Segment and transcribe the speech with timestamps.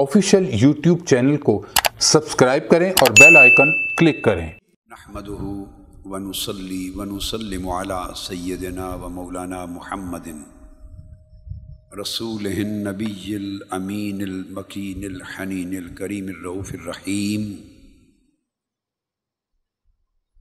[0.00, 1.66] Official YouTube channel کو
[1.98, 4.50] subscribe کریں اور بیل آئیکن کلک کریں۔
[4.90, 5.64] نحمده
[6.04, 10.28] ونصلي ونسلم على سيدنا ومولانا محمد،
[12.00, 17.54] رسوله النبي الأمين المكين الحنين الكريم الرؤوف الرحيم.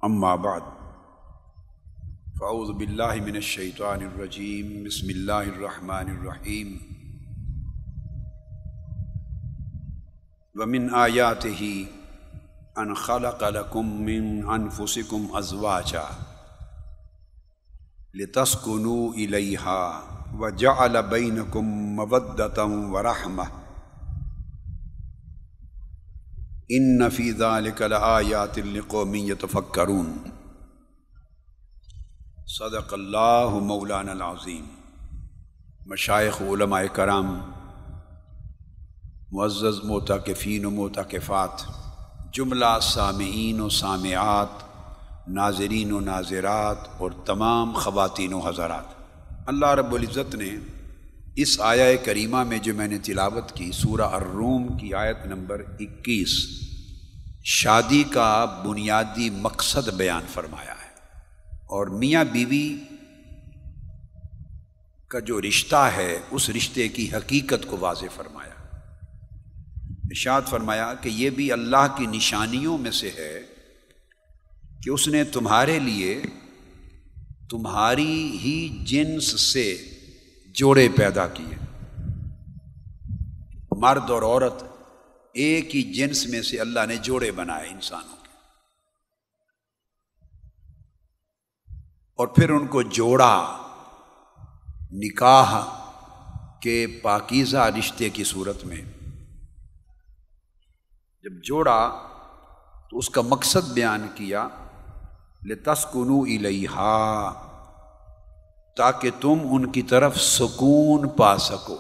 [0.06, 0.62] أما بعد،
[2.40, 6.78] فأعوذ بالله من الشيطان الرجيم، بسم الله الرحمن الرحيم.
[10.60, 11.88] ومن آياته
[12.78, 16.06] ان خلق لكم من انفسكم ازواجا
[18.14, 20.04] لتسكنوا اليها
[20.38, 23.48] وجعل بينكم موده ورحمه
[26.72, 30.24] ان في ذلك لآيات لقوم يتفكرون
[32.46, 34.66] صدق اللہ مولانا العظیم.
[35.86, 37.63] مشائق علماء کرام
[39.36, 41.50] معزز موتاکفین و موتاکفات
[42.34, 44.48] جملہ سامعین و سامعات،
[45.28, 48.84] ناظرین و ناظرات اور تمام خواتین و حضرات۔
[49.48, 50.50] اللہ رب العزت نے
[51.36, 56.48] اس آیا کریمہ میں جو میں نے تلاوت کی، سورہ الروم کی آیت نمبر اکیس،
[57.44, 61.18] شادی کا بنیادی مقصد بیان فرمایا ہے۔
[61.52, 62.78] اور میاں بیوی
[65.08, 68.53] کا جو رشتہ ہے، اس رشتے کی حقیقت کو واضح فرمایا۔
[70.12, 73.42] اشاد فرمایا کہ یہ بھی اللہ کی نشانیوں میں سے ہے
[74.84, 76.22] کہ اس نے تمہارے لیے
[77.50, 79.90] تمہاری ہی جنس سے
[80.46, 81.56] جوڑے پیدا کیے۔
[83.72, 84.64] مرد اور عورت
[85.34, 88.30] ایک ہی جنس میں سے اللہ نے جوڑے بنائے انسانوں کے۔
[92.16, 93.58] اور پھر ان کو جوڑا،
[94.92, 95.62] نکاح
[96.60, 98.82] کے پاکیزہ رشتے کی صورت میں۔
[101.24, 101.92] جب جوڑا
[102.90, 104.48] تو اس کا مقصد بیان کیا
[105.46, 107.32] لتسکنو الیہا،
[108.78, 111.78] تاکہ تم ان کی طرف سکون پا سکو۔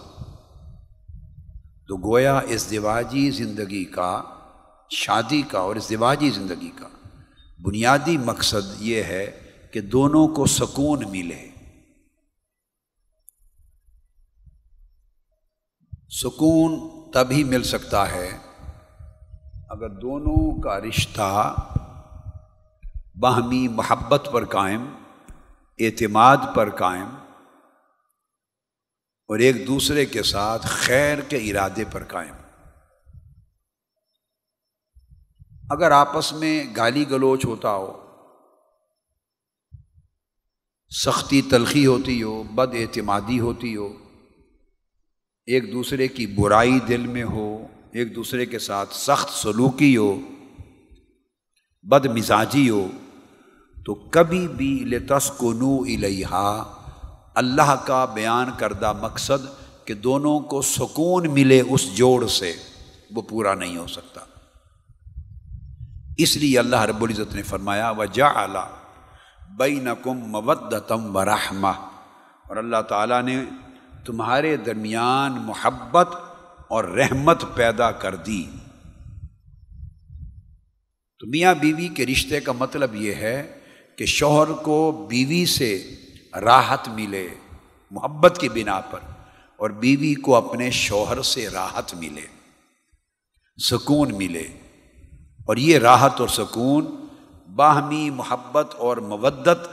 [1.87, 4.23] تو گویا اس دیواجی زندگی کا،
[4.89, 6.87] شادی کا اور اس دیواجی زندگی کا
[7.61, 11.49] بنیادی مقصد یہ ہے کہ دونوں کو سکون ملے۔
[16.09, 18.53] سکون تبھی مل سکتا ہے
[19.73, 21.31] اگر دونوں کا رشتہ
[23.19, 24.84] باہمی محبت پر قائم،
[25.79, 27.16] اعتماد پر قائم،
[29.29, 32.35] اور ایک دوسرے کے ساتھ خیر کے ارادے پر قائم۔
[35.69, 37.91] اگر آپس میں گالی گلوچ ہوتا ہو،
[40.91, 43.94] سختی تلخی ہوتی ہو، بد اعتمادی ہوتی ہو،
[45.47, 50.19] ایک دوسرے کی برائی دل میں ہو ایک دوسرے کے ساتھ سخت سلوکی ہو
[51.83, 52.87] بد مزاجی ہو،
[53.85, 56.63] تو کبھی بھی لتسکنو الیہا
[57.35, 59.45] اللہ کا بیان کردہ مقصد
[59.85, 62.53] کہ دونوں کو سکون ملے اس جوڑ سے،
[63.11, 64.21] وہ پورا نہیں ہو سکتا۔
[66.17, 68.67] اس لیے اللہ رب العزت نے فرمایا و جا اعلیٰ
[69.57, 70.35] بین کم
[71.15, 71.67] و رحمہ
[72.47, 73.43] اور اللہ تعالیٰ نے
[74.05, 76.07] تمہارے درمیان محبت
[76.73, 78.45] اور رحمت پیدا کر دی۔
[81.19, 83.59] تو میاں بیوی کے رشتے کا مطلب یہ ہے
[83.95, 85.95] کہ شوہر کو بیوی سے
[86.41, 87.28] راحت ملے
[87.91, 89.00] محبت کی بنا پر
[89.56, 92.22] اور بیوی کو اپنے شوہر سے راحت ملے،
[93.69, 94.47] سکون ملے۔
[95.45, 96.85] اور یہ راحت اور سکون
[97.55, 99.67] باہمی محبت اور مودت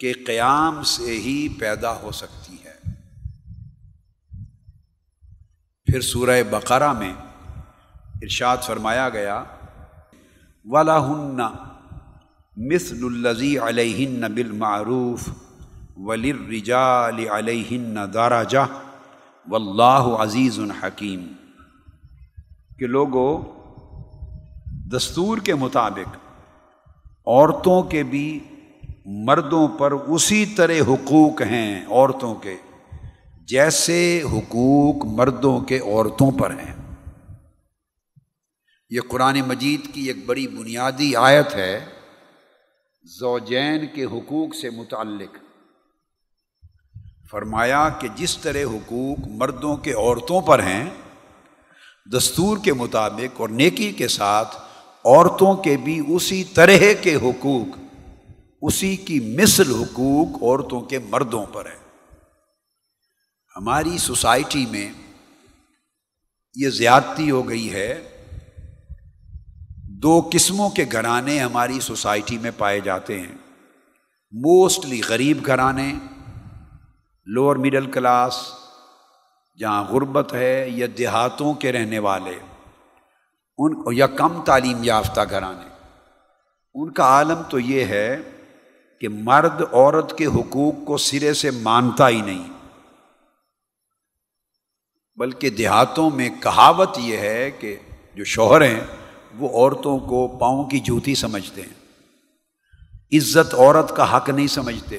[0.00, 2.61] کے قیام سے ہی پیدا ہو سکتی ہے۔
[5.92, 7.12] پھر سورہ بقرہ میں
[8.22, 9.44] ارشاد فرمایا گیا
[10.64, 11.40] ولا ہن
[12.56, 15.28] مثل الزی علیہن بالمعروف
[15.96, 18.42] ولی رجال علیہن دارا
[19.46, 21.26] واللہ عزیز الحکیم
[22.78, 23.30] کہ لوگوں
[24.96, 26.16] دستور کے مطابق
[27.26, 28.38] عورتوں کے بھی
[29.24, 32.56] مردوں پر اسی طرح حقوق ہیں، عورتوں کے۔
[33.52, 36.94] جیسے حقوق مردوں کے عورتوں پر ہیں۔
[38.90, 41.84] یہ قرآن مجید کی ایک بڑی بنیادی آیت ہے۔
[43.04, 45.36] زوجین کے حقوق سے متعلق۔
[47.30, 50.90] فرمایا کہ جس طرح حقوق مردوں کے عورتوں پر ہیں،
[52.16, 54.56] دستور کے مطابق اور نیکی کے ساتھ
[55.04, 57.78] عورتوں کے بھی اسی طرح کے حقوق،
[58.62, 61.81] اسی کی مثل حقوق عورتوں کے مردوں پر ہیں۔
[63.56, 64.92] ہماری سوسائٹی میں
[66.54, 68.04] یہ زیادتی ہو گئی ہے،
[69.88, 73.34] دو قسموں کے گھرانے ہماری سوسائٹی میں پائے جاتے ہیں۔
[74.32, 75.94] موسٹلی غریب گھرانے
[77.26, 78.36] لوور مڈل کلاس
[79.58, 82.38] جہاں غربت ہے یا دیہاتوں کے رہنے والے،
[83.58, 85.68] ان یا کم تعلیم یافتہ گھرانے۔
[86.74, 88.16] ان کا عالم تو یہ ہے
[89.00, 92.61] کہ مرد عورت کے حقوق کو سرے سے مانتا ہی نہیں۔
[95.22, 97.76] بلکہ دیہاتوں میں کہاوت یہ ہے کہ
[98.14, 98.80] جو شوہر ہیں،
[99.38, 101.74] وہ عورتوں کو پاؤں کی جوتی سمجھتے ہیں۔
[103.12, 104.96] عزت عورت کا حق نہیں سمجھتے۔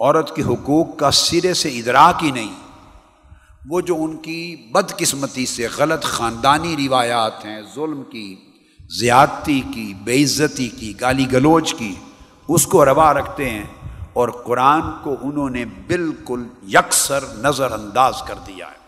[0.00, 2.54] عورت کے حقوق کا سرے سے ادراک ہی نہیں۔
[3.68, 8.36] وہ جو ان کی بد قسمتی سے غلط خاندانی روایات ہیں، ظلم کی،
[9.00, 11.94] زیادتی کی، بے عزتی کی، گالی گلوچ کی،
[12.48, 13.64] اس کو روا رکھتے ہیں
[14.12, 18.81] اور قرآن کو انہوں نے بالکل یکسر نظر انداز کر دیا ہے۔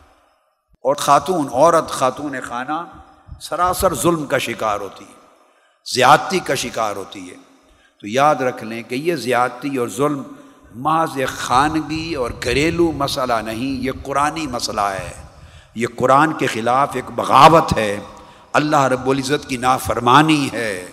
[0.84, 2.84] اور خاتون، عورت، خاتون خانہ
[3.40, 5.12] سراسر ظلم کا شکار ہوتی ہے،
[5.94, 7.34] زیادتی کا شکار ہوتی ہے۔
[8.00, 10.22] تو یاد رکھ لیں کہ یہ زیادتی اور ظلم
[10.74, 15.22] محض خانگی اور گھریلو مسئلہ نہیں، یہ قرآنی مسئلہ ہے۔
[15.74, 18.00] یہ قرآن کے خلاف ایک بغاوت ہے۔
[18.52, 20.90] اللہ رب العزت کی نافرمانی ہے۔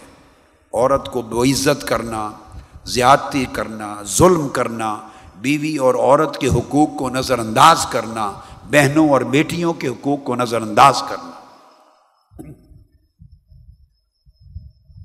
[0.73, 2.31] عورت کو بو عزت کرنا،
[2.85, 4.97] زیادتی کرنا، ظلم کرنا،
[5.35, 8.31] بیوی اور عورت کے حقوق کو نظر انداز کرنا
[8.71, 11.31] بہنوں اور بیٹیوں کے حقوق کو نظر انداز کرنا۔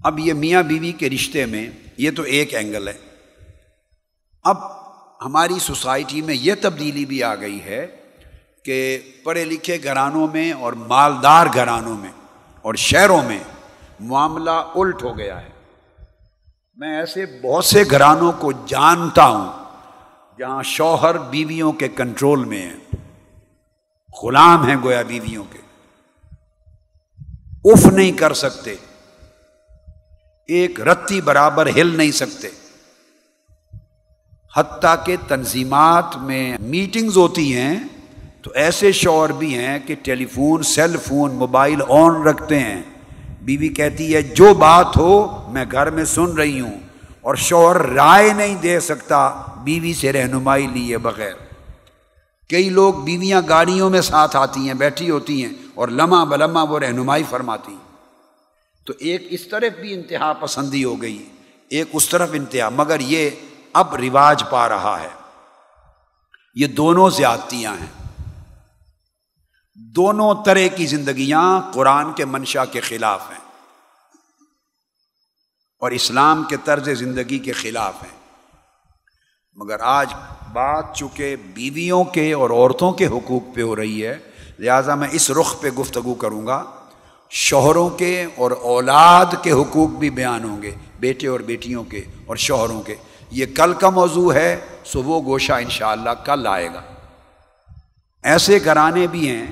[0.05, 2.93] اب یہ میاں بیوی کے رشتے میں یہ تو ایک اینگل ہے۔
[4.45, 4.57] اب
[5.25, 7.87] ہماری سوسائٹی میں یہ تبدیلی بھی آ گئی ہے
[8.65, 12.13] کہ پڑھے لکھے گھرانوں میں اور مالدار گھرانوں میں
[12.63, 13.39] اور شہروں میں
[14.01, 15.49] معاملہ الٹ ہو گیا ہے۔
[16.77, 19.53] میں ایسے بہت سے گھرانوں کو جانتا ہوں
[20.39, 22.77] جہاں شوہر بیویوں کے کنٹرول میں ہیں۔
[24.23, 25.59] غلام ہیں گویا بیویوں کے۔
[27.65, 28.75] اف نہیں کر سکتے،
[30.49, 32.49] ایک رتی برابر ہل نہیں سکتے۔
[34.57, 37.81] حتیٰ کہ تنظیمات میں میٹنگز ہوتی ہیں،
[38.43, 39.95] تو ایسے شوہر بھی ہیں کہ
[40.27, 42.83] telephone cell phone, mobile on رکھتے ہیں۔
[43.41, 46.81] بیوی کہتی ہے، جو بات ہو میں گھر میں سن رہی ہوں
[47.21, 51.46] اور شوہر رائے نہیں دے سکتا، بیوی سے رہنمائی لیے بغیر۔
[52.49, 56.79] کئی لوگ بیویاں گاڑیوں میں ساتھ آتی ہیں، بیٹھی ہوتی ہیں اور لمحہ بلما وہ
[56.79, 57.97] رہنمائی فرماتی ہیں۔
[58.87, 61.29] تو ایک اس طرف بھی انتہا پسندی ہو گئی،
[61.71, 63.31] ایک اس طرف انتہا، مگر یہ
[63.73, 65.09] اب رواج پا رہا ہے۔
[66.55, 68.07] یہ دونوں زیادتیاں ہیں۔
[69.75, 73.51] دونوں طرح کی زندگیاں قرآن کے منشا کے خلاف ہیں
[75.79, 78.16] اور اسلام کے طرز زندگی کے خلاف ہیں۔
[79.59, 80.15] مگر آج
[80.53, 84.19] بات چونکہ بیویوں کے اور عورتوں کے حقوق پہ ہو رہی ہے،
[84.59, 86.65] لہٰذا میں اس رخ پہ گفتگو کروں گا۔
[87.31, 90.71] شوہروں کے اور اولاد کے حقوق بھی بیان ہوں گے،
[91.01, 92.95] بیٹے اور بیٹیوں کے اور شوہروں کے۔
[93.31, 96.83] یہ کل کا موضوع ہے، سو وہ گوشہ انشاءاللہ کل آئے گا۔
[98.23, 99.47] ایسے گھرانے بھی ہیں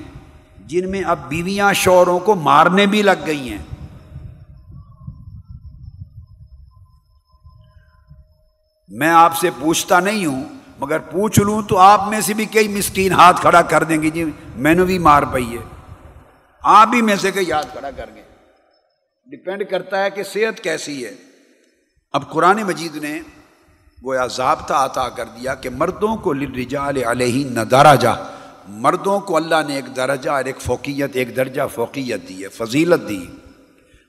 [0.65, 3.74] جن میں اب بیویاں شوہروں کو مارنے بھی لگ گئی ہیں۔
[8.87, 10.43] میں آپ سے پوچھتا نہیں ہوں،
[10.79, 14.09] مگر پوچھ لوں تو آپ میں سے بھی کئی مسکین ہاتھ کھڑا کر دیں گے۔
[14.09, 15.63] جی میں نے بھی مار پئی ہے۔
[16.63, 18.23] آپ بھی میں سے کئی ہاتھ کھڑا کر گئے۔
[19.25, 21.11] ڈپینڈ کرتا ہے کہ صحت کیسی ہے۔
[22.13, 23.21] اب قرآن مجید نے
[24.05, 28.27] گویا ضابطہ عطا کر دیا کہ مردوں کو لرجال علیہ نہ درجہ،
[28.67, 33.09] مردوں کو اللہ نے ایک درجہ اور ایک فوقیت، ایک درجہ فوقیت دی ہے، فضیلت
[33.09, 33.25] دی۔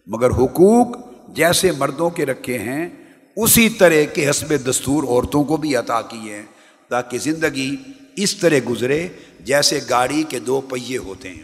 [0.06, 0.86] مگر حقوق
[1.28, 3.05] جیسے مردوں کے رکھے ہیں
[3.36, 6.46] اسی طرح کے حسب دستور عورتوں کو بھی عطا کیے ہیں
[6.88, 7.76] تاکہ زندگی
[8.16, 9.08] اس طرح گزرے
[9.40, 11.42] جیسے گاڑی کے دو پہیے ہوتے ہیں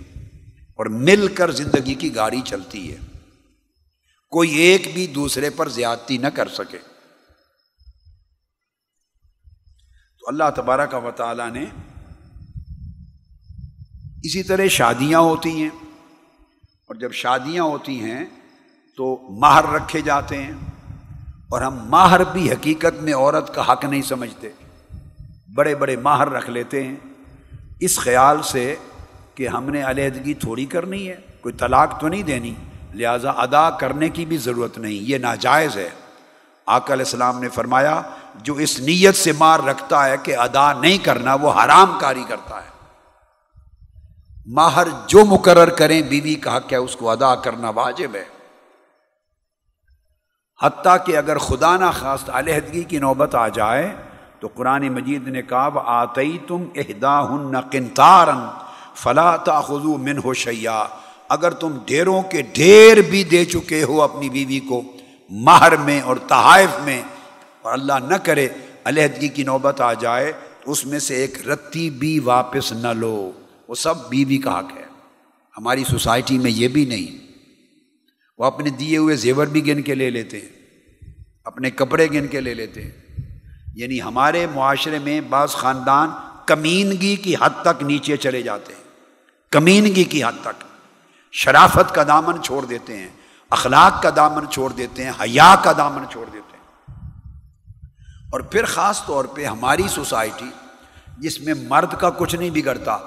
[0.74, 2.96] اور مل کر زندگی کی گاڑی چلتی ہے۔
[4.30, 6.78] کوئی ایک بھی دوسرے پر زیادتی نہ کر سکے۔
[10.18, 11.64] تو اللہ تبارہ کا وطالعہ نے
[14.22, 15.70] اسی طرح شادیاں ہوتی ہیں۔
[16.62, 18.24] اور جب شادیاں ہوتی ہیں
[18.96, 20.54] تو ماہر رکھے جاتے ہیں۔
[21.52, 24.48] اور ہم ماہر بھی حقیقت میں عورت کا حق نہیں سمجھتے۔
[25.54, 26.96] بڑے بڑے ماہر رکھ لیتے ہیں۔
[27.80, 28.76] اس خیال سے
[29.34, 32.54] کہ ہم نے علیحدگی تھوڑی کرنی ہے، کوئی طلاق تو نہیں دینی،
[32.94, 35.90] لہٰذا ادا کرنے کی بھی ضرورت نہیں، یہ ناجائز ہے۔
[36.66, 38.02] آقا علیہ السلام نے فرمایا،
[38.34, 42.56] جو اس نیت سے مار رکھتا ہے کہ ادا نہیں کرنا، وہ حرام کاری کرتا
[42.62, 42.68] ہے۔
[44.46, 48.31] ماہر جو مقرر کریں بیوی کا حق ہے، اس کو ادا کرنا واجب ہے۔
[50.62, 53.92] حتیٰ کہ اگر خدا نہ خاص علیحدگی کی نوبت آ جائے،
[54.40, 58.40] تو قرآن مجید نے کہا وہ آتی تم اہدا ہن کنتارن
[58.94, 60.84] فلا تاخذو من ہو شیا
[61.28, 64.82] اگر تم ڈھیروں کے ڈھیر بھی دے چکے ہو اپنی بیوی کو
[65.30, 67.02] مہر میں اور تحائف میں،
[67.62, 68.48] اور اللہ نہ کرے
[68.84, 70.32] علیحدگی کی نوبت آ جائے،
[70.66, 73.30] اس میں سے ایک رتی بھی واپس نہ لو۔
[73.68, 74.84] وہ سب بیوی کا حق ہے۔
[75.56, 77.31] ہماری سوسائٹی میں یہ بھی نہیں۔
[78.42, 80.48] وہ اپنے دیے ہوئے زیور بھی گن کے لے لیتے ہیں،
[81.44, 82.90] اپنے کپڑے گن کے لے لیتے ہیں۔
[83.74, 86.10] یعنی ہمارے معاشرے میں بعض خاندان
[86.46, 88.84] کمینگی کی حد تک نیچے چلے جاتے ہیں۔
[89.50, 90.64] کمینگی کی حد تک۔
[91.32, 93.08] شرافت کا دامن چھوڑ دیتے ہیں،
[93.50, 96.92] اخلاق کا دامن چھوڑ دیتے ہیں، حیا کا دامن چھوڑ دیتے ہیں۔
[98.32, 100.50] اور پھر خاص طور پہ ہماری سوسائٹی،
[101.18, 102.98] جس میں مرد کا کچھ نہیں بگڑتا۔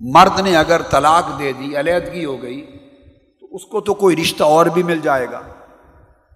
[0.00, 2.66] مرد نے اگر طلاق دے دی، علیحدگی ہو گئی
[3.54, 5.40] اس کو تو کوئی رشتہ اور بھی مل جائے گا۔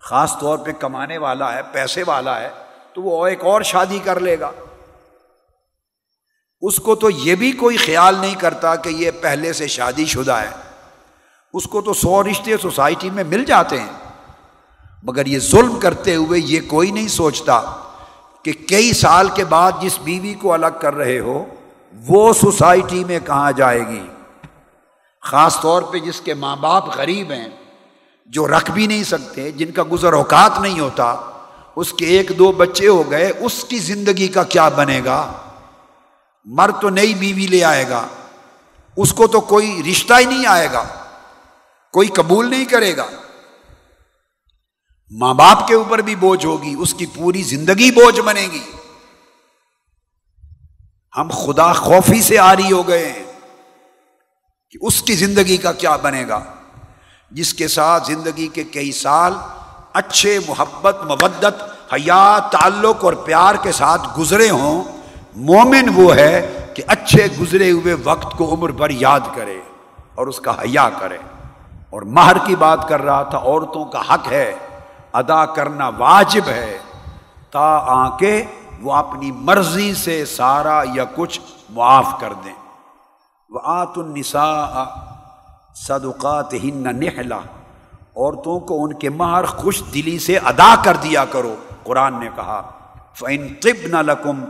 [0.01, 2.49] خاص طور پہ کمانے والا ہے، پیسے والا ہے،
[2.93, 4.51] تو وہ ایک اور شادی کر لے گا۔
[6.61, 10.33] اس کو تو یہ بھی کوئی خیال نہیں کرتا کہ یہ پہلے سے شادی شدہ
[10.33, 10.51] ہے۔
[11.55, 14.11] اس کو تو سو رشتے سوسائٹی میں مل جاتے ہیں۔
[15.03, 17.61] مگر یہ ظلم کرتے ہوئے یہ کوئی نہیں سوچتا
[18.43, 21.45] کہ کئی سال کے بعد جس بیوی کو الگ کر رہے ہو،
[22.09, 24.07] وہ سوسائٹی میں کہاں جائے گی۔
[25.29, 27.49] خاص طور پہ جس کے ماں باپ غریب ہیں،
[28.27, 31.17] جو رکھ بھی نہیں سکتے، جن کا گزر اوقات نہیں ہوتا،
[31.77, 35.33] اس کے ایک دو بچے ہو گئے، اس کی زندگی کا کیا بنے گا؟
[36.45, 38.07] مرد تو نئی بیوی لے آئے گا،
[38.97, 40.85] اس کو تو کوئی رشتہ ہی نہیں آئے گا،
[41.93, 43.07] کوئی قبول نہیں کرے گا۔
[45.11, 48.65] ماں باپ کے اوپر بھی بوجھ ہوگی، اس کی پوری زندگی بوجھ بنے گی۔
[51.17, 53.28] ہم خدا خوفی سے آ رہی ہو گئے ہیں۔
[54.81, 56.41] کہ اس کی زندگی کا کیا بنے گا؟
[57.31, 59.35] جس کے ساتھ زندگی کے کئی سال
[59.93, 64.85] اچھے محبت مبدت حیات، تعلق اور پیار کے ساتھ گزرے ہوں،
[65.37, 69.61] مومن وہ ہے کہ اچھے گزرے ہوئے وقت کو عمر بھر یاد کرے
[70.15, 71.19] اور اس کا حیا کرے۔
[71.91, 74.55] اور مہر کی بات کر رہا تھا، عورتوں کا حق ہے،
[75.13, 76.79] ادا کرنا واجب ہے۔
[77.51, 78.45] تا آ کے
[78.83, 82.68] وہ اپنی مرضی سے سارا یا کچھ معاف کر دیں۔
[83.51, 84.85] وہ آت النساء
[85.75, 87.39] صدقات ہن نہلا
[88.17, 92.61] عورتوں کو ان کے مہر خوش دلی سے ادا کر دیا کرو، قرآن نے کہا۔
[93.15, 94.45] فن طب نہ لکم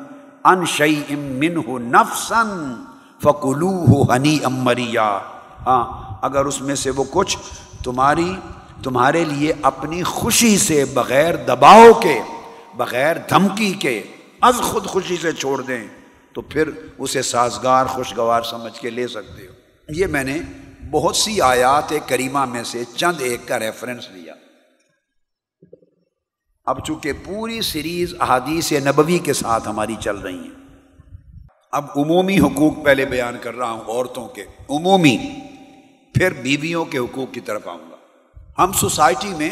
[0.44, 2.74] ان شعی امن ہو نفسن
[3.22, 5.18] فکلو ہو ہنی امریا
[5.66, 5.84] ہاں
[6.22, 7.38] اگر اس میں سے وہ کچھ
[7.84, 8.36] تمہاری،
[8.82, 12.20] تمہارے لیے اپنی خوشی سے بغیر دباؤ کے،
[12.74, 14.02] بغیر دھمکی کے
[14.40, 15.86] از خود خوشی سے چھوڑ دیں۔
[16.38, 19.52] تو پھر اسے سازگار خوشگوار سمجھ کے لے سکتے ہو۔
[19.88, 20.38] یہ میں نے
[20.90, 24.34] بہت سی آیات کریمہ میں سے چند ایک کا ریفرنس لیا۔
[26.64, 30.78] اب چونکہ پوری سیریز احادیث نبوی کے ساتھ ہماری چل رہی ہیں،
[31.72, 35.18] اب عمومی حقوق پہلے بیان کر رہا ہوں عورتوں کے۔ عمومی،
[36.14, 37.96] پھر بیویوں کے حقوق کی طرف آؤں گا۔
[38.62, 39.50] ہم سوسائٹی میں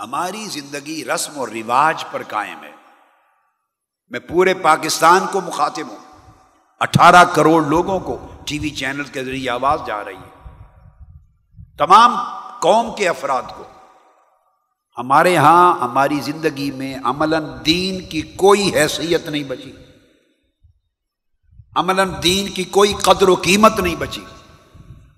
[0.00, 2.71] ہماری زندگی رسم اور رواج پر قائم ہے۔
[4.12, 5.96] میں پورے پاکستان کو مخاطب ہوں۔
[6.80, 10.54] اٹھارہ کروڑ لوگوں کو ٹی وی چینل کے ذریعے آواز جا رہی ہے۔
[11.78, 12.16] تمام
[12.60, 13.64] قوم کے افراد کو۔
[14.98, 19.72] ہمارے ہاں ہماری زندگی میں عملاً دین کی کوئی حیثیت نہیں بچی۔
[21.76, 24.24] عملاً دین کی کوئی قدر و قیمت نہیں بچی۔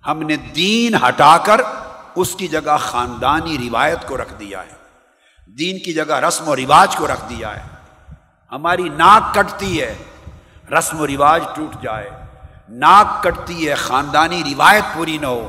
[0.06, 1.60] ہم نے دین ہٹا کر
[2.14, 4.74] اس کی جگہ خاندانی روایت کو رکھ دیا ہے۔
[5.58, 7.73] دین کی جگہ رسم و رواج کو رکھ دیا ہے۔
[8.54, 9.94] ہماری ناک کٹتی ہے،
[10.78, 12.10] رسم و رواج ٹوٹ جائے۔
[12.68, 15.48] ناک کٹتی ہے، خاندانی روایت پوری نہ ہو۔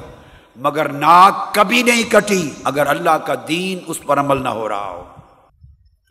[0.55, 4.89] مگر ناک کبھی نہیں کٹی اگر اللہ کا دین اس پر عمل نہ ہو رہا
[4.89, 5.03] ہو۔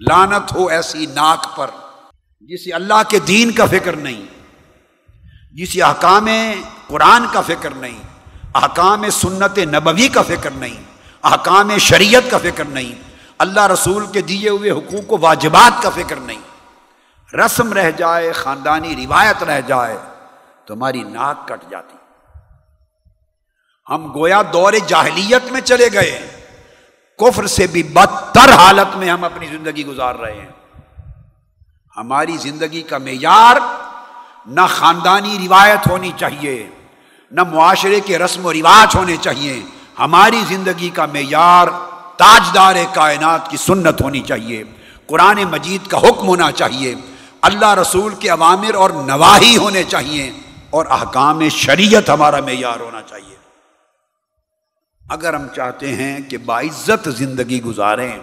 [0.00, 1.70] لانت ہو ایسی ناک پر
[2.40, 4.22] جسے اللہ کے دین کا فکر نہیں،
[5.52, 6.28] جسے احکام
[6.86, 8.02] قرآن کا فکر نہیں،
[8.54, 10.82] احکام سنت نبوی کا فکر نہیں،
[11.22, 12.92] احکام شریعت کا فکر نہیں،
[13.38, 16.53] اللہ رسول کے دیے ہوئے حقوق و واجبات کا فکر نہیں۔
[17.34, 19.98] رسم رہ جائے، خاندانی روایت رہ جائے،
[20.64, 21.96] تو ہماری ناک کٹ جاتی۔
[23.90, 26.28] ہم گویا دور جاہلیت میں چلے گئے
[27.18, 30.48] کفر سے بھی بدتر حالت میں ہم اپنی زندگی گزار رہے ہیں۔
[31.96, 33.56] ہماری زندگی کا معیار
[34.46, 36.68] نہ خاندانی روایت ہونی چاہیے،
[37.30, 39.62] نہ معاشرے کے رسم و رواج ہونے چاہیے۔
[39.98, 41.68] ہماری زندگی کا معیار
[42.16, 44.64] تاجدار کائنات کی سنت ہونی چاہیے۔
[45.06, 46.94] قرآن مجید کا حکم ہونا چاہیے۔
[47.44, 50.32] اللہ رسول کے عوامر اور نواحی ہونے چاہیے
[50.70, 53.36] اور احکام شریعت ہمارا معیار ہونا چاہیے۔
[55.10, 58.18] اگر ہم چاہتے ہیں کہ باعزت زندگی گزاریں،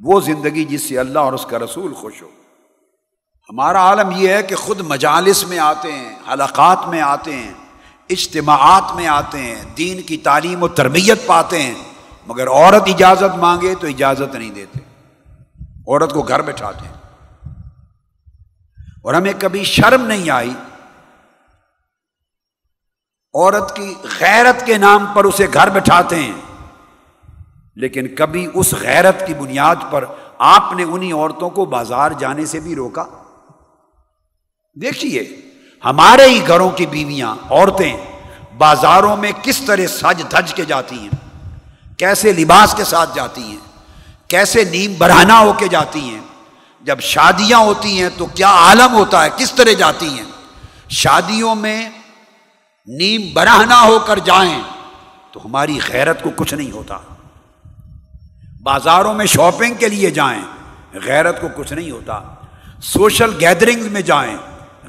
[0.00, 2.28] وہ زندگی جس سے اللہ اور اس کا رسول خوش ہو۔
[3.50, 7.52] ہمارا عالم یہ ہے کہ خود مجالس میں آتے ہیں، حلقات میں آتے ہیں،
[8.10, 11.74] اجتماعات میں آتے ہیں، دین کی تعلیم و تربیت پاتے ہیں،
[12.26, 14.78] مگر عورت اجازت مانگے تو اجازت نہیں دیتے۔
[15.88, 17.01] عورت کو گھر بٹھاتے ہیں۔
[19.04, 20.52] اور ہمیں کبھی شرم نہیں آئی۔
[23.34, 26.40] عورت کی غیرت کے نام پر اسے گھر بٹھاتے ہیں،
[27.76, 30.04] لیکن کبھی اس غیرت کی بنیاد پر
[30.38, 33.04] آپ نے انہیں عورتوں کو بازار جانے سے بھی روکا۔
[34.76, 35.22] دیکھیے،
[35.82, 37.96] ہمارے ہی گھروں کی بیویاں عورتیں
[38.58, 41.10] بازاروں میں کس طرح سج دھج کے جاتی ہیں،
[41.98, 43.58] کیسے لباس کے ساتھ جاتی ہیں،
[44.28, 46.20] کیسے نیم برہنا ہو کے جاتی ہیں۔
[46.82, 50.24] جب شادیاں ہوتی ہیں تو کیا عالم ہوتا ہے؟ کس طرح جاتی ہیں؟
[50.88, 51.90] شادیوں میں
[52.86, 54.62] نیم برہنا ہو کر جائیں
[55.32, 56.98] تو ہماری غیرت کو کچھ نہیں ہوتا۔
[58.62, 60.42] بازاروں میں شاپنگ کے لیے جائیں،
[60.94, 62.20] غیرت کو کچھ نہیں ہوتا۔
[62.82, 64.36] سوشل گیدرنگ میں جائیں،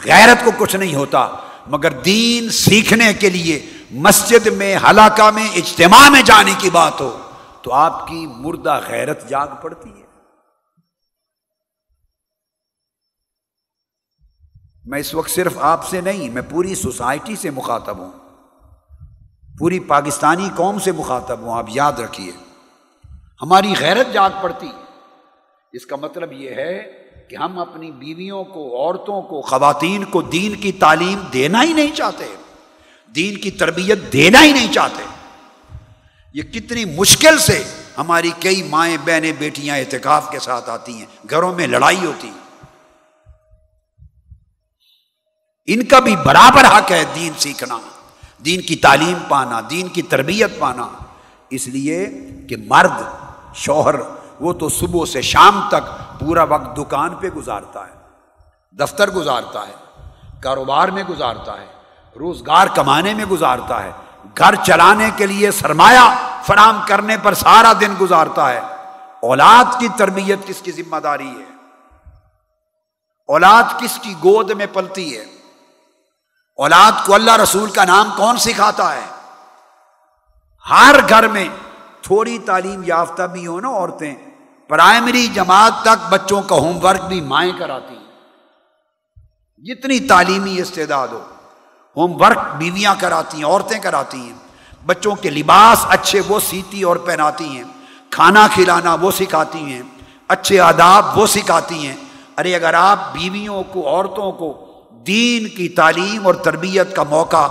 [0.06, 1.28] غیرت کو کچھ نہیں ہوتا۔
[1.68, 7.18] مگر دین سیکھنے کے لیے مسجد میں حلقہ میں، اجتماع میں جانے کی بات ہو
[7.62, 10.03] تو آپ کی مردہ غیرت جاگ پڑتی ہے۔
[14.86, 18.12] میں اس وقت صرف آپ سے نہیں، میں پوری سوسائٹی سے مخاطب ہوں۔
[19.60, 22.32] پوری پاکستانی قوم سے مخاطب ہوں، آپ یاد رکھیے۔
[23.42, 24.68] ہماری غیرت جاگ پڑتی
[25.74, 30.56] اس کا مطلب یہ ہے کہ ہم اپنی بیویوں کو، عورتوں کو، خواتین کو دین
[30.56, 32.36] کی تعلیم دینا ہی نہیں چاہتے۔
[33.16, 35.04] دین کی تربیت دینا ہی نہیں چاہتے۔
[36.34, 37.64] یہ کتنی مشکل سے
[37.98, 42.32] ہماری کئی مائیں، بہنیں، بیٹیاں احتکاف کے ساتھ آتی ہیں۔ گھروں میں لڑائی ہوتی۔
[45.68, 47.78] ان کا بھی برابر حق ہے دین سیکھنا،
[48.46, 50.88] دین کی تعلیم پانا، دین کی تربیت پانا۔
[51.50, 52.08] اس لیے
[52.50, 53.04] کہ مرد،
[53.54, 53.96] شوہر،
[54.40, 57.94] وہ تو صبح سے شام تک پورا وقت دکان پہ گزارتا ہے،
[58.72, 59.74] دفتر گزارتا ہے،
[60.42, 61.66] کاروبار میں گزارتا ہے،
[62.20, 63.92] روزگار کمانے میں گزارتا ہے،
[64.38, 68.62] گھر چلانے کے لیے سرمایہ فراہم کرنے پر سارا دن گزارتا ہے۔
[69.22, 71.52] اولاد کی تربیت کس کی ذمہ داری ہے؟
[73.28, 75.33] اولاد کس کی گود میں پلتی ہے؟
[76.56, 79.02] اولاد کو اللہ رسول کا نام کون سکھاتا ہے؟
[80.70, 81.50] ہر گھر میں
[82.02, 84.16] تھوڑی تعلیم یافتہ بھی ہو نا عورتیں۔
[84.68, 88.04] پرائمری جماعت تک بچوں کا ہوم ورک بھی مائیں کراتی ہیں۔
[89.58, 91.22] جتنی تعلیمی استعداد ہو،
[91.98, 94.34] ہوم ورک بیویاں کراتی ہیں، عورتیں کراتی ہیں۔
[94.86, 97.64] بچوں کے لباس اچھے وہ سیتی اور پہناتی ہیں۔
[98.10, 99.82] کھانا کھلانا وہ سکھاتی ہیں۔
[100.28, 101.96] اچھے آداب وہ سکھاتی ہیں۔
[102.38, 104.63] ارے اگر آپ بیویوں کو، عورتوں کو
[105.08, 107.48] دین کی تعلیم اور تربیت کا موقع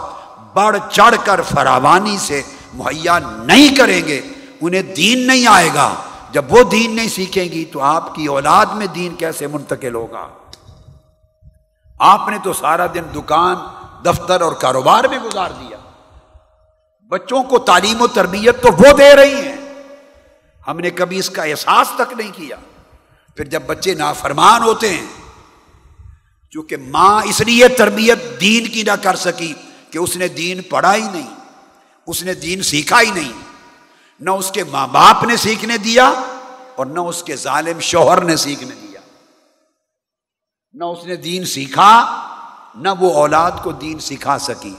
[0.54, 2.42] بڑھ چڑھ کر فراوانی سے
[2.74, 4.20] مہیا نہیں کریں گے،
[4.60, 5.94] انہیں دین نہیں آئے گا۔
[6.30, 10.28] جب وہ دین نہیں سیکھیں گی تو آپ کی اولاد میں دین کیسے منتقل ہوگا؟
[11.98, 13.56] آپ نے تو سارا دن دکان،
[14.04, 15.76] دفتر اور کاروبار میں گزار دیا۔
[17.08, 19.56] بچوں کو تعلیم و تربیت تو وہ دے رہی ہیں۔
[20.66, 22.56] ہم نے کبھی اس کا احساس تک نہیں کیا۔
[23.36, 25.21] پھر جب بچے نافرمان ہوتے ہیں
[26.52, 29.54] چونکہ ماں اس لیے تربیت دین کی نہ کر سکی
[29.90, 31.34] کہ اس نے دین پڑھا ہی نہیں،
[32.06, 33.32] اس نے دین سیکھا ہی نہیں۔
[34.20, 36.12] نہ اس کے ماں باپ نے سیکھنے دیا
[36.76, 39.00] اور نہ اس کے ظالم شوہر نے سیکھنے دیا۔
[40.72, 42.22] نہ اس نے دین سیکھا،
[42.74, 44.74] نہ وہ اولاد کو دین سکھا سکی۔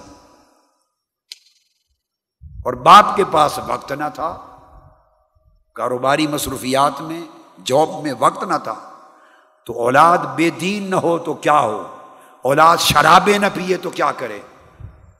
[2.43, 4.37] اور باپ کے پاس وقت نہ تھا،
[5.75, 7.21] کاروباری مصروفیات میں،
[7.65, 8.92] جاب میں وقت نہ تھا۔
[9.65, 11.95] تو اولاد بے دین نہ ہو تو کیا ہو؟
[12.41, 14.39] اولاد شرابیں نہ پیے تو کیا کرے؟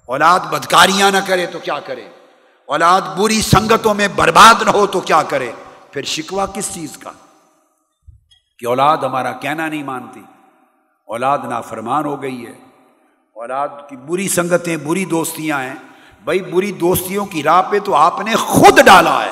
[0.06, 2.10] اولاد بدکاریاں نہ کرے تو کیا کرے؟
[2.68, 5.52] اولاد بری سنگتوں میں برباد نہ ہو تو کیا کرے؟
[5.92, 7.12] پھر شکوا کس چیز کا؟
[8.60, 10.22] کہ اولاد ہمارا کہنا نہیں مانتی،
[11.08, 12.54] اولاد نافرمان ہو گئی ہے،
[13.36, 15.76] اولاد کی بری سنگتیں، بری دوستیاں ہیں۔
[16.24, 19.32] بھائی، بری دوستیوں کی راہ پہ تو آپ نے خود ڈالا ہے۔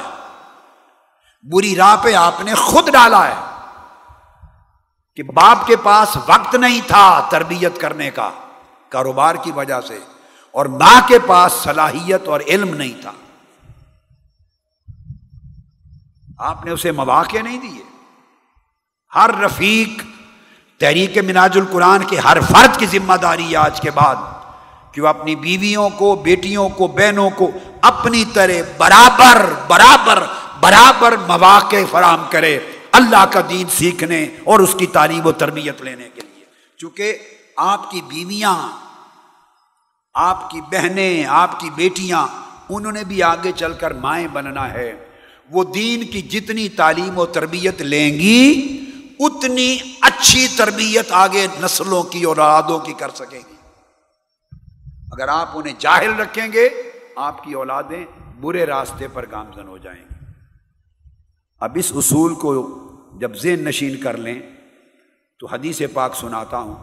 [1.44, 3.51] بری راہ پہ آپ نے خود ڈالا ہے۔
[5.16, 8.32] کہ باپ کے پاس وقت نہیں تھا تربیت کرنے کا،
[8.90, 9.98] کاروبار کی وجہ سے،
[10.52, 13.12] اور ماں کے پاس صلاحیت اور علم نہیں تھا۔
[16.38, 17.84] آپ نے اسے مواقع نہیں دیے۔
[19.16, 20.04] ہر رفیق
[20.80, 24.16] تحریک مناج القرآن کے ہر فرد کی ذمہ داری ہے آج کے بعد،
[24.92, 30.24] کہ وہ اپنی بیویوں کو، بیٹیوں کو، بہنوں کو اپنی طرح برابر برابر
[30.60, 32.60] برابر مواقع فراہم کرے۔
[32.92, 36.46] اللہ کا دین سیکھنے اور اس کی تعلیم و تربیت لینے کے لیے۔
[36.78, 37.18] چونکہ
[37.58, 38.70] آپ کی بیویاں،
[40.14, 42.28] آپ کی بہنیں، آپ کی بیٹیاں،
[42.70, 45.06] انہوں نے بھی آگے چل کر مائیں بننا ہے۔
[45.52, 48.78] وہ دین کی جتنی تعلیم و تربیت لیں گی،
[49.20, 53.56] اتنی اچھی تربیت آگے نسلوں کی اور اولادوں کی کر سکیں گی۔
[55.12, 56.70] اگر آپ انہیں جاہل رکھیں گے،
[57.16, 58.06] آپ کی اولادیں
[58.42, 60.11] برے راستے پر گامزن ہو جائیں گی۔
[61.62, 62.78] اب اس اصول کو
[63.14, 64.42] جب ذہن نشین کر لیں،
[65.40, 66.76] تو حدیث پاک سناتا ہوں۔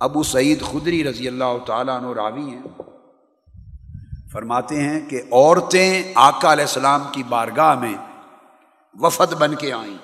[0.00, 2.62] ابو سعید خدری رضی اللہ تعالیٰ عنہ راوی ہیں۔
[4.32, 7.94] فرماتے ہیں کہ عورتیں آقا علیہ السلام کی بارگاہ میں
[8.94, 9.94] وفد بن کے آئیں۔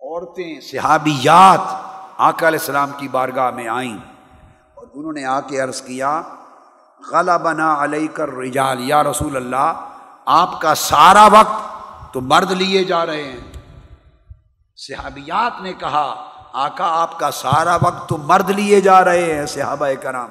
[0.00, 1.60] عورتیں صحابیات
[2.16, 3.98] آقا علیہ السلام کی بارگاہ میں آئیں۔
[4.74, 6.22] اور انہوں نے آ کے عرض کیا
[7.12, 9.92] غلہ بنا علیہ کر رجال یا رسول اللہ
[10.26, 11.74] آپ کا سارا وقت
[12.12, 13.52] تو مرد لیے جا رہے ہیں۔
[14.76, 19.86] صحابیات نے کہا، آقا آپ کا سارا وقت تو مرد لیے جا رہے ہیں صحابہ
[20.02, 20.30] کرام۔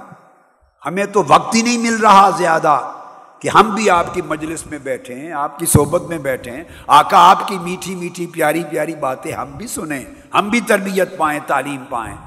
[0.86, 2.92] ہمیں تو وقت ہی نہیں مل رہا زیادہ
[3.40, 6.64] کہ ہم بھی آپ کی مجلس میں بیٹھے ہیں، آپ کی صحبت میں بیٹھے ہیں۔
[6.88, 11.40] آقا آپ کی میٹھی میٹھی پیاری پیاری باتیں ہم بھی سنیں، ہم بھی تربیت پائیں،
[11.48, 12.18] تعلیم پائیں۔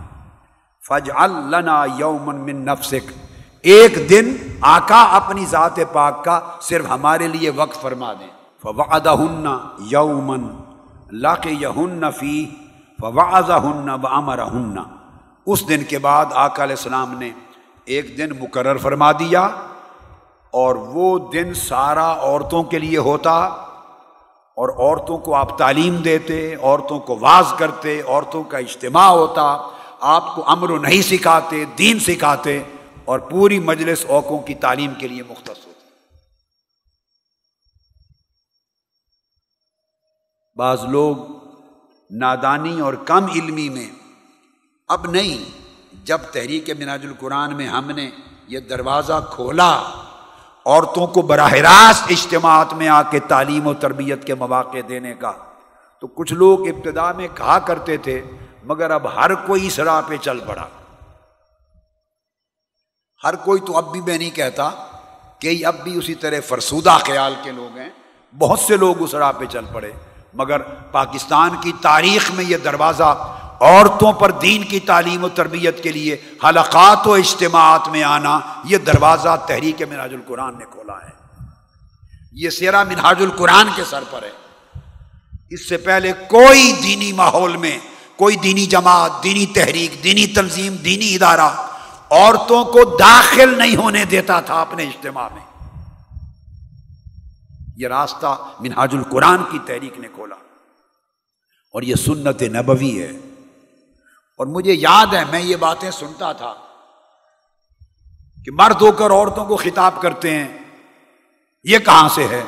[0.88, 3.12] فج النا یومن من نفسک۔
[3.62, 8.27] ایک دن آقا اپنی ذات پاک کا صرف ہمارے لیے وقت فرما دیں۔
[8.62, 9.47] فواد ہن
[9.79, 10.49] یومن
[11.12, 12.47] لا یہن فی
[13.01, 14.77] فواز ہن و امر ہن
[15.47, 17.31] اس دن کے بعد آقا علیہ السلام نے
[17.85, 19.49] ایک دن مقرر فرما دیا
[20.51, 23.33] اور وہ دن سارا عورتوں کے لیے ہوتا
[24.57, 29.59] اور عورتوں کو آپ تعلیم دیتے، عورتوں کو واز کرتے، عورتوں کا اجتماع ہوتا،
[30.01, 32.62] آپ کو امر و نہیں سکھاتے، دین سکھاتے۔
[33.09, 35.66] اور پوری مجلس اوقوں کی تعلیم کے لیے مختص ہوتی
[40.57, 41.16] بعض لوگ
[42.11, 43.88] نادانی اور کم علمی میں
[44.88, 45.44] اب نہیں،
[46.05, 48.09] جب تحریک مناج القرآن میں ہم نے
[48.49, 49.71] یہ دروازہ کھولا،
[50.66, 55.33] عورتوں کو براہ راست اجتماعات میں آ کے تعلیم و تربیت کے مواقع دینے کا
[56.03, 58.21] تو کچھ لوگ ابتدا میں کہا کرتے تھے،
[58.64, 60.66] مگر اب ہر کوئی اس راہ پہ چل پڑا۔
[63.24, 64.70] ہر کوئی تو اب بھی میں نہیں کہتا
[65.38, 67.88] کہ اب بھی اسی طرح فرسودہ خیال کے لوگ ہیں۔
[68.38, 69.92] بہت سے لوگ اس راہ پہ چل پڑے۔
[70.35, 70.61] مگر
[70.92, 76.16] پاکستان کی تاریخ میں یہ دروازہ عورتوں پر دین کی تعلیم و تربیت کے لیے
[76.44, 81.44] حلقات و اجتماعات میں آنا، یہ دروازہ تحریک مناج القرآن نے کھولا ہے۔
[82.33, 84.31] یہ سیرا مناج القرآن کے سر پر ہے۔
[85.50, 87.78] اس سے پہلے کوئی دینی ماحول میں،
[88.16, 91.67] کوئی دینی جماعت، دینی تحریک، دینی تنظیم، دینی ادارہ
[92.11, 95.42] عورتوں کو داخل نہیں ہونے دیتا تھا اپنے اجتماع میں۔
[97.77, 100.35] یہ راستہ منہاج القرآن کی تحریک نے کھولا۔
[101.73, 103.11] اور یہ سنت نبوی ہے۔
[104.38, 106.55] اور مجھے یاد ہے، میں یہ باتیں سنتا تھا
[108.44, 110.59] کہ مرد ہو کر عورتوں کو خطاب کرتے ہیں۔
[111.64, 112.42] یہ کہاں سے ہے؟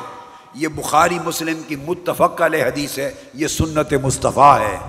[0.53, 4.79] یہ بخاری مسلم کی متفق علیہ حدیث ہے۔ یہ سنت مصطفیٰ ہے۔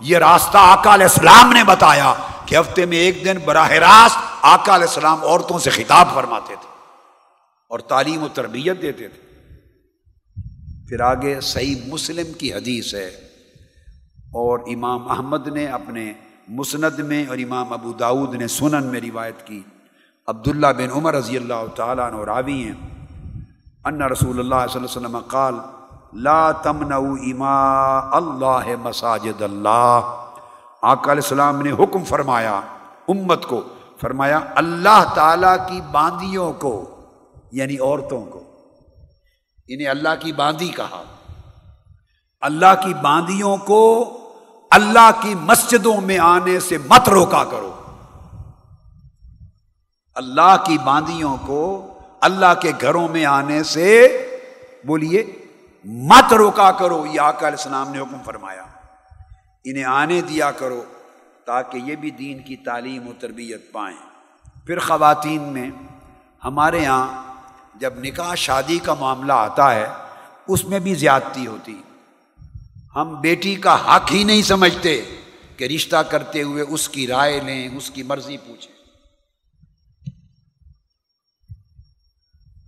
[0.00, 2.14] یہ راستہ آقا علیہ السلام نے بتایا۔
[2.46, 6.68] کہ ہفتے میں ایک دن براہ راست آقا علیہ السلام عورتوں سے خطاب فرماتے تھے
[7.68, 9.22] اور تعلیم و تربیت دیتے تھے۔
[10.88, 13.08] پھر آگے صحیح مسلم کی حدیث ہے
[14.18, 16.12] اور امام احمد نے اپنے
[16.48, 19.62] مسند میں اور امام ابو داود نے سنن میں روایت کی۔
[20.26, 23.04] عبداللہ بن عمر رضی اللہ تعالیٰ عنہ راوی ہیں۔
[23.84, 25.54] ان رسول اللہ صلی اللہ علیہ وسلم قال،
[26.12, 30.00] لا تمنعوا اما اللہ مساجد اللہ۔
[30.82, 32.60] آقا علیہ السلام نے حکم فرمایا،
[33.08, 33.62] امت کو،
[34.00, 37.00] فرمایا، اللہ تعالیٰ کی باندیوں کو
[37.52, 38.42] یعنی عورتوں کو
[39.68, 41.02] انہیں اللہ کی باندی کہا۔
[42.40, 44.12] اللہ کی باندیوں کو
[44.70, 47.72] اللہ کی مسجدوں میں آنے سے مت روکا کرو۔
[50.14, 51.86] اللہ کی باندیوں کو
[52.20, 54.08] اللہ کے گھروں میں آنے سے
[54.84, 55.32] بولیے،
[55.84, 58.62] مت روکا کرو، یہ آقا علیہ السلام نے حکم فرمایا۔
[59.64, 60.84] انہیں آنے دیا کرو
[61.44, 63.96] تاکہ یہ بھی دین کی تعلیم و تربیت پائیں۔
[64.66, 65.70] پھر خواتین میں
[66.44, 67.34] ہمارے یہاں
[67.74, 69.88] جب نکاح شادی کا معاملہ آتا ہے،
[70.48, 71.82] اس میں بھی زیادتی ہوتی۔
[72.94, 75.18] ہم بیٹی کا حق ہی نہیں سمجھتے
[75.56, 78.74] کہ رشتہ کرتے ہوئے اس کی رائے لیں، اس کی مرضی پوچھیں۔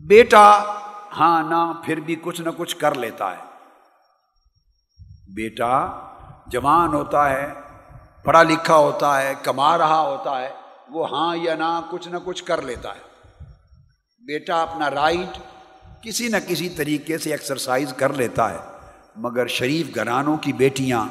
[0.00, 0.62] بیٹا
[1.16, 3.42] ہاں نہ، پھر بھی کچھ نہ کچھ کر لیتا ہے۔
[5.34, 5.86] بیٹا
[6.46, 7.46] جوان ہوتا ہے،
[8.22, 10.48] پڑھا لکھا ہوتا ہے، کما رہا ہوتا ہے،
[10.90, 13.12] وہ ہاں یا نہ کچھ نہ کچھ کر لیتا ہے۔
[14.24, 15.38] بیٹا اپنا رائٹ
[16.02, 18.58] کسی نہ کسی طریقے سے ایکسرسائز کر لیتا ہے،
[19.16, 21.04] مگر شریف گھرانوں کی بیٹیاں،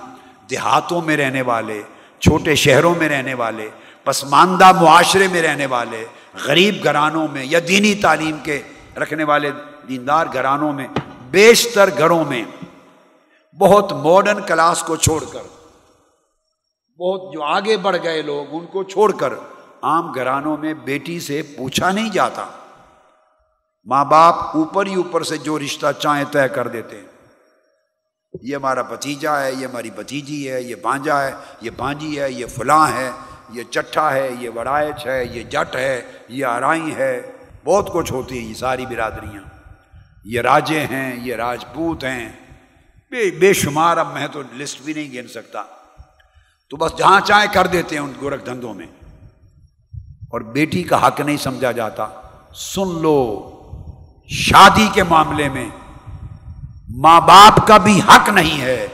[0.50, 1.82] دیہاتوں میں رہنے والے،
[2.22, 3.69] چھوٹے شہروں میں رہنے والے،
[4.04, 6.06] پسماندہ معاشرے میں رہنے والے،
[6.46, 8.62] غریب گھرانوں میں یا دینی تعلیم کے
[8.98, 9.52] رکھنے والے
[9.89, 10.88] دیندار گھرانوں میں،
[11.32, 12.43] بیشتر گھروں میں
[13.60, 15.42] بہت ماڈرن کلاس کو چھوڑ کر۔
[17.00, 19.34] بہت جو آگے بڑھ گئے لوگ، ان کو چھوڑ کر
[19.82, 22.46] عام گھرانوں میں بیٹی سے پوچھا نہیں جاتا۔
[23.86, 27.06] ماں باپ اوپر ہی اوپر سے جو رشتہ چاہیں طے کر دیتے ہیں۔
[28.42, 32.46] یہ ہمارا بھتیجا ہے، یہ ہماری بھتیجی ہے، یہ بانجا ہے، یہ بانجی ہے، یہ
[32.46, 33.12] فلاں ہے،
[33.50, 37.32] یہ چٹھا ہے، یہ وڑائچ ہے، یہ جٹ ہے، یہ آرائی ہے۔
[37.66, 39.44] بہت کچھ ہوتی ہیں یہ ساری برادریاں۔
[40.26, 42.42] یہ راجے ہیں، یہ راجپوت ہیں۔
[43.13, 45.63] بے بے شمار اب میں تو لسٹ بھی نہیں گن سکتا۔
[46.69, 48.88] تو بس جہاں چاہیں کر دیتے ہیں ان گورکھ دھندوں میں۔
[50.19, 52.08] اور بیٹی کا حق نہیں سمجھا جاتا۔
[52.56, 53.52] سن لو،
[54.28, 55.69] شادی کے معاملے میں
[56.89, 58.88] ماں باپ کا بھی حق نہیں ہے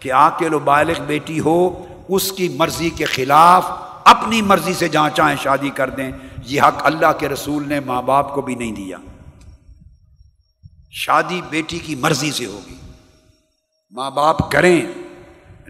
[0.00, 3.66] کہ آ کے لو بالغ بیٹی ہو، اس کی مرضی کے خلاف
[4.04, 6.12] اپنی مرضی سے جہاں چاہیں شادی کر دیں۔
[6.44, 8.96] یہ حق اللہ کے رسول نے ماں باپ کو بھی نہیں دیا۔
[10.90, 12.74] شادی بیٹی کی مرضی سے ہوگی۔
[13.94, 14.80] ماں باپ کریں،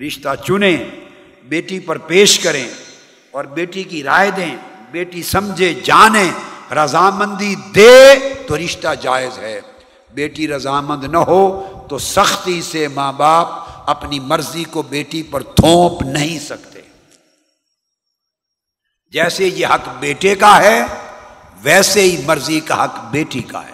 [0.06, 0.76] رشتہ چنیں،
[1.44, 2.68] بیٹی پر پیش کریں
[3.30, 4.56] اور بیٹی کی رائے دیں،
[4.90, 6.30] بیٹی سمجھے جانے
[6.74, 8.14] رضامندی دے
[8.46, 9.60] تو رشتہ جائز ہے۔
[10.14, 13.48] بیٹی رضامند نہ ہو تو سختی سے ماں باپ
[13.90, 16.80] اپنی مرضی کو بیٹی پر تھوپ نہیں سکتے۔
[19.12, 20.82] جیسے یہ حق بیٹے کا ہے،
[21.62, 23.73] ویسے ہی مرضی کا حق بیٹی کا ہے۔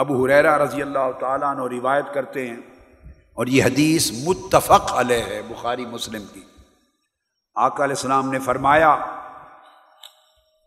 [0.00, 2.56] ابو حریرا رضی اللہ تعالیٰ نے روایت کرتے ہیں
[3.34, 6.40] اور یہ حدیث متفق علیہ ہے، بخاری مسلم کی۔
[7.54, 8.96] آقا علیہ السلام نے فرمایا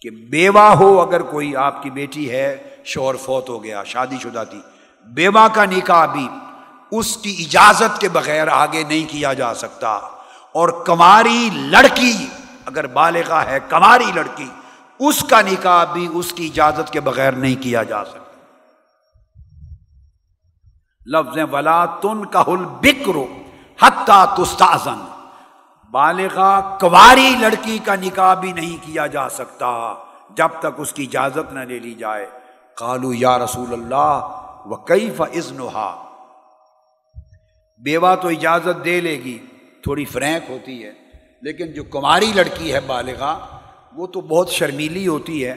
[0.01, 4.43] کہ بیوہ ہو اگر کوئی آپ کی بیٹی ہے، شور فوت ہو گیا، شادی شدہ
[4.49, 4.61] تھی،
[5.05, 6.27] بیوہ کا نکاح بھی
[6.91, 9.91] اس کی اجازت کے بغیر آگے نہیں کیا جا سکتا۔
[10.51, 12.27] اور کماری لڑکی
[12.65, 14.47] اگر بالغہ ہے، کماری لڑکی،
[14.99, 18.22] اس کا نکاح بھی اس کی اجازت کے بغیر نہیں کیا جا سکتا۔
[21.05, 23.25] لفظ ولا تن کا ہل بکرو
[23.81, 25.01] حتہ تستازن
[25.91, 29.71] بالغا، کواری لڑکی کا نکاح بھی نہیں کیا جا سکتا
[30.29, 32.25] جب تک اس کی اجازت نہ لے لی جائے۔
[32.77, 35.57] کالو یا رسول اللہ و کئی فزن
[37.81, 39.37] بیوہ تو اجازت دے لے گی،
[39.83, 40.91] تھوڑی فرینک ہوتی ہے،
[41.41, 43.37] لیکن جو کماری لڑکی ہے بالغا،
[43.93, 45.55] وہ تو بہت شرمیلی ہوتی ہے۔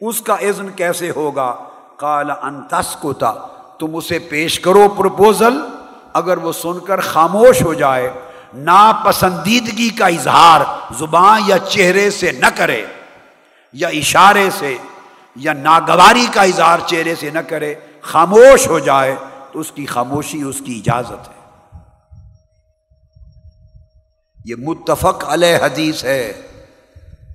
[0.00, 1.54] اس کا عزن کیسے ہوگا؟
[1.96, 3.12] کالا انتس کو
[3.78, 5.58] تم اسے پیش کرو پرپوزل۔
[6.12, 8.12] اگر وہ سن کر خاموش ہو جائے،
[8.54, 10.60] ناپسندیدگی کا اظہار
[10.98, 12.84] زبان یا چہرے سے نہ کرے،
[13.72, 14.76] یا اشارے سے،
[15.36, 19.16] یا ناگواری کا اظہار چہرے سے نہ کرے، خاموش ہو جائے،
[19.52, 21.44] تو اس کی خاموشی، اس کی اجازت ہے۔
[24.44, 26.46] یہ متفق علیہ حدیث ہے۔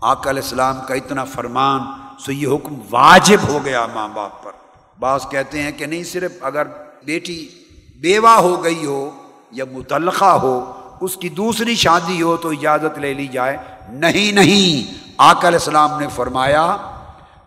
[0.01, 1.79] آقا علیہ السلام کا اتنا فرمان،
[2.19, 4.51] سو یہ حکم واجب ہو گیا ماں باپ پر۔
[4.99, 6.67] بعض کہتے ہیں کہ نہیں، صرف اگر
[7.05, 7.49] بیٹی
[8.01, 9.09] بیوہ ہو گئی ہو
[9.51, 13.57] یا متعلقہ ہو، اس کی دوسری شادی ہو تو اجازت لے لی جائے۔
[13.89, 16.77] نہیں نہیں۔ آقا علیہ السلام نے فرمایا،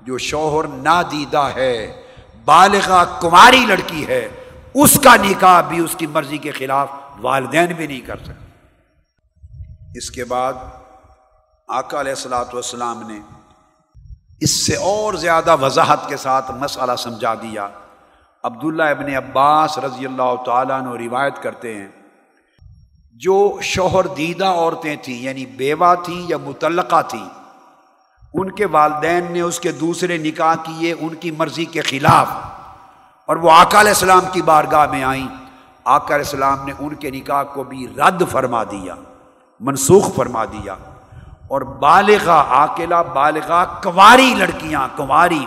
[0.02, 2.02] جو شوہر نادیدہ ہے
[2.44, 4.28] بالغ کماری لڑکی ہے،
[4.74, 6.88] اس کا نکاح بھی اس کی مرضی کے خلاف
[7.20, 10.52] والدین بھی نہیں کر سکتے۔ اس کے بعد
[11.68, 13.18] آقا علیہ السلاۃ والسلام نے
[14.42, 17.68] اس سے اور زیادہ وضاحت کے ساتھ مسئلہ سمجھا دیا۔
[18.42, 21.88] عبداللہ ابن عباس رضی اللہ تعالیٰ نے روایت کرتے ہیں۔
[23.12, 27.28] جو شوہر دیدہ عورتیں تھیں یعنی بیوہ تھیں یا متعلقہ تھیں،
[28.34, 32.26] ان کے والدین نے اس کے دوسرے نکاح کیے، ان کی مرضی کے خلاف۔
[33.26, 35.28] اور وہ آقا علیہ السلام کی بارگاہ میں آئیں۔
[35.84, 38.94] آقا علیہ السلام نے ان کے نکاح کو بھی رد فرما دیا،
[39.60, 40.74] منسوخ فرما دیا۔
[41.52, 45.46] اور بالغہ آکلا بالغہ کنواری لڑکیاں کنواری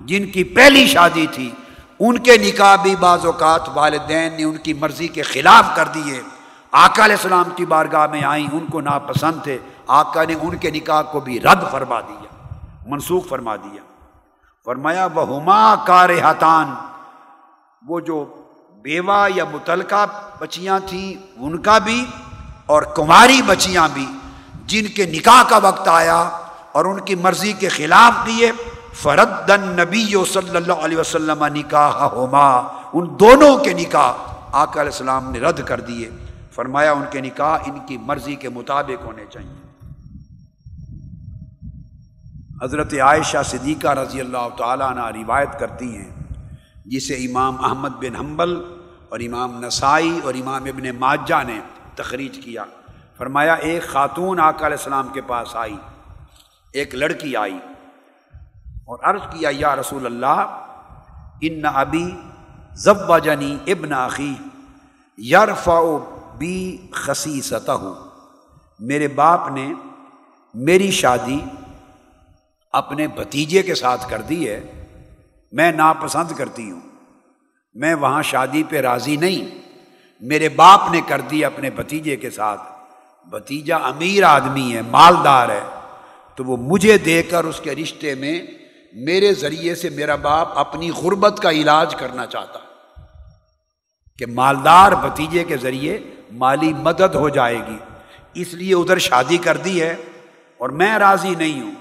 [0.00, 1.50] جن کی پہلی شادی تھی،
[2.00, 6.22] ان کے نکاح بھی بعض اوقات والدین نے ان کی مرضی کے خلاف کر دیے۔
[6.72, 10.70] آقا علیہ السلام کی بارگاہ میں آئیں، ان کو ناپسند تھے۔ آقا نے ان کے
[10.70, 12.30] نکاح کو بھی رد فرما دیا،
[12.86, 13.82] منسوخ فرما دیا۔
[14.64, 16.74] فرمایا وہ ہما کار حتان
[17.88, 18.24] وہ جو
[18.82, 20.06] بیوہ یا متعلقہ
[20.38, 22.04] بچیاں تھیں، ان کا بھی
[22.66, 24.06] اور کماری بچیاں بھی۔
[24.68, 26.20] جن کے نکاح کا وقت آیا
[26.72, 28.52] اور ان کی مرضی کے خلاف دیے
[28.94, 32.48] فردن نبی صلی اللہ علیہ وسلم نکاح ہوما
[32.92, 34.12] ان دونوں کے نکاح
[34.52, 36.10] آقا علیہ السلام نے رد کر دیے۔
[36.52, 39.56] فرمایا ان کے نکاح ان کی مرضی کے مطابق ہونے چاہیے۔
[42.62, 46.10] حضرت عائشہ صدیقہ رضی اللہ تعالیٰ عنہ روایت کرتی ہیں،
[46.84, 48.62] جسے امام احمد بن حنبل
[49.08, 51.60] اور امام نسائی اور امام ابن ماجہ نے
[51.94, 52.64] تخریج کیا۔
[53.18, 55.76] فرمایا، ایک خاتون آقا علیہ السلام کے پاس آئی،
[56.72, 57.58] ایک لڑکی آئی
[58.86, 60.44] اور عرض کیا، یا رسول اللہ،
[61.40, 62.10] ان ابھی
[62.74, 64.34] ضب جنی ابن عقی
[65.18, 65.80] یارفا
[66.38, 67.84] بی خسی سطح
[68.80, 69.72] میرے باپ نے
[70.54, 71.40] میری شادی
[72.72, 74.60] اپنے بھتیجے کے ساتھ کر دی ہے،
[75.52, 76.80] میں ناپسند کرتی ہوں۔
[77.74, 79.58] میں وہاں شادی پہ راضی نہیں،
[80.20, 82.77] میرے باپ نے کر دی اپنے بھتیجے کے ساتھ۔
[83.30, 85.60] بھتیجا امیر آدمی ہے، مالدار ہے،
[86.34, 88.42] تو وہ مجھے دے کر اس کے رشتے میں
[88.92, 92.58] میرے ذریعے سے میرا باپ اپنی غربت کا علاج کرنا چاہتا
[94.18, 95.98] کہ مالدار بھتیجے کے ذریعے
[96.32, 97.78] مالی مدد ہو جائے گی۔
[98.34, 99.96] اس لیے ادھر شادی کر دی ہے
[100.58, 101.74] اور میں راضی نہیں ہوں۔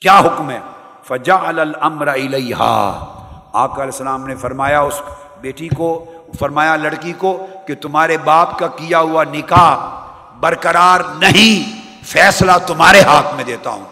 [0.00, 0.60] کیا حکم ہے؟
[1.04, 5.02] فجا المر علیہ آقا علیہ السلام نے فرمایا، اس
[5.40, 6.04] بیٹی کو
[6.38, 9.76] فرمایا لڑکی کو کہ تمہارے باپ کا کیا ہوا نکاح
[10.40, 13.84] برقرار نہیں، فیصلہ تمہارے ہاتھ میں دیتا ہوں۔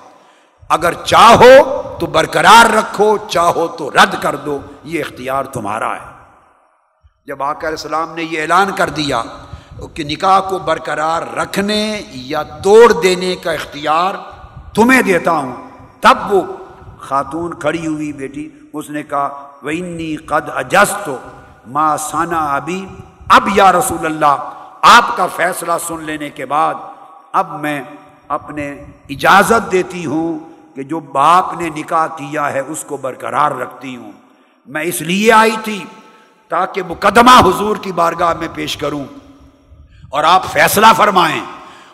[0.68, 1.54] اگر چاہو
[2.00, 6.08] تو برقرار رکھو، چاہو تو رد کر دو، یہ اختیار تمہارا ہے۔
[7.26, 9.22] جب آقا علیہ السلام نے یہ اعلان کر دیا
[9.94, 14.14] کہ نکاح کو برقرار رکھنے یا توڑ دینے کا اختیار
[14.74, 15.54] تمہیں دیتا ہوں،
[16.00, 16.42] تب وہ
[17.00, 19.28] خاتون کھڑی ہوئی بیٹی، اس نے کہا
[19.62, 21.08] وینی قد اجست
[21.72, 22.86] ماں سانا ابھی
[23.28, 24.36] اب یا رسول اللہ،
[24.82, 26.74] آپ کا فیصلہ سن لینے کے بعد،
[27.32, 27.82] اب میں
[28.28, 30.38] اپنے اجازت دیتی ہوں
[30.74, 34.12] کہ جو باپ نے نکاح کیا ہے، اس کو برقرار رکھتی ہوں۔
[34.66, 35.84] میں اس لیے آئی تھی
[36.50, 39.04] تاکہ مقدمہ حضور کی بارگاہ میں پیش کروں۔
[40.10, 41.40] اور آپ فیصلہ فرمائیں،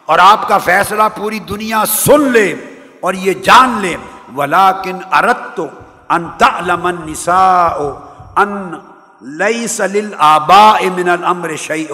[0.07, 2.55] اور آپ کا فیصلہ پوری دنیا سن لے
[3.01, 3.97] اور یہ جان لے۔
[4.37, 5.67] ولا کن ارت تو
[6.09, 6.29] ان
[7.05, 7.67] نسا
[8.37, 8.53] ان
[9.27, 11.87] لئی سل آبا امن المر شعی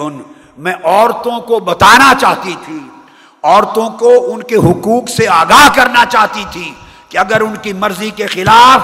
[0.57, 2.79] میں عورتوں کو بتانا چاہتی تھی،
[3.43, 6.73] عورتوں کو ان کے حقوق سے آگاہ کرنا چاہتی تھی
[7.09, 8.81] کہ اگر ان کی مرضی کے خلاف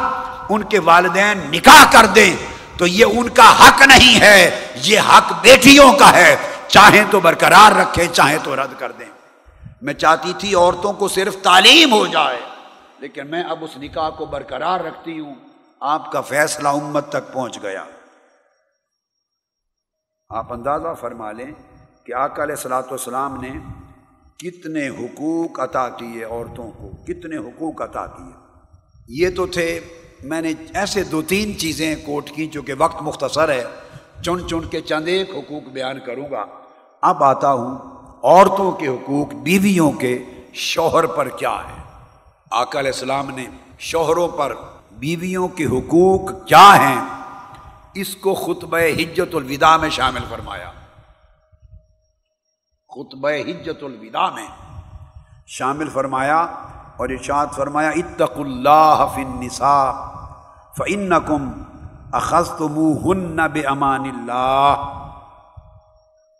[0.49, 2.35] ان کے والدین نکاح کر دیں،
[2.77, 6.35] تو یہ ان کا حق نہیں ہے، یہ حق بیٹیوں کا ہے۔
[6.67, 9.09] چاہیں تو برقرار رکھیں، چاہیں تو رد کر دیں۔
[9.81, 12.39] میں چاہتی تھی عورتوں کو صرف تعلیم ہو جائے،
[12.99, 15.35] لیکن میں اب اس نکاح کو برقرار رکھتی ہوں۔
[15.79, 17.83] آپ کا فیصلہ امت تک پہنچ گیا۔
[20.31, 21.51] آپ اندازہ فرما لیں
[22.05, 23.49] کہ آقا علیہ السلاۃ والسلام نے
[24.37, 28.31] کتنے حقوق عطا کیے عورتوں کو، کتنے حقوق عطا کیے۔
[29.07, 29.79] یہ تو تھے،
[30.23, 33.63] میں نے ایسے دو تین چیزیں کوٹ کی چونکہ وقت مختصر ہے،
[34.21, 36.45] چن چن کے چند ایک حقوق بیان کروں گا۔
[37.01, 37.77] اب آتا ہوں
[38.23, 41.83] عورتوں کے حقوق، بیویوں کے شوہر پر کیا ہے۔
[42.51, 43.45] آقا علیہ السلام نے
[43.79, 44.55] شوہروں پر
[44.91, 47.18] بیویوں کے حقوق کیا ہیں؟
[47.93, 50.71] اس کو خطبہ حجت الوداع میں شامل فرمایا۔
[52.89, 54.47] خطبہ حجت الوداع میں
[55.47, 56.39] شامل فرمایا
[56.97, 59.91] اور ارشاد فرمایا اتق اللہ فی النساء
[60.77, 61.63] فانکم
[62.11, 64.75] اخذتموہن بامان اللہ۔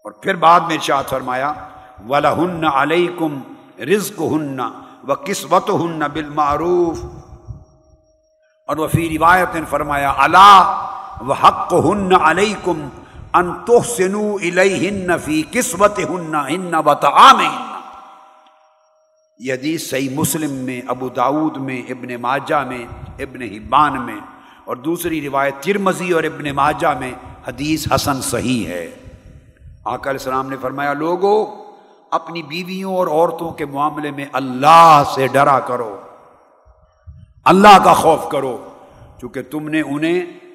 [0.03, 1.53] اور پھر بعد میں ارشاد فرمایا
[2.09, 3.37] وَلَهُنَّ عَلَيْكُمْ
[3.81, 4.61] رِزْقُهُنَّ
[5.07, 7.05] وَقِسْوَتُهُنَّ بِالْمَعْرُوفِ۔
[8.67, 10.78] اور وہ فی روایت فرمایا، اللہ
[11.21, 12.87] حق ہن علیہ کم
[13.33, 17.41] ان تحسنو الیہن فی قسمت ہن ہن و تعام
[19.39, 22.85] یہ حدیث صحیح مسلم میں، ابو داود میں، ابن ماجہ میں،
[23.19, 24.19] ابن حبان میں
[24.65, 27.11] اور دوسری روایت ترمزی اور ابن ماجہ میں
[27.47, 28.91] حدیث حسن صحیح ہے۔
[29.85, 31.35] آقا علیہ السلام نے فرمایا، لوگو،
[32.11, 35.95] اپنی بیویوں اور عورتوں کے معاملے میں اللہ سے ڈرا کرو،
[37.43, 38.57] اللہ کا خوف کرو،
[39.21, 40.48] چونکہ تم نے انہیں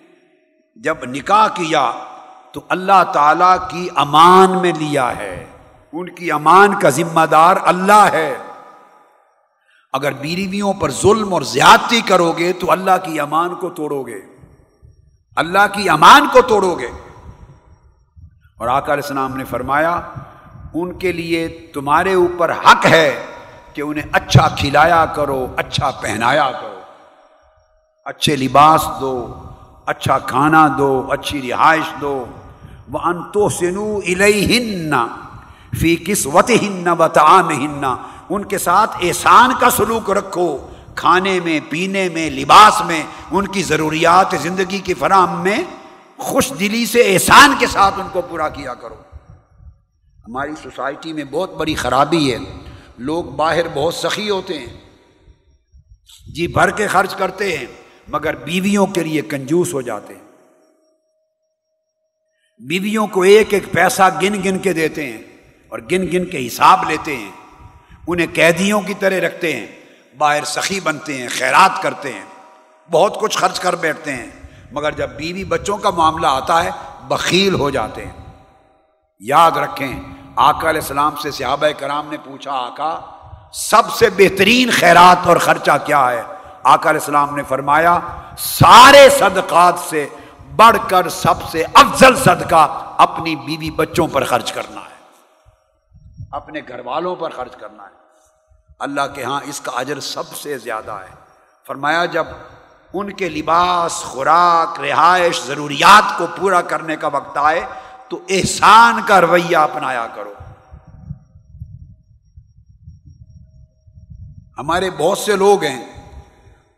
[0.76, 1.90] جب نکاح کیا
[2.52, 5.46] تو اللہ تعالی کی امان میں لیا ہے۔
[5.92, 8.34] ان کی امان کا ذمہ دار اللہ ہے۔
[9.92, 14.20] اگر بیویوں پر ظلم اور زیادتی کرو گے تو اللہ کی امان کو توڑو گے
[15.36, 16.90] اللہ کی امان کو توڑو گے
[18.58, 20.00] اور آقا علیہ السلام نے فرمایا،
[20.74, 23.26] ان کے لیے تمہارے اوپر حق ہے
[23.72, 26.80] کہ انہیں اچھا کھلایا کرو اچھا پہنایا کرو۔
[28.04, 29.34] اچھے لباس دو
[29.86, 32.24] اچھا کھانا دو، اچھی رہائش دو۔
[32.92, 34.94] وہ ان تو سنو الہن
[35.80, 37.48] فی کس وط ہن و تعام
[38.28, 40.58] ان کے ساتھ احسان کا سلوک رکھو۔
[40.94, 45.58] کھانے میں، پینے میں، لباس میں، ان کی ضروریات زندگی کی فراہم میں
[46.16, 48.94] خوش دلی سے احسان کے ساتھ ان کو پورا کیا کرو۔
[50.28, 52.38] ہماری سوسائٹی میں بہت بڑی خرابی ہے۔
[52.98, 54.80] لوگ باہر بہت سخی ہوتے ہیں۔
[56.34, 60.24] جی بھر کے خرچ کرتے ہیں۔ مگر بیویوں کے لیے کنجوس ہو جاتے ہیں۔
[62.60, 65.18] بیویوں کو ایک ایک پیسہ گن گن کے دیتے ہیں
[65.68, 67.30] اور گن گن کے حساب لیتے ہیں۔
[68.06, 69.66] انہیں قیدیوں کی طرح رکھتے ہیں،
[70.18, 72.24] باہر سخی بنتے ہیں، خیرات کرتے ہیں۔
[72.90, 74.26] بہت کچھ خرچ کر بیٹھتے ہیں،
[74.72, 76.70] مگر جب بیوی بچوں کا معاملہ آتا ہے،
[77.08, 78.32] بخیل ہو جاتے ہیں۔
[79.18, 80.00] یاد رکھیں،
[80.36, 83.00] آقا علیہ السلام سے صحابہ کرام نے پوچھا، آقا،
[83.52, 86.22] سب سے بہترین خیرات اور خرچہ کیا ہے؟
[86.64, 87.98] آقا علیہ السلام نے فرمایا،
[88.38, 90.08] سارے صدقات سے
[90.56, 94.94] بڑھ کر سب سے افضل صدقہ اپنی بیوی بچوں پر خرچ کرنا ہے۔
[96.32, 97.88] اپنے گھر والوں پر خرچ کرنا ہے۔
[98.78, 101.14] اللہ کے ہاں اس کا اجر سب سے زیادہ ہے۔
[101.66, 102.24] فرمایا، جب
[102.92, 107.66] ان کے لباس، خوراک، رہائش، ضروریات کو پورا کرنے کا وقت آئے،
[108.08, 110.34] تو احسان کا رویہ اپنایا کرو۔
[114.58, 115.93] ہمارے بہت سے لوگ ہیں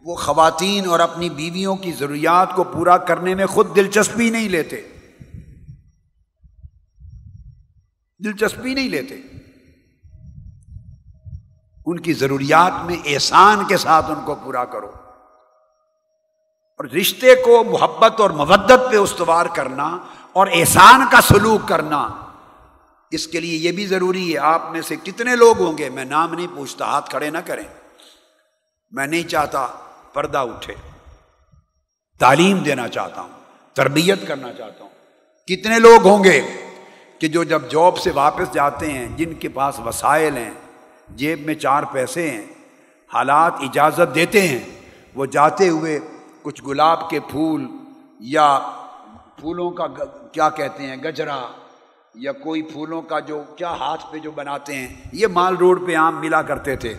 [0.06, 4.80] وہ خواتین اور اپنی بیویوں کی ضروریات کو پورا کرنے میں خود دلچسپی نہیں لیتے۔
[8.24, 9.14] دلچسپی نہیں لیتے۔
[11.86, 14.92] ان کی ضروریات میں احسان کے ساتھ ان کو پورا کرو۔
[16.76, 19.98] اور رشتے کو محبت اور مبت پہ استوار کرنا
[20.32, 22.08] اور احسان کا سلوک کرنا،
[23.10, 26.04] اس کے لیے یہ بھی ضروری ہے۔ آپ میں سے کتنے لوگ ہوں گے؟ میں
[26.04, 27.64] نام نہیں پوچھتا، ہاتھ کھڑے نہ کریں۔
[28.90, 29.66] میں نہیں چاہتا
[30.16, 30.74] پردہ اٹھے۔
[32.18, 33.28] تعلیم دینا چاہتا ہوں،
[33.74, 34.90] تربیت کرنا چاہتا ہوں۔
[35.48, 36.40] کتنے لوگ ہوں گے
[37.18, 40.50] کہ جو جب جاب سے واپس جاتے ہیں، جن کے پاس وسائل ہیں،
[41.08, 42.46] جیب میں چار پیسے ہیں،
[43.14, 44.60] حالات اجازت دیتے ہیں،
[45.14, 45.98] وہ جاتے ہوئے
[46.42, 47.66] کچھ گلاب کے پھول
[48.20, 48.58] یا
[49.40, 49.86] پھولوں کا
[50.32, 51.40] کیا کہتے ہیں، گجرا
[52.14, 55.96] یا کوئی پھولوں کا جو، کیا ہاتھ پہ جو بناتے ہیں، یہ مال روڈ پہ
[55.96, 56.94] عام ملا کرتے تھے۔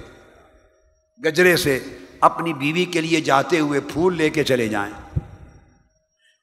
[1.26, 1.80] گجرے سے
[2.22, 5.20] اپنی بیوی کے لیے جاتے ہوئے پھول لے کے چلے جائیں۔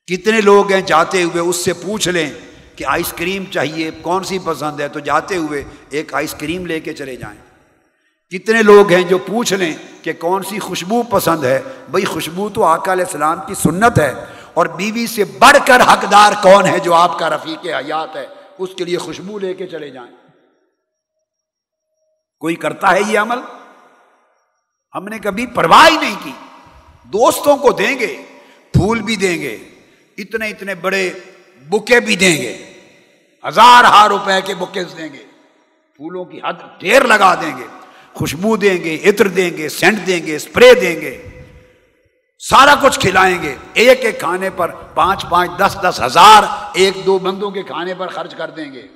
[0.06, 2.30] کتنے لوگ ہیں جاتے ہوئے اس سے پوچھ لیں
[2.76, 6.80] کہ آئس کریم چاہیے، کون سی پسند ہے؟ تو جاتے ہوئے ایک آئس کریم لے
[6.80, 7.40] کے چلے جائیں۔
[8.30, 11.60] کتنے لوگ ہیں جو پوچھ لیں کہ کون سی خوشبو پسند ہے؟
[11.90, 14.14] بھائی خوشبو تو آقا علیہ السلام کی سنت ہے۔
[14.54, 18.26] اور بیوی سے بڑھ کر حقدار کون ہے جو آپ کا رفیق حیات ہے؟
[18.58, 20.16] اس کے لیے خوشبو لے کے چلے جائیں۔
[22.40, 23.38] کوئی کرتا ہے یہ عمل؟
[24.94, 26.32] ہم نے کبھی پرواہ نہیں کی۔
[27.04, 28.22] دوستوں کو دیں گے،
[28.72, 29.56] پھول بھی دیں گے،
[30.18, 31.10] اتنے اتنے بڑے
[31.68, 32.52] بکے بھی دیں گے،
[33.48, 35.24] ہزار ہار روپے کے بکے دیں گے،
[35.96, 37.66] پھولوں کی حد ڈھیر لگا دیں گے،
[38.12, 41.28] خوشبو دیں گے، عطر دیں گے، سینٹ دیں گے اسپرے دیں گے،
[42.38, 46.42] سارا کچھ کھلائیں گے۔ ایک ایک کھانے پر پانچ پانچ دس دس ہزار
[46.74, 48.86] ایک دو بندوں کے کھانے پر خرچ کر دیں گے۔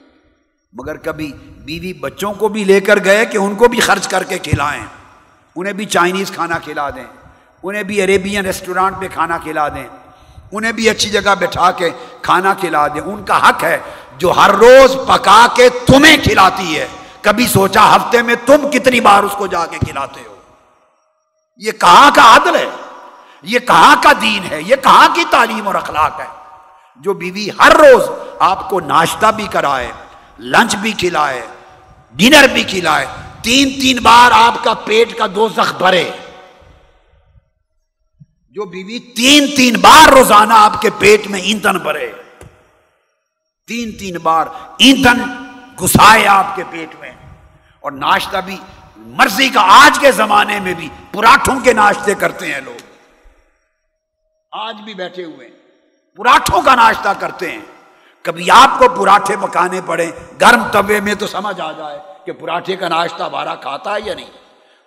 [0.72, 1.32] مگر کبھی
[1.64, 4.86] بیوی بچوں کو بھی لے کر گئے کہ ان کو بھی خرچ کر کے کھلائیں۔
[5.58, 7.04] انہیں بھی چائنیز کھانا کھلا دیں۔
[7.62, 9.88] انہیں بھی عریبین ریسٹورانٹ پہ کھانا کھلا دیں۔
[10.52, 11.90] انہیں بھی اچھی جگہ بٹھا کے
[12.22, 13.78] کھانا کھلا دیں۔ ان کا حق ہے
[14.18, 16.88] جو ہر روز پکا کے تمہیں کھلاتی ہے۔
[17.20, 20.34] کبھی سوچا ہفتے میں تم کتنی بار اس کو جا کے کھلاتے ہو۔
[21.56, 22.68] یہ کہاں کا عدل ہے؟
[23.42, 26.26] یہ کہاں کا دین ہے؟ یہ کہاں کی تعلیم اور اخلاق ہے؟
[26.96, 28.02] جو بیوی ہر روز
[28.38, 29.92] آپ کو ناشتہ بھی کرائے،
[30.38, 31.46] لنچ بھی کھلائے،
[32.12, 33.06] ڈنر بھی کھلائے
[33.42, 36.10] تین تین بار آپ کا پیٹ کا دو زخ بھرے۔
[38.50, 42.12] جو بیوی تین تین بار روزانہ آپ کے پیٹ میں ایندھن بھرے۔
[43.66, 44.46] تین تین بار
[44.78, 45.22] ایندھن
[45.82, 47.10] گسائے آپ کے پیٹ میں۔
[47.80, 48.56] اور ناشتہ بھی
[48.96, 52.82] مرضی کا آج کے زمانے میں بھی پراٹھوں کے ناشتے کرتے ہیں لوگ۔
[54.52, 55.48] آج بھی بیٹھے ہوئے
[56.16, 57.60] پراٹھوں کا ناشتہ کرتے ہیں۔
[58.22, 60.10] کبھی آپ کو پراٹھے پکانے پڑے
[60.40, 61.98] گرم توے میں تو سمجھ آ جائے۔
[62.28, 64.26] کہ پراٹھے کا ناشتہ بارہ کھاتا ہے یا نہیں؟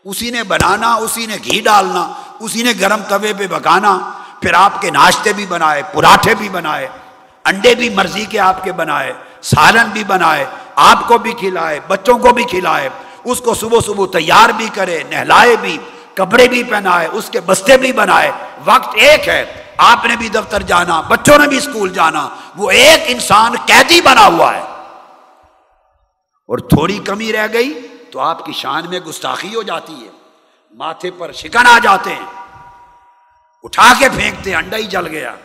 [0.06, 4.12] اسی نے بنانا، اسی نے گھی ڈالنا، اسی نے گرم توے پہ پکانا،
[4.42, 6.88] پھر آپ کے ناشتے بھی بنائے، پراٹھے بھی بنائے،
[7.46, 12.18] انڈے بھی مرضی کے آپ کے بنائے، سالن بھی بنائے، آپ کو بھی کھلائے، بچوں
[12.18, 12.90] کو بھی کھلائے،
[13.24, 15.78] اس کو صبح صبح تیار بھی کرے، نہلائے بھی،
[16.14, 18.32] کپڑے بھی پہنائے، اس کے بستے بھی بنائے۔
[18.66, 19.46] وقت ایک ہے،
[19.78, 24.26] آپ نے بھی دفتر جانا، بچوں نے بھی اسکول جانا، وہ ایک انسان قیدی بنا
[24.26, 24.71] ہوا ہے۔
[26.52, 30.12] اور تھوڑی کمی رہ گئی تو آپ کی شان میں گستاخی ہو جاتی ہے۔
[30.72, 32.26] ماتھے پر شکن آ جاتے ہیں۔
[33.64, 35.36] اٹھا کے پھینکتے انڈا ہی جل گیا۔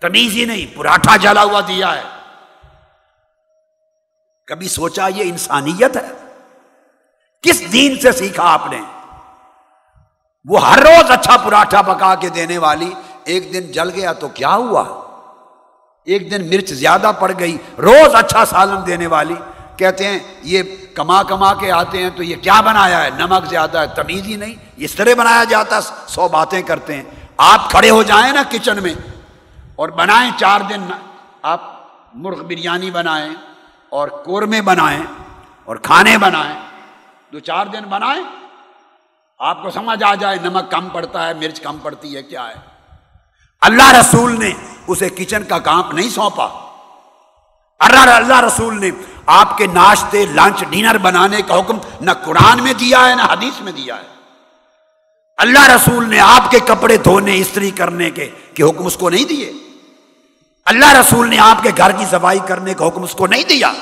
[0.00, 2.02] تمیز ہی نہیں، پراٹھا جلا ہوا دیا ہے۔
[4.46, 6.12] کبھی سوچا یہ انسانیت ہے؟
[7.42, 8.80] کس دین سے سیکھا آپ نے؟
[10.44, 12.92] وہ ہر روز اچھا پراٹھا پکا کے دینے والی
[13.24, 14.82] ایک دن جل گیا تو کیا ہوا؟
[16.04, 19.34] ایک دن مرچ زیادہ پڑ گئی، روز اچھا سالن دینے والی۔
[19.76, 20.62] کہتے ہیں، یہ
[20.94, 24.36] کما کما کے آتے ہیں تو یہ کیا بنایا ہے؟ نمک زیادہ ہے، تمیز ہی
[24.36, 27.02] نہیں اس طرح بنایا جاتا سو باتیں کرتے ہیں۔
[27.36, 28.94] آپ کھڑے ہو جائیں نا کچن میں
[29.76, 30.82] اور بنائیں چار دن۔
[31.42, 31.62] آپ
[32.14, 33.34] مرغ بریانی بنائیں
[33.88, 35.02] اور قورمے بنائیں
[35.64, 36.54] اور کھانے بنائیں۔
[37.32, 38.22] دو چار دن بنائیں،
[39.40, 42.54] آپ کو سمجھ آ جائے نمک کم پڑتا ہے، مرچ کم پڑتی ہے، کیا ہے؟
[43.60, 44.52] اللہ رسول نے
[44.86, 46.46] اسے کچن کا کام نہیں سونپا۔
[47.80, 48.90] اللہ اللہ رسول نے
[49.26, 53.60] آپ کے ناشتے، لنچ، ڈنر بنانے کا حکم نہ قرآن میں دیا ہے، نہ حدیث
[53.60, 54.14] میں دیا ہے۔
[55.36, 59.24] اللہ رسول نے آپ کے کپڑے دھونے، استری کرنے کے کہ حکم اس کو نہیں
[59.24, 59.52] دیے۔
[60.64, 63.72] اللہ رسول نے آپ کے گھر کی صفائی کرنے کا حکم اس کو نہیں دیا۔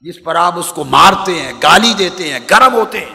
[0.00, 3.14] جس پر آپ اس کو مارتے ہیں، گالی دیتے ہیں، گرم ہوتے ہیں۔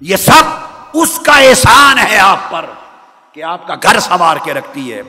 [0.00, 0.44] یہ سب
[0.92, 2.64] اس کا احسان ہے آپ پر
[3.32, 5.02] کہ آپ کا گھر سنوار کے رکھتی ہے،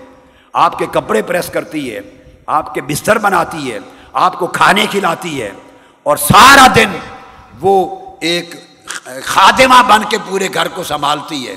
[0.53, 1.99] آپ کے کپڑے پریس کرتی ہے،
[2.45, 3.79] آپ کے بستر بناتی ہے
[4.13, 5.51] آپ کو کھانے کھلاتی ہے
[6.03, 6.91] اور سارا دن
[7.59, 8.55] وہ ایک
[9.23, 11.55] خادمہ بن کے پورے گھر کو سنبھالتی ہے۔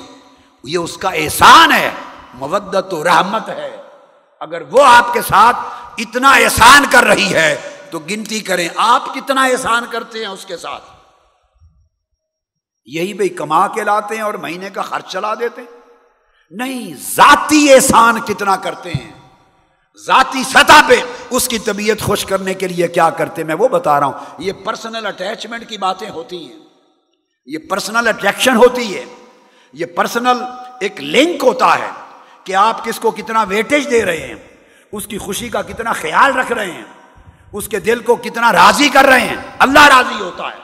[0.64, 1.90] یہ اس کا احسان ہے،
[2.34, 3.82] مودت و رحمت ہے۔
[4.40, 5.56] اگر وہ آپ کے ساتھ
[5.98, 10.56] اتنا احسان کر رہی ہے تو گنتی کریں، آپ کتنا احسان کرتے ہیں اس کے
[10.56, 10.84] ساتھ؟
[12.84, 15.80] یہی بھائی کما کے لاتے ہیں اور مہینے کا خرچ چلا دیتے ہیں۔
[16.50, 19.25] نہیں، ذاتی احسان کتنا کرتے ہیں؟
[20.04, 20.94] ذاتی سطح پہ
[21.30, 24.52] اس کی طبیعت خوش کرنے کے لیے کیا کرتے میں وہ بتا رہا ہوں، یہ
[24.52, 26.58] پرسنل اٹیچمنٹ کی باتیں ہوتی ہیں۔
[27.46, 29.04] یہ پرسنل اٹریکشن ہوتی ہے۔
[29.72, 30.42] یہ پرسنل
[30.80, 31.90] ایک لنک ہوتا ہے
[32.44, 34.34] کہ آپ کس کو کتنا ویٹیج دے رہے ہیں،
[34.92, 36.84] اس کی خوشی کا کتنا خیال رکھ رہے ہیں،
[37.52, 40.60] اس کے دل کو کتنا راضی کر رہے ہیں۔ اللہ راضی ہوتا ہے۔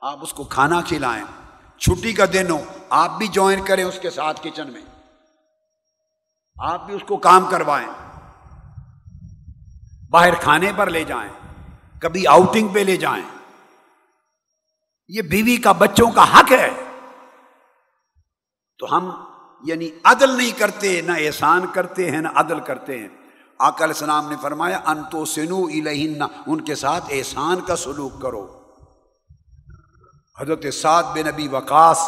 [0.00, 1.24] آپ اس کو کھانا کھلائیں،
[1.78, 4.80] چھٹی کا دن ہو، آپ بھی جوائن کریں اس کے ساتھ کچن میں۔
[6.58, 8.01] آپ بھی اس کو کام کروائیں۔
[10.12, 11.32] باہر کھانے پر لے جائیں،
[12.00, 13.24] کبھی آؤٹنگ پہ لے جائیں۔
[15.08, 16.70] یہ بیوی کا بچوں کا حق ہے۔
[18.78, 19.10] تو ہم
[19.64, 23.08] یعنی عدل نہیں کرتے، نہ احسان کرتے ہیں، نہ عدل کرتے ہیں۔
[23.58, 28.46] آکل السلام نے فرمایا، انتو سنو الہن ان کے ساتھ احسان کا سلوک کرو۔
[30.40, 32.00] حضرت سعد بن نبی وقاص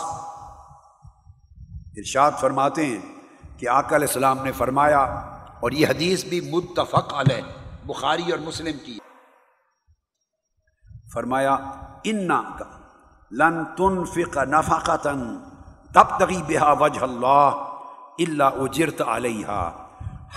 [1.96, 3.00] ارشاد فرماتے ہیں
[3.58, 5.00] کہ آکل السلام نے فرمایا،
[5.60, 8.98] اور یہ حدیث بھی متفق علیہ۔ بخاری اور مسلم کی۔
[11.14, 11.56] فرمایا،
[12.04, 12.64] انا کا
[13.32, 15.22] لن تن فق نفقتن
[15.92, 17.62] تب تغی بحا وجہ اللہ
[18.18, 19.60] اللہ اجرت علیہ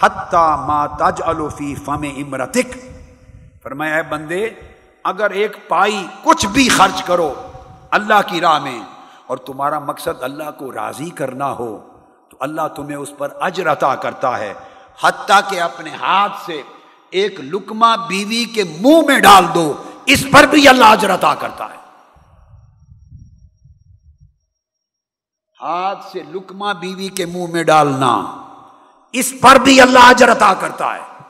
[0.02, 2.76] حتیٰ ما تج الفی فم امرتک
[3.64, 4.44] فرمایا ہے بندے،
[5.06, 7.34] اگر ایک پائی کچھ بھی خرچ کرو
[7.92, 8.80] اللہ کی راہ میں
[9.28, 11.78] اور تمہارا مقصد اللہ کو راضی کرنا ہو،
[12.30, 14.54] تو اللہ تمہیں اس پر اجر عطا کرتا ہے،
[15.00, 16.62] حتیٰ کہ اپنے ہاتھ سے
[17.10, 21.66] ایک لکما بیوی کے منہ میں ڈال دو، اس پر بھی اللہ اجر عطا کرتا
[21.66, 21.78] ہے۔
[25.62, 28.14] ہاتھ سے لکما بیوی کے منہ میں ڈالنا،
[29.12, 31.24] اس پر بھی اللہ اجر عطا کرتا ہے۔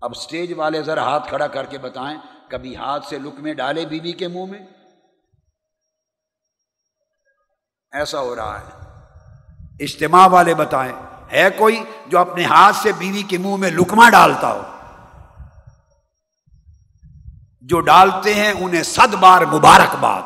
[0.00, 2.18] اب سٹیج والے ذرا ہاتھ کھڑا کر کے بتائیں،
[2.50, 4.60] کبھی ہاتھ سے لکمے ڈالے بیوی کے منہ میں؟
[7.92, 8.88] ایسا ہو رہا ہے۔
[9.80, 14.52] اجتماع والے بتائیں ہے کوئی جو اپنے ہاتھ سے بیوی کے منہ میں لکما ڈالتا
[14.52, 14.62] ہو؟
[17.60, 20.22] جو ڈالتے ہیں انہیں صد بار مبارکباد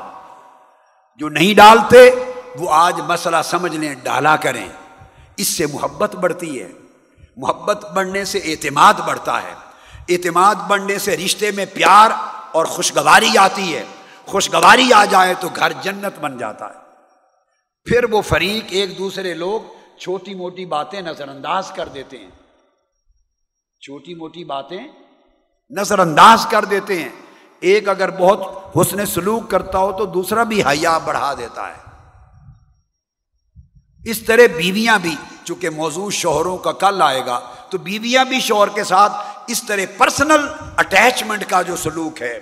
[1.17, 2.11] جو نہیں ڈالتے،
[2.59, 4.69] وہ آج مسئلہ سمجھ لیں ڈالا کریں۔
[5.37, 6.69] اس سے محبت بڑھتی ہے۔
[7.37, 9.55] محبت بڑھنے سے اعتماد بڑھتا ہے۔
[10.09, 12.11] اعتماد بڑھنے سے رشتے میں پیار
[12.53, 13.85] اور خوشگواری آتی ہے۔
[14.27, 16.83] خوشگواری آ جائے تو گھر جنت بن جاتا ہے۔
[17.85, 22.31] پھر وہ فریق، ایک دوسرے لوگ چھوٹی موٹی باتیں نظر انداز کر دیتے ہیں
[23.83, 24.79] چھوٹی موٹی باتیں
[25.71, 27.09] نظر انداز کر دیتے ہیں
[27.63, 31.81] ایک اگر بہت حسن سلوک کرتا ہو تو دوسرا بھی حیا بڑھا دیتا ہے
[34.05, 37.39] اس طرح بیویاں بھی چونکہ موضوع شوہروں کا کل آئے گا
[37.71, 39.13] تو بیویاں بھی شوہر کے ساتھ
[39.47, 40.47] اس طرح پرسنل
[40.77, 42.39] اٹیچمنٹ کا جو سلوک ہے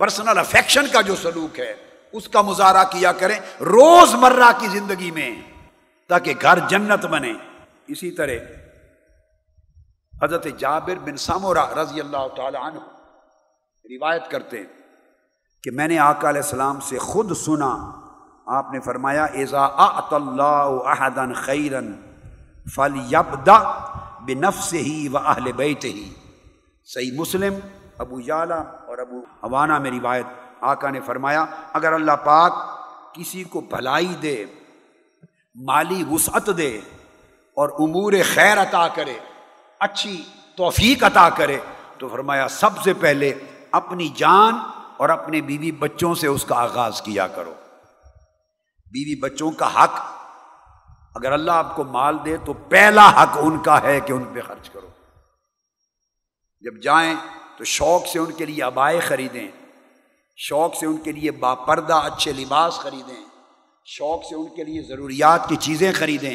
[0.00, 1.72] پرسنل افیکشن کا جو سلوک ہے،
[2.12, 5.30] اس کا مظاہرہ کیا کریں روز مرہ کی زندگی میں۔
[6.10, 7.32] تاکہ گھر جنت بنے۔
[7.86, 8.38] اسی طرح
[10.22, 12.78] حضرت جابر بن سامورا رضی اللہ تعالی عنہ
[13.84, 14.66] روایت کرتے ہیں
[15.64, 17.70] کہ میں نے آقا علیہ السلام سے خود سنا۔
[18.46, 19.64] آپ نے فرمایا ایزا
[20.10, 21.92] اللہ احدن خیرن
[22.74, 23.58] فل یبدا
[24.26, 26.12] بنفس ہی و اہل بیت ہی
[26.84, 27.54] صحیح مسلم،
[27.98, 30.26] ابو جالا اور ابو حوانہ میں روایت۔
[30.60, 32.52] آقا نے فرمایا، اگر اللہ پاک
[33.14, 34.44] کسی کو بھلائی دے
[35.54, 36.80] مالی وسعت دے
[37.56, 39.18] اور امور خیر عطا کرے،
[39.80, 40.24] اچھی
[40.56, 41.58] توفیق عطا کرے،
[41.98, 43.34] تو فرمایا سب سے پہلے
[43.70, 44.54] اپنی جان
[44.96, 47.54] اور اپنے بیوی بچوں سے اس کا آغاز کیا کرو۔
[48.92, 50.00] بیوی بچوں کا حق،
[51.14, 54.40] اگر اللہ آپ کو مال دے تو پہلا حق ان کا ہے کہ ان پہ
[54.40, 54.88] خرچ کرو۔
[56.60, 57.14] جب جائیں
[57.58, 59.48] تو شوق سے ان کے لیے ابائے خریدیں،
[60.36, 63.29] شوق سے ان کے لیے باپردہ اچھے لباس خریدیں۔
[63.86, 66.34] شوق سے ان کے لیے ضروریات کی چیزیں خریدیں،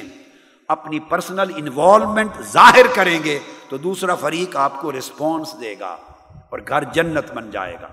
[0.69, 3.39] اپنی پرسنل انوالومنٹ ظاہر کریں گے
[3.69, 5.95] تو دوسرا فریق آپ کو رسپانس دے گا
[6.49, 7.87] اور گھر جنت بن جائے گا۔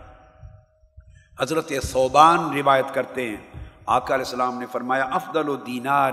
[1.41, 3.37] حضرت صوبان روایت کرتے ہیں،
[3.87, 6.13] آقا علیہ السلام نے فرمایا، افضل و دینار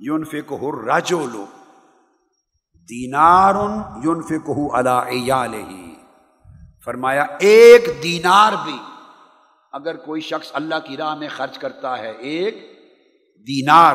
[0.00, 1.44] یون فک لو
[2.88, 3.54] دینار
[4.04, 4.50] یون فک
[6.84, 8.78] فرمایا، ایک دینار بھی
[9.74, 12.56] اگر کوئی شخص اللہ کی راہ میں خرچ کرتا ہے ایک
[13.46, 13.94] دینار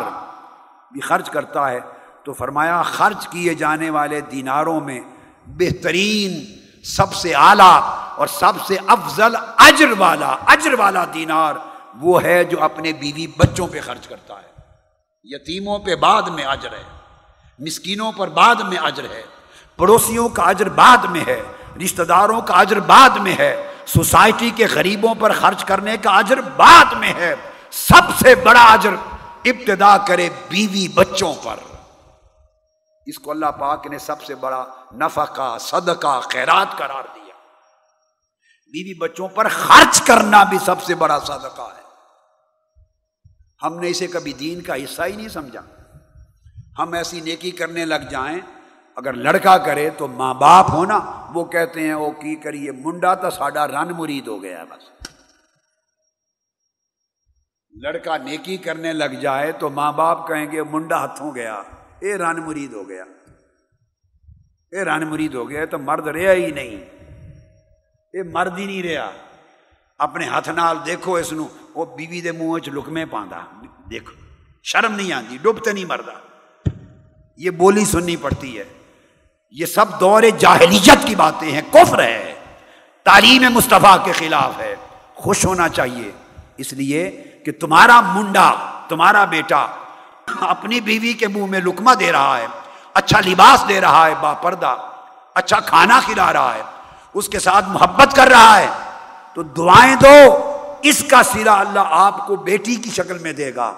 [0.92, 1.80] بھی خرچ کرتا ہے،
[2.24, 5.00] تو فرمایا خرچ کیے جانے والے دیناروں میں
[5.48, 6.44] بہترین
[6.84, 7.80] سب سے اعلیٰ
[8.16, 11.56] اور سب سے افضل اجر والا اجر والا دینار
[11.96, 14.52] وہ ہے جو اپنے بیوی بچوں پہ خرچ کرتا ہے۔
[15.24, 16.84] یتیموں پہ بعد میں اجر ہے،
[17.60, 19.22] مسکینوں پر بعد میں اجر ہے،
[19.76, 21.42] پڑوسیوں کا اجر بعد میں ہے،
[21.84, 26.42] رشتہ داروں کا اجر بعد میں ہے۔ سوسائٹی کے غریبوں پر خرچ کرنے کا اجر
[26.42, 27.36] بعد میں ہے۔
[27.72, 28.90] سب سے بڑا اجر
[29.46, 31.56] ابتدا کرے بیوی بچوں پر۔
[33.06, 34.66] اس کو اللہ پاک نے سب سے بڑا
[34.96, 37.34] نفع کا صدقہ، خیرات قرار دیا۔
[38.74, 41.82] بیوی بچوں پر خرچ کرنا بھی سب سے بڑا صدقہ ہے۔
[43.64, 45.62] ہم نے اسے کبھی دین کا حصہ ہی نہیں سمجھا۔
[46.80, 48.59] ہم ایسی نیکی کرنے لگ جائیں
[49.00, 53.30] اگر لڑکا کرے تو ماں باپ ہونا۔ وہ کہتے ہیں وہ کی کریے؟ منڈا تو
[53.30, 55.08] ساڈا رن مرید ہو گیا بس۔
[57.82, 61.54] لڑکا نیکی کرنے لگ جائے تو ماں باپ کہیں گے، منڈا ہاتھوں گیا۔
[62.00, 63.04] اے رن مرید ہو گیا۔
[64.72, 66.76] اے رن مرید ہو گیا تو مرد رہا ہی نہیں۔
[68.14, 69.12] اے مرد ہی نہیں رہا۔
[69.98, 73.40] اپنے ہاتھ نال دیکھو اس نو۔ وہ بیوی دے منہ چ لکمے پاندا۔
[73.92, 74.14] دیکھو،
[74.64, 76.14] شرم نہیں آتی ڈبتے نہیں مردا۔
[77.38, 78.79] یہ بولی سننی پڑتی ہے۔
[79.52, 82.34] یہ سب دور جاہلیت کی باتیں ہیں، کفر ہے۔
[83.04, 84.76] تعلیم مصطفیٰ کے خلاف ہے۔
[85.16, 86.12] خوش ہونا چاہیے۔
[86.58, 88.54] اس لیے کہ تمہارا منڈا،
[88.88, 89.68] تمہارا بیٹا
[90.42, 92.48] اپنی بیوی کے منہ میں لکما دے رہا ہے
[92.94, 94.76] اچھا لباس دے رہا ہے با پردہ
[95.36, 96.62] اچھا کھانا کھلا رہا ہے،
[97.14, 98.68] اس کے ساتھ محبت کر رہا ہے۔
[99.34, 103.74] تو دعائیں دو۔ اس کا سرا اللہ آپ کو بیٹی کی شکل میں دے گا۔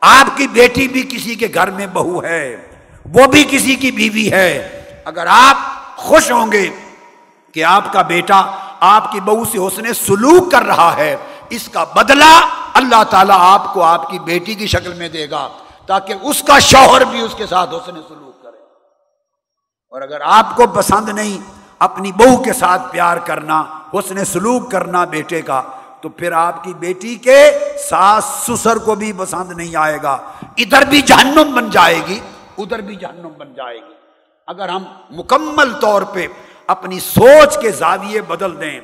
[0.00, 2.56] آپ کی بیٹی بھی کسی کے گھر میں بہو ہے،
[3.04, 5.56] وہ بھی کسی کی بیوی ہے۔ اگر آپ
[5.96, 6.70] خوش ہوں گے
[7.54, 8.42] کہ آپ کا بیٹا
[8.80, 11.16] آپ کی بہو سے حسن سلوک کر رہا ہے،
[11.50, 15.48] اس کا بدلہ اللہ تعالیٰ آپ کو آپ کی بیٹی کی شکل میں دے گا
[15.86, 18.56] تاکہ اس کا شوہر بھی اس کے ساتھ حسن سلوک کرے۔
[19.88, 21.38] اور اگر آپ کو پسند نہیں
[21.78, 25.62] اپنی بہو کے ساتھ پیار کرنا، حسن سلوک کرنا بیٹے کا،
[26.00, 27.58] تو پھر آپ کی بیٹی کے
[27.90, 30.18] ساس سسر کو بھی پسند نہیں آئے گا۔
[30.56, 32.20] ادھر بھی جہنم بن جائے گی،
[32.58, 33.99] ادھر بھی جہنم بن جائے گی۔
[34.50, 36.26] اگر ہم مکمل طور پہ
[36.66, 38.80] اپنی سوچ کے زاویے بدل دیں،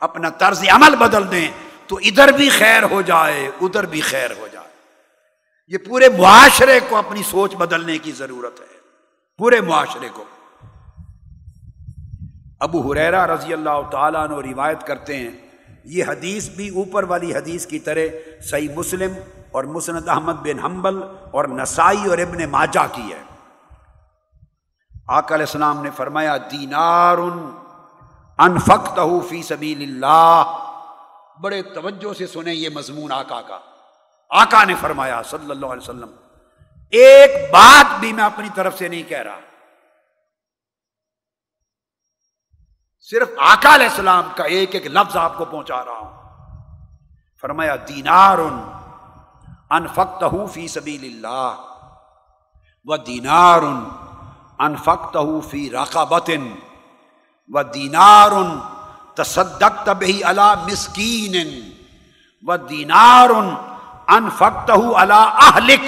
[0.00, 1.50] اپنا طرز عمل بدل دیں،
[1.86, 4.66] تو ادھر بھی خیر ہو جائے، ادھر بھی خیر ہو جائے۔
[5.68, 8.66] یہ پورے معاشرے کو اپنی سوچ بدلنے کی ضرورت ہے۔
[9.38, 10.24] پورے معاشرے کو۔
[12.60, 15.30] ابو حریرا رضی اللہ تعالیٰ نے روایت کرتے ہیں،
[15.84, 18.06] یہ حدیث بھی اوپر والی حدیث کی طرح
[18.42, 19.12] صحیح مسلم
[19.52, 21.00] اور مسند احمد بن حنبل
[21.32, 23.35] اور نسائی اور ابن ماجہ کی ہے۔
[25.08, 27.18] آقا علیہ السلام نے فرمایا دینار
[28.38, 30.42] انفقت فی سبیل اللہ۔
[31.40, 33.58] بڑے توجہ سے سنیں یہ مضمون آقا کا۔
[34.30, 36.10] آقا نے فرمایا صلی اللہ علیہ وسلم،
[36.90, 39.40] ایک بات بھی میں اپنی طرف سے نہیں کہہ رہا۔
[43.00, 46.16] صرف آقا علیہ السلام کا ایک ایک لفظ آپ کو پہنچا رہا ہوں۔
[47.40, 48.38] فرمایا دینار
[49.70, 51.62] انفقت فی سبیل اللہ۔
[52.84, 53.60] و دینار
[54.58, 55.16] انفقت
[55.50, 56.30] فی رقبت
[57.48, 58.30] و دینار
[59.14, 61.60] تصدق تبھی اللہ مسکین
[62.42, 63.30] و دینار
[64.06, 65.80] انفقت اللہ اہلک۔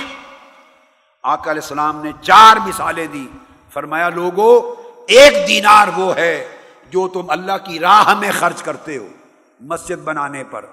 [1.22, 3.26] آقا علیہ السلام نے چار مثالیں دی۔
[3.70, 4.60] فرمایا لوگوں
[5.08, 6.56] ایک دینار وہ ہے
[6.90, 9.06] جو تم اللہ کی راہ میں خرچ کرتے ہو،
[9.60, 10.64] مسجد بنانے پر،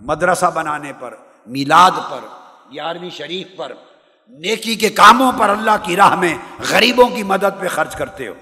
[0.00, 1.14] مدرسہ بنانے پر،
[1.46, 2.20] میلاد پر
[2.72, 3.72] گیارہویں شریف پر۔
[4.28, 6.38] نیکی کے کاموں پر اللہ کی راہ میں
[6.70, 8.34] غریبوں کی مدد پہ خرچ کرتے ہو۔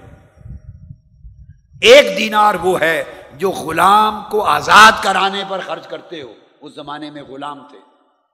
[1.81, 3.03] ایک دینار وہ ہے
[3.37, 7.77] جو غلام کو آزاد کرانے پر خرچ کرتے ہو۔ اس زمانے میں غلام تھے۔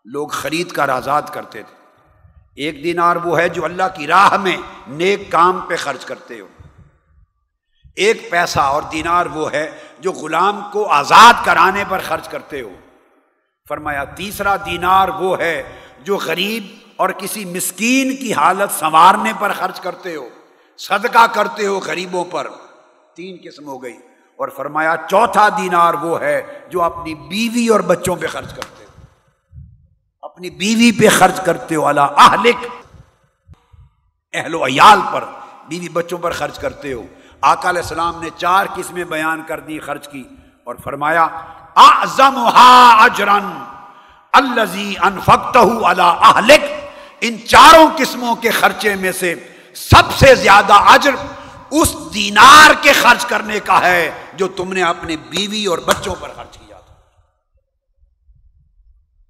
[0.06, 1.76] لوگ خرید کر آزاد کرتے تھے۔
[2.56, 6.48] ایک دینار وہ ہے جو اللہ کی راہ میں نیک کام پہ خرچ کرتے ہو۔
[7.96, 12.74] ایک پیسہ اور دینار وہ ہے جو غلام کو آزاد کرانے پر خرچ کرتے ہو۔
[13.68, 15.64] فرمایا تیسرا دینار وہ ہے
[16.00, 20.30] جو غریب اور کسی مسکین کی حالت سنوارنے پر خرچ کرتے ہو،
[20.78, 22.48] صدقہ کرتے ہو غریبوں پر،
[23.16, 23.98] تین قسم ہو گئی۔
[24.38, 29.06] اور فرمایا، چوتھا دینار وہ ہے جو اپنی بیوی اور بچوں پہ خرچ کرتے ہو۔
[30.22, 32.02] اپنی بیوی پہ خرچ کرتے ہو اللہ
[34.34, 35.24] اہل و عیال پر
[35.68, 37.04] بیوی بچوں پر خرچ کرتے ہو۔
[37.42, 40.24] آقا علیہ السلام نے چار قسمیں بیان کر دی خرچ کی۔
[40.64, 41.28] اور فرمایا
[43.04, 43.64] اجرن
[44.34, 46.79] الزی اہلک
[47.22, 49.36] ان چاروں قسموں کے خرچے میں سے
[49.76, 51.12] سب سے زیادہ اجر
[51.72, 56.30] اس دینار کے خرچ کرنے کا ہے جو تم نے اپنے بیوی اور بچوں پر
[56.36, 56.96] خرچ کیا تھا۔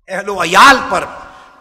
[0.07, 1.05] اہل و عیال پر،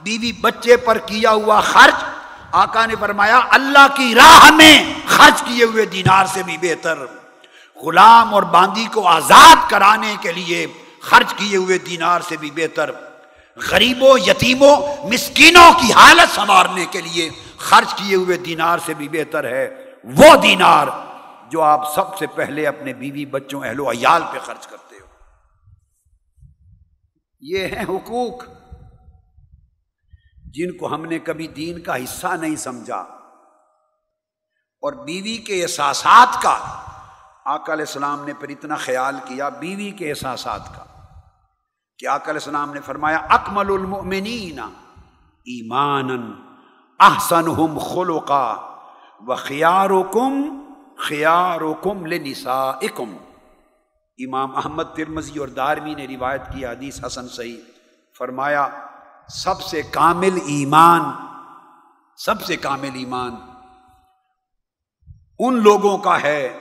[0.03, 2.05] بیوی بچے پر کیا ہوا خرچ؟
[2.53, 6.99] آقا نے فرمایا، اللہ کی راہ میں خرچ کیے ہوئے دینار سے بھی بہتر۔
[7.83, 10.67] غلام اور باندی کو آزاد کرانے کے لیے
[11.01, 12.91] خرچ کیے ہوئے دینار سے بھی بہتر۔
[13.71, 19.45] غریبوں، یتیموں، مسکینوں کی حالت سنوارنے کے لیے خرچ کیے ہوئے دینار سے بھی بہتر
[19.45, 20.87] ہے وہ دینار
[21.51, 25.07] جو آپ سب سے پہلے اپنے بیوی بچوں، اہل و عیال پہ خرچ کرتے ہو۔
[27.41, 28.45] یہ ہیں حقوق۔
[30.55, 33.01] جن کو ہم نے کبھی دین کا حصہ نہیں سمجھا۔
[34.83, 36.83] اور بیوی کے احساسات کا،
[37.45, 40.85] آقا علیہ السلام نے پھر اتنا خیال کیا، بیوی کے احساسات کا۔
[41.99, 44.59] کہ آقا علیہ السلام نے فرمایا، اکمل المؤمنین
[45.47, 46.11] ایمان
[47.01, 48.55] احسن خلقا
[49.27, 50.35] و خیار و کم
[50.99, 53.17] خیار کم لنسائکم۔
[54.19, 57.57] امام احمد ترمزی اور داروی نے روایت کی حدیث حسن صحیح
[58.19, 58.69] فرمایا،
[59.29, 61.03] سب سے کامل ایمان،
[62.19, 63.35] سب سے کامل ایمان
[65.39, 66.59] ان لوگوں کا ہے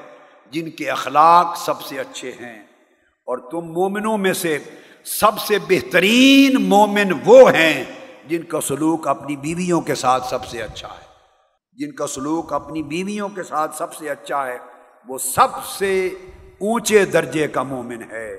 [0.51, 2.59] جن کے اخلاق سب سے اچھے ہیں
[3.27, 4.57] اور تم مومنوں میں سے
[5.07, 7.83] سب سے بہترین مومن وہ ہیں
[8.27, 11.07] جن کا سلوک اپنی بیویوں کے ساتھ سب سے اچھا ہے۔
[11.73, 14.57] جن کا سلوک اپنی بیویوں کے ساتھ سب سے اچھا ہے،
[15.07, 16.07] وہ سب سے
[16.61, 18.35] اونچے درجے کا مومن ہے۔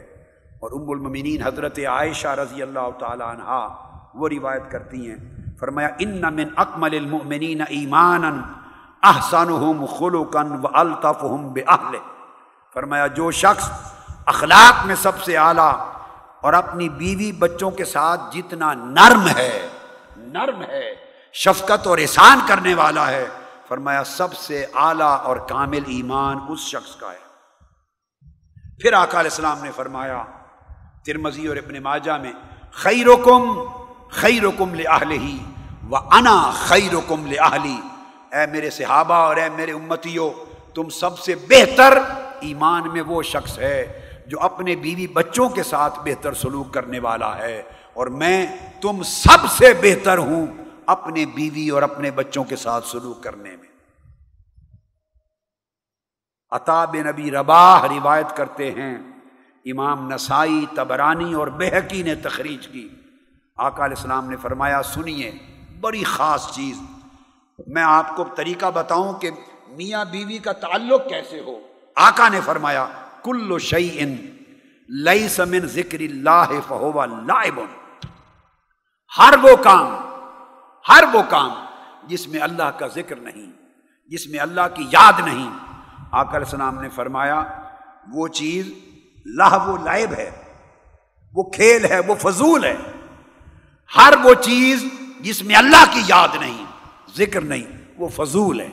[0.61, 3.69] اور ام المنین حضرت عائشہ رضی اللہ تعالی عنہ
[4.15, 5.17] وہ روایت کرتی ہیں۔
[5.61, 8.43] فرمایا، ان من اکمل المؤمنین ایمانا،
[9.03, 11.97] احسنہم خلقا و الطفہم باہل
[12.75, 13.71] فرمایا، جو شخص
[14.27, 15.73] اخلاق میں سب سے اعلیٰ
[16.43, 19.69] اور اپنی بیوی بچوں کے ساتھ جتنا نرم ہے
[20.17, 20.95] نرم ہے،
[21.35, 23.27] شفقت اور احسان کرنے والا ہے،
[23.69, 27.27] فرمایا سب سے اعلیٰ اور کامل ایمان اس شخص کا ہے۔
[28.83, 30.23] پھر آقا علیہ السلام نے فرمایا
[31.05, 32.33] ترمزی اور ابن ماجہ میں،
[32.73, 33.53] خیرکم
[34.11, 34.75] خیرکم
[35.11, 35.39] ہی
[35.91, 37.79] و انا خیرکم لہلی
[38.33, 40.31] اے میرے صحابہ اور اے میرے امتیو
[40.75, 41.99] تم سب سے بہتر
[42.41, 47.37] ایمان میں وہ شخص ہے جو اپنے بیوی بچوں کے ساتھ بہتر سلوک کرنے والا
[47.39, 47.63] ہے،
[47.93, 48.47] اور میں
[48.83, 50.47] تم سب سے بہتر ہوں
[50.87, 53.67] اپنے بیوی اور اپنے بچوں کے ساتھ سلوک کرنے میں۔
[56.53, 58.97] عطاب نبی رباح روایت کرتے ہیں،
[59.65, 62.89] امام نسائی، تبرانی اور بحقی نے تخریج کی۔
[63.57, 65.31] آقا علیہ السلام نے فرمایا، سنیے،
[65.81, 66.81] بڑی خاص چیز۔
[67.67, 69.31] میں آپ کو طریقہ بتاؤں کہ
[69.69, 71.59] میاں بیوی کا تعلق کیسے ہو۔
[71.97, 72.87] آقا نے فرمایا
[73.29, 74.17] کل شعی ان
[74.89, 77.61] لئی سمن ذکر اللہ فہوا لائب.
[79.19, 79.89] ہر وہ کام،
[80.89, 81.51] ہر وہ کام
[82.07, 83.51] جس میں اللہ کا ذکر نہیں،
[84.11, 85.49] جس میں اللہ کی یاد نہیں.
[86.11, 87.43] آقا علیہ السلام نے فرمایا،
[88.13, 88.71] وہ چیز
[89.27, 90.31] لاہ و لائب ہے،
[91.35, 92.77] وہ کھیل ہے، وہ فضول ہے.
[93.97, 94.85] ہر وہ چیز
[95.21, 96.65] جس میں اللہ کی یاد نہیں،
[97.17, 97.67] ذکر نہیں،
[97.97, 98.71] وہ فضول ہے.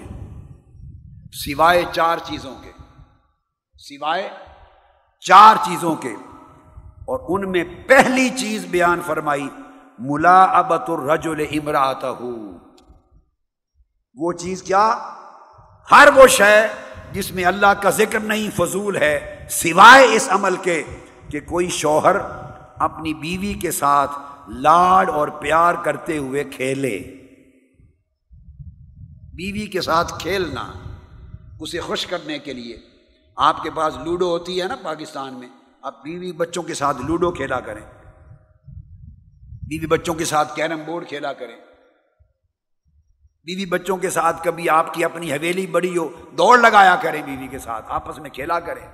[1.33, 2.71] سوائے چار چیزوں کے۔
[3.79, 4.29] سوائے
[5.23, 6.13] چار چیزوں کے،
[7.05, 9.47] اور ان میں پہلی چیز بیان فرمائی
[9.99, 12.05] ملا ابت الرجل امراط
[14.17, 14.85] وہ چیز کیا؟
[15.89, 16.55] ہر وہ شے
[17.11, 20.81] جس میں اللہ کا ذکر نہیں، فضول ہے، سوائے اس عمل کے
[21.29, 22.15] کہ کوئی شوہر
[22.79, 24.11] اپنی بیوی کے ساتھ
[24.61, 26.97] لاڈ اور پیار کرتے ہوئے کھیلے۔
[29.33, 30.71] بیوی کے ساتھ کھیلنا،
[31.59, 32.77] اسے خوش کرنے کے لیے۔
[33.35, 35.47] آپ کے پاس لوڈو ہوتی ہے نا پاکستان میں،
[35.81, 37.81] آپ بیوی بچوں کے ساتھ لوڈو کھیلا کریں۔
[39.67, 41.55] بیوی بچوں کے ساتھ کیرم بورڈ کھیلا کریں۔
[43.45, 47.47] بیوی بچوں کے ساتھ کبھی آپ کی اپنی حویلی بڑی ہو، دوڑ لگایا کریں بیوی
[47.47, 48.87] کے ساتھ، آپس میں کھیلا کریں۔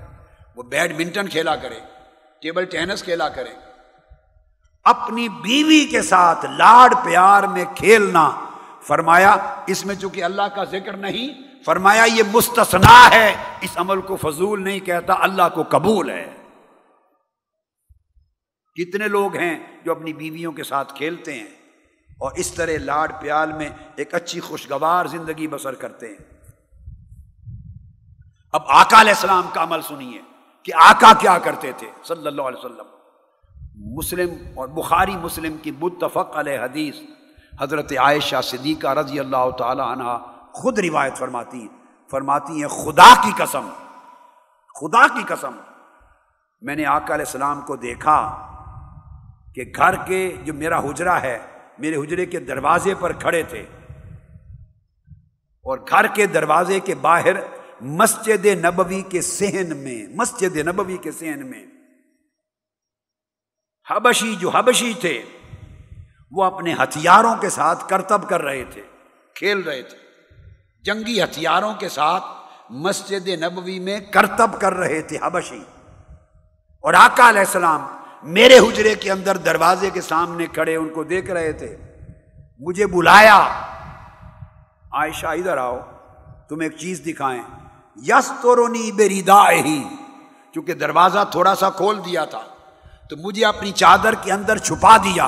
[0.55, 1.79] وہ بیڈمنٹن کھیلا کریں،
[2.41, 3.53] ٹیبل ٹینس کھیلا کریں۔
[4.83, 8.31] اپنی بیوی کے ساتھ لاڈ پیار میں کھیلنا،
[8.81, 9.35] فرمایا
[9.67, 14.63] اس میں چونکہ اللہ کا ذکر نہیں فرمایا، یہ مستثنا ہے، اس عمل کو فضول
[14.63, 16.35] نہیں کہتا، اللہ کو قبول ہے۔
[18.75, 21.47] کتنے لوگ ہیں جو اپنی بیویوں کے ساتھ کھیلتے ہیں
[22.19, 26.49] اور اس طرح لاڈ پیال میں ایک اچھی خوشگوار زندگی بسر کرتے ہیں۔
[28.51, 30.21] اب آقا علیہ السلام کا عمل سنیے
[30.63, 32.85] کہ آقا کیا کرتے تھے، صلی اللہ علیہ وسلم۔
[33.95, 36.95] مسلم اور بخاری مسلم کی متفق علیہ حدیث،
[37.61, 40.17] حضرت عائشہ صدیقہ رضی اللہ تعالی عنہ
[40.53, 41.67] خود روایت فرماتی
[42.11, 43.69] فرماتی ہیں، خدا کی قسم،
[44.81, 45.51] خدا کی قسم۔
[46.61, 48.47] میں نے آقا علیہ السلام کو دیکھا
[49.55, 51.39] کہ گھر کے جو میرا حجرا ہے،
[51.77, 53.65] میرے حجرے کے دروازے پر کھڑے تھے۔
[55.63, 57.33] اور گھر کے دروازے کے باہر
[57.81, 61.65] مسجد نبوی کے سہن میں، مسجد نبوی کے سہن میں
[63.89, 65.23] حبشی جو حبشی تھے،
[66.31, 68.81] وہ اپنے ہتھیاروں کے ساتھ کرتب کر رہے تھے،
[69.35, 70.10] کھیل رہے تھے۔
[70.83, 72.23] جنگی ہتھیاروں کے ساتھ
[72.69, 75.63] مسجد نبوی میں کرتب کر رہے تھے حبشی۔
[76.79, 77.87] اور آقا علیہ السلام
[78.23, 81.77] میرے حجرے کے اندر دروازے کے سامنے کھڑے ان کو دیکھ رہے تھے۔
[82.59, 83.37] مجھے بلایا،
[84.91, 85.79] عائشہ، ادھر آؤ،
[86.49, 87.43] تم ایک چیز دکھائیں۔
[87.95, 89.83] یس تو رونی بیریدا ہی
[90.53, 92.41] چونکہ دروازہ تھوڑا سا کھول دیا تھا،
[93.09, 95.25] تو مجھے اپنی چادر کے اندر چھپا دیا۔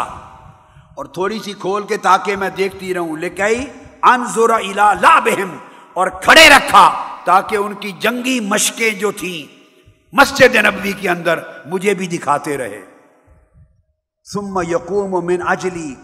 [0.96, 5.58] اور تھوڑی سی کھول کے تاکہ میں دیکھتی رہوں لیکن انزور الا لا بہم
[5.94, 6.92] اور کھڑے رکھا
[7.24, 9.64] تاکہ ان کی جنگی مشقیں جو تھیں
[10.12, 12.82] مسجد نبوی کے اندر مجھے بھی دکھاتے رہے۔
[14.34, 15.96] سم یقوم من اجلی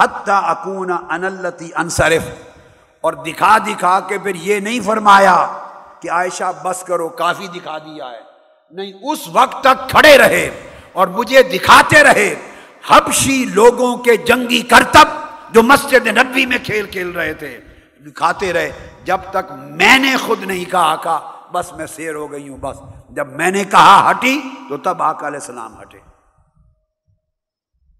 [0.00, 2.22] حتی اکون انلتی انصرف۔
[3.00, 5.46] اور دکھا دکھا کے پھر یہ نہیں فرمایا
[6.00, 8.20] کہ عائشہ بس کرو، کافی دکھا دیا ہے۔
[8.70, 12.34] نہیں، اس وقت تک کھڑے رہے اور مجھے دکھاتے رہے۔
[12.88, 15.19] حبشی لوگوں کے جنگی کرتب
[15.52, 17.60] جو مسجد نبوی میں کھیل کھیل رہے تھے،
[18.00, 21.18] دکھاتے رہے، جب تک میں نے خود نہیں کہا آقا
[21.52, 22.76] بس میں سیر ہو گئی ہوں، بس۔
[23.10, 25.98] جب میں نے کہا ہٹی، تو تب آقا علیہ السلام ہٹے۔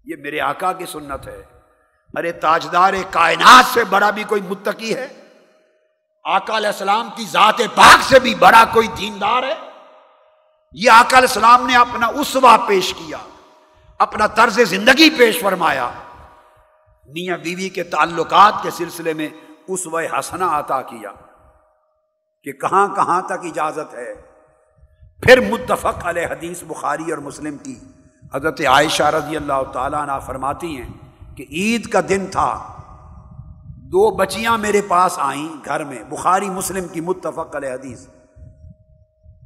[0.05, 1.43] یہ میرے آقا کی سنت ہے۔
[2.17, 5.07] ارے تاجدار کائنات سے بڑا بھی کوئی متقی ہے؟
[6.23, 9.55] آقا علیہ السلام کی ذات پاک سے بھی بڑا کوئی دیندار ہے؟
[10.71, 13.17] یہ آقا علیہ السلام نے اپنا اسوا پیش کیا،
[13.97, 15.91] اپنا طرز زندگی پیش فرمایا۔
[17.07, 19.29] میاں بیوی کے تعلقات کے سلسلے میں
[19.67, 21.11] اس و حسنا عطا کیا
[22.43, 24.13] کہ کہاں کہاں تک اجازت ہے۔
[25.23, 27.79] پھر متفق علیہ حدیث بخاری اور مسلم کی
[28.33, 30.89] حضرت عائشہ رضی اللہ تعالیٰ عنہ فرماتی ہیں
[31.37, 32.67] کہ عید کا دن تھا۔
[33.77, 38.07] دو بچیاں میرے پاس آئیں گھر میں۔ بخاری مسلم کی متفق علیہ حدیث۔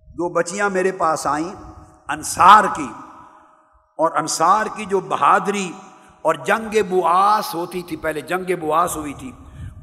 [0.07, 1.49] دو بچیاں میرے پاس آئیں
[2.07, 2.87] انصار کی
[3.97, 5.71] اور انصار کی جو بہادری
[6.25, 9.31] اور جنگ بواس ہوتی تھی، پہلے جنگ بواس ہوئی تھی۔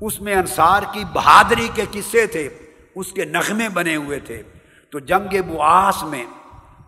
[0.01, 2.49] اس میں انصار کی بہادری کے قصے تھے،
[2.95, 4.43] اس کے نغمے بنے ہوئے تھے۔
[4.90, 6.26] تو جنگ بواس میں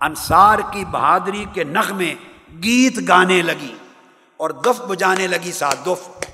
[0.01, 2.15] انصار کی بہادری کے نغمے
[2.63, 3.75] گیت گانے لگی
[4.37, 6.25] اور دف بجانے لگی ساتھ۔ دف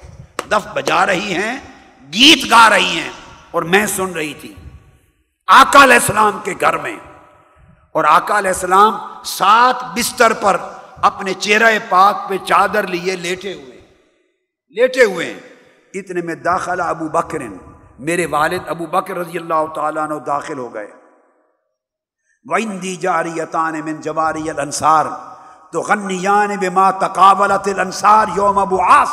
[0.50, 1.56] دف بجا رہی ہیں،
[2.12, 3.10] گیت گا رہی ہیں
[3.50, 4.54] اور میں سن رہی تھی۔
[5.46, 6.96] آقا علیہ السلام کے گھر میں
[7.92, 8.94] اور آقا علیہ السلام
[9.24, 10.56] سات بستر پر
[11.02, 13.80] اپنے چہرہ پاک پہ چادر لیے لیٹے ہوئے
[14.68, 15.40] لیٹے ہوئے ہیں۔
[15.94, 17.38] اتنے میں داخلہ ابو بکر
[17.98, 20.86] میرے والد ابو بکر رضی اللہ تعالیٰ نے داخل ہو گئے۔
[22.44, 25.08] وَإِنْدِي جَارِيَتَانِ مِنْ جَوَارِيَ الْأَنصَارِ۔
[25.72, 29.08] تو غنیان بما تقابلت الانصار یوم ابو آس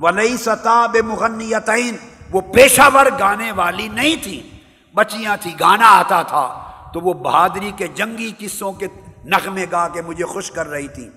[0.00, 1.96] ولی ستا بے مغنیتین
[2.30, 4.50] وہ پیشہ ور گانے والی نہیں تھی
[4.94, 6.60] بچیاں تھی گانا آتا تھا۔
[6.92, 8.86] تو وہ بہادری کے جنگی قصوں کے
[9.24, 11.10] نغمے گا کے مجھے خوش کر رہی تھی۔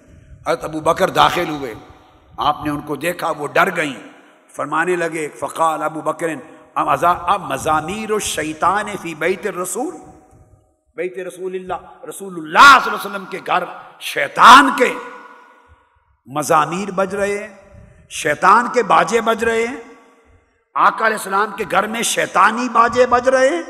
[0.48, 1.74] حضرت ابو بکر داخل ہوئے۔
[2.38, 4.08] آپ نے ان کو دیکھا، وہ ڈر گئیں۔
[4.56, 6.28] فرمانے لگے، فقال ابو بکر
[6.74, 9.96] اب مضامیر و شیطان فی بیت الرسول۔
[10.96, 13.64] بیت رسول اللہ رسول اللہ صلی اللہ علیہ وسلم کے گھر،
[14.00, 14.94] شیطان کے
[16.26, 17.56] مضامیر بج رہے ہیں۔
[18.10, 19.78] شیطان کے باجے بج رہے ہیں۔
[20.76, 23.64] آقا علیہ السلام کے گھر میں شیطانی باجے بج رہے ہیں۔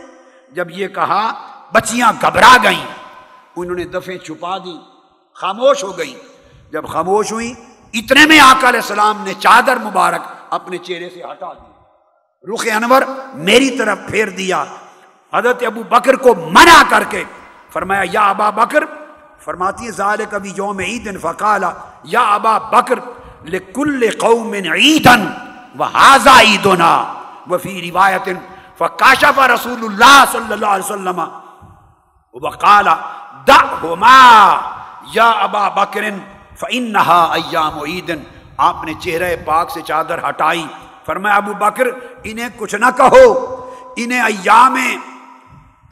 [0.52, 1.34] جب یہ کہا،
[1.74, 2.97] بچیاں گھبرا گئیں۔
[3.58, 4.78] انہوں نے دفعہ چھپا دی،
[5.36, 6.14] خاموش ہو گئی
[6.72, 7.54] جب خاموش ہوئی
[7.94, 13.02] اتنے میں آقا علیہ السلام نے چادر مبارک اپنے چہرے سے ہٹا دی۔ رخ انور
[13.34, 14.64] میری طرف پھیر دیا۔
[15.34, 17.24] حضرت ابو بکر کو منع کر کے
[17.74, 18.84] فرمایا، یا ابا بکر،
[19.46, 21.72] فرماتی ہے ظال کبھی یوم عید فقالا
[22.04, 23.00] یا ابا بکر،
[23.46, 25.26] لکل قوم عیدن
[25.80, 26.92] و وہذا عیدنا
[27.50, 28.30] وفی روایت،
[28.78, 31.20] فکاشف رسول اللہ صلی اللہ علیہ وسلم،
[32.34, 32.88] وقال
[33.48, 34.18] دعہما
[35.14, 36.10] یا ابا بکر
[36.60, 38.12] فانہا ایام عید
[38.58, 40.66] آپ نے چہرہ پاک سے چادر ہٹائی
[41.06, 41.88] فرمایا ابو بکر
[42.24, 43.28] انہیں کچھ نہ کہو
[43.98, 44.78] انہیں ایام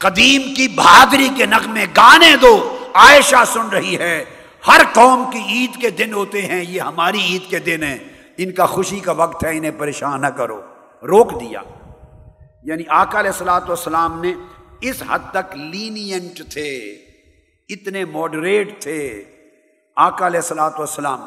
[0.00, 2.56] قدیم کی بہادری کے نغمے گانے دو
[2.94, 4.24] عائشہ سن رہی ہے
[4.66, 7.98] ہر قوم کی عید کے دن ہوتے ہیں یہ ہماری عید کے دن ہیں
[8.38, 10.60] ان کا خوشی کا وقت ہے انہیں پریشان نہ کرو
[11.02, 11.60] روک دیا
[12.62, 14.32] یعنی آقا علیہ السلاۃ والسلام نے
[14.80, 16.70] اس حد تک لینینٹ تھے
[17.68, 19.24] اتنے ماڈریٹ تھے
[19.96, 21.22] آقا علیہ السلاۃ والسلام۔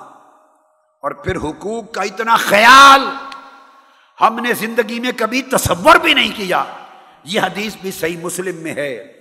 [1.02, 3.02] اور پھر حقوق کا اتنا خیال
[4.22, 6.64] ہم نے زندگی میں کبھی تصور بھی نہیں کیا۔
[7.24, 9.14] یہ حدیث بھی صحیح مسلم میں ہے۔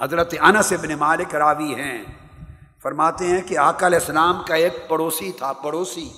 [0.00, 2.04] حضرت انس ابن مالک راوی ہیں۔
[2.82, 6.12] فرماتے ہیں کہ آقا علیہ السلام کا ایک پڑوسی تھا، پڑوسی۔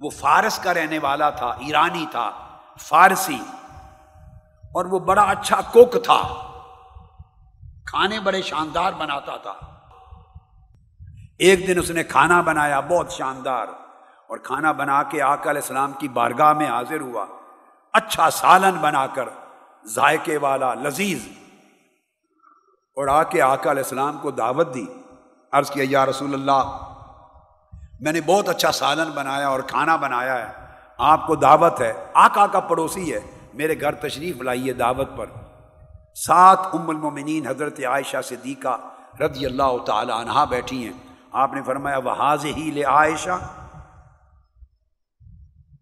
[0.00, 3.38] وہ فارس کا رہنے والا تھا، ایرانی تھا، فارسی۔
[4.74, 6.45] اور وہ بڑا اچھا کوک تھا۔
[7.86, 9.54] کھانے بڑے شاندار بناتا تھا۔
[11.38, 13.66] ایک دن اس نے کھانا بنایا، بہت شاندار۔
[14.26, 17.26] اور کھانا بنا کے آقا علیہ السلام کی بارگاہ میں حاضر ہوا۔
[17.92, 19.28] اچھا سالن بنا کر،
[19.84, 21.28] ذائقے والا، لذیذ۔
[22.96, 24.86] اور آ کے آقا علیہ السلام کو دعوت دی۔
[25.52, 26.78] عرض کیا، یا رسول اللہ،
[28.00, 30.66] میں نے بہت اچھا سالن بنایا اور کھانا بنایا ہے۔
[30.98, 33.20] آپ کو دعوت ہے۔ آقا کا پڑوسی ہے۔
[33.54, 35.26] میرے گھر تشریف لائیے دعوت پر۔
[36.24, 38.76] سات ام المومنین حضرت عائشہ صدیقہ
[39.20, 40.92] رضی اللہ تعالی عنہا بیٹھی ہیں۔
[41.32, 43.38] آپ نے فرمایا وہ حاض ہی لے عائشہ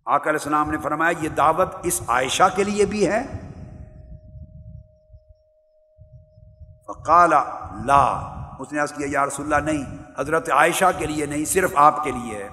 [0.07, 3.23] آقا علیہ السلام نے فرمایا، یہ دعوت اس عائشہ کے لیے بھی ہے؟
[6.87, 7.31] فقال
[7.87, 8.05] لا
[8.59, 9.85] اس نے کیا، یا رسول اللہ، نہیں،
[10.19, 12.49] حضرت عائشہ کے لیے نہیں، صرف آپ کے لیے ہے۔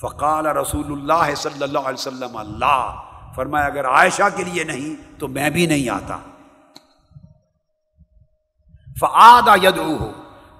[0.00, 3.02] فقال رسول اللہ صلی اللہ علیہ وسلم اللہ
[3.34, 6.18] فرمایا، اگر عائشہ کے لیے نہیں، تو میں بھی نہیں آتا۔
[9.00, 10.12] فعاد ید ہو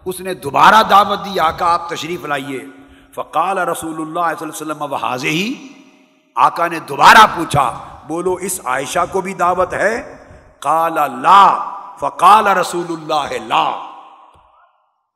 [0.04, 2.64] اس نے دوبارہ دعوت دی، آقا آپ تشریف لائیے۔
[3.14, 5.68] فقال رسول اللہ صلی اللہ علیہ وسلم واضح ہی؟
[6.36, 10.16] آقا نے دوبارہ پوچھا، بولو، اس عائشہ کو بھی دعوت ہے؟
[10.60, 11.70] قال، لا.
[12.00, 13.70] فقال رسول اللہ، لا.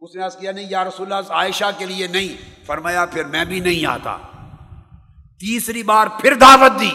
[0.00, 2.64] اس نے کیا، نہیں، یا رسول اللہ، عائشہ کے لیے نہیں.
[2.66, 4.16] فرمایا، پھر میں بھی نہیں آتا۔
[5.40, 6.92] تیسری بار پھر دعوت دی۔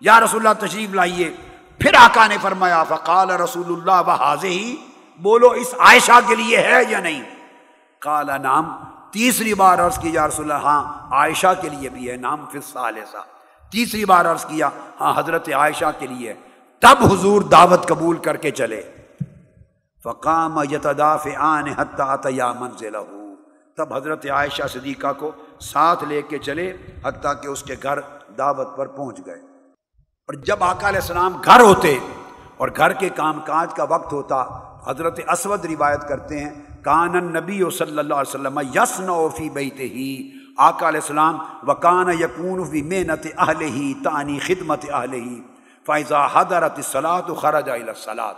[0.00, 1.30] یا رسول اللہ، تشریف لائیے۔
[1.78, 4.76] پھر آقا نے فرمایا، فقال رسول اللہ و حاضر ہی؟
[5.20, 7.22] بولو اس عائشہ کے لیے ہے یا نہیں؟
[8.02, 8.72] کالا نام
[9.12, 12.60] تیسری بار عرض کی، یا رسول اللہ ہاں عائشہ کے لیے بھی ہے نام پھر
[13.72, 14.68] تیسری بار عرض کیا
[15.00, 16.32] ہاں حضرت عائشہ کے لیے
[16.82, 18.82] تب حضور دعوت قبول کر کے چلے.
[20.04, 22.96] فقام یتداف آن حتیٰ منزل
[23.78, 26.72] تب حضرت عائشہ صدیقہ کو ساتھ لے کے چلے،
[27.04, 28.00] حتیٰ کہ اس کے گھر
[28.38, 29.40] دعوت پر پہنچ گئے.
[30.28, 31.98] اور جب آقا علیہ السلام گھر ہوتے
[32.56, 34.44] اور گھر کے کام کاج کا وقت ہوتا
[34.86, 36.50] حضرت اسود روایت کرتے ہیں،
[36.82, 41.74] کان نبی و صلی اللہ علیہ وسلم یسن فی بیت ہی آقا علیہ السلام و
[41.74, 45.40] کان یقون فی محنت اہل ہی تانی خدمت اہل ہی
[45.86, 48.34] فائزہ حضرت سلاد و خرج سلاد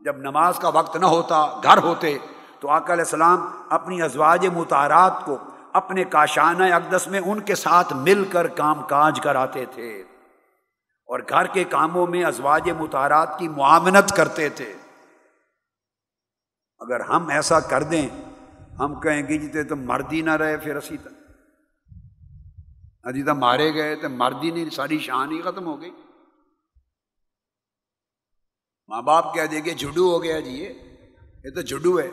[0.00, 2.18] جب نماز کا وقت نہ ہوتا، گھر ہوتے،
[2.60, 5.38] تو آقا علیہ السلام اپنی ازواج متعارات کو
[5.72, 10.02] اپنے کاشانہ اقدس میں ان کے ساتھ مل کر کام کاج کراتے تھے۔
[11.06, 14.72] اور گھر کے کاموں میں ازواج متعارات کی معاونت کرتے تھے۔
[16.82, 18.08] اگر ہم ایسا کر دیں،
[18.78, 21.08] ہم کہیں گے جیتے تو مرد ہی نہ رہے، پھر اسی تک
[23.02, 25.90] اجی ہاں تو مارے گئے تو مرد ہی نہیں، ساری شان ہی ختم ہو گئی۔
[28.88, 30.72] ماں باپ کہہ دے گے، جھڈو ہو گیا جی یہ۔
[31.54, 32.10] تو جھڈو ہے۔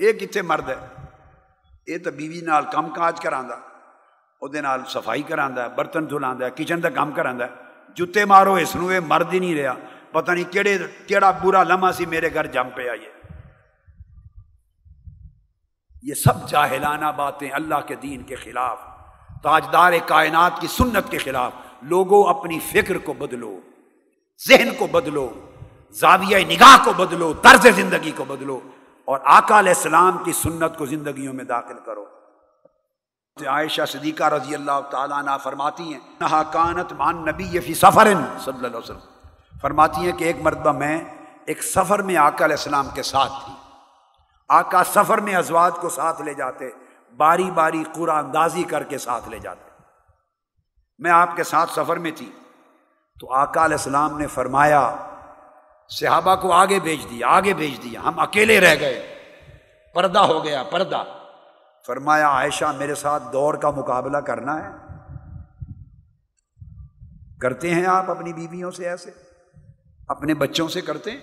[0.00, 1.04] یہ کتنے مرد ہے؟
[1.86, 3.42] یہ تو بیوی نال کم کاج کرا
[4.42, 4.48] وہ
[4.88, 7.32] صفائی کرا برتن دھلا کچن کا کام کرا
[7.94, 9.74] جتے مارو، اس نو یہ مرد ہی نہیں رہا۔
[10.12, 13.11] پتہ نہیں کہڑے کہڑا برا لمحہ سی میرے گھر جم پہ آئیے
[16.02, 18.78] یہ سب جاہلانہ باتیں اللہ کے دین کے خلاف،
[19.42, 23.60] تاجدار کائنات کی سنت کے خلاف، لوگوں اپنی فکر کو بدلو،
[24.48, 25.28] ذہن کو بدلو،
[25.92, 28.60] زاویہ نگاہ کو بدلو، طرز زندگی کو بدلو
[29.04, 32.04] اور آقا علیہ السلام کی سنت کو زندگیوں میں داخل کرو۔
[33.46, 38.12] عائشہ صدیقہ رضی اللہ تعالیٰ عنہ فرماتی ہیں نہا کانت مان نبی فی سفر
[38.44, 41.04] صلی اللہ علیہ وسلم۔ فرماتی ہیں کہ ایک مرتبہ میں
[41.46, 43.52] ایک سفر میں آقا علیہ السلام کے ساتھ تھی۔
[44.52, 46.70] آقا سفر میں ازواج کو ساتھ لے جاتے،
[47.16, 49.82] باری باری قرآن اندازی کر کے ساتھ لے جاتے۔
[50.98, 52.32] میں آپ کے ساتھ سفر میں تھی،
[53.20, 54.96] تو آقا علیہ السلام نے فرمایا،
[55.88, 59.14] صحابہ کو آگے بھیج دیا، آگے بھیج دیا، ہم اکیلے رہ گئے۔
[59.94, 61.04] پردہ ہو گیا، پردہ۔
[61.86, 64.70] فرمایا، عائشہ، میرے ساتھ دوڑ کا مقابلہ کرنا ہے۔
[67.40, 69.10] کرتے ہیں آپ اپنی بیویوں سے ایسے؟
[70.08, 71.20] اپنے بچوں سے کرتے ہیں؟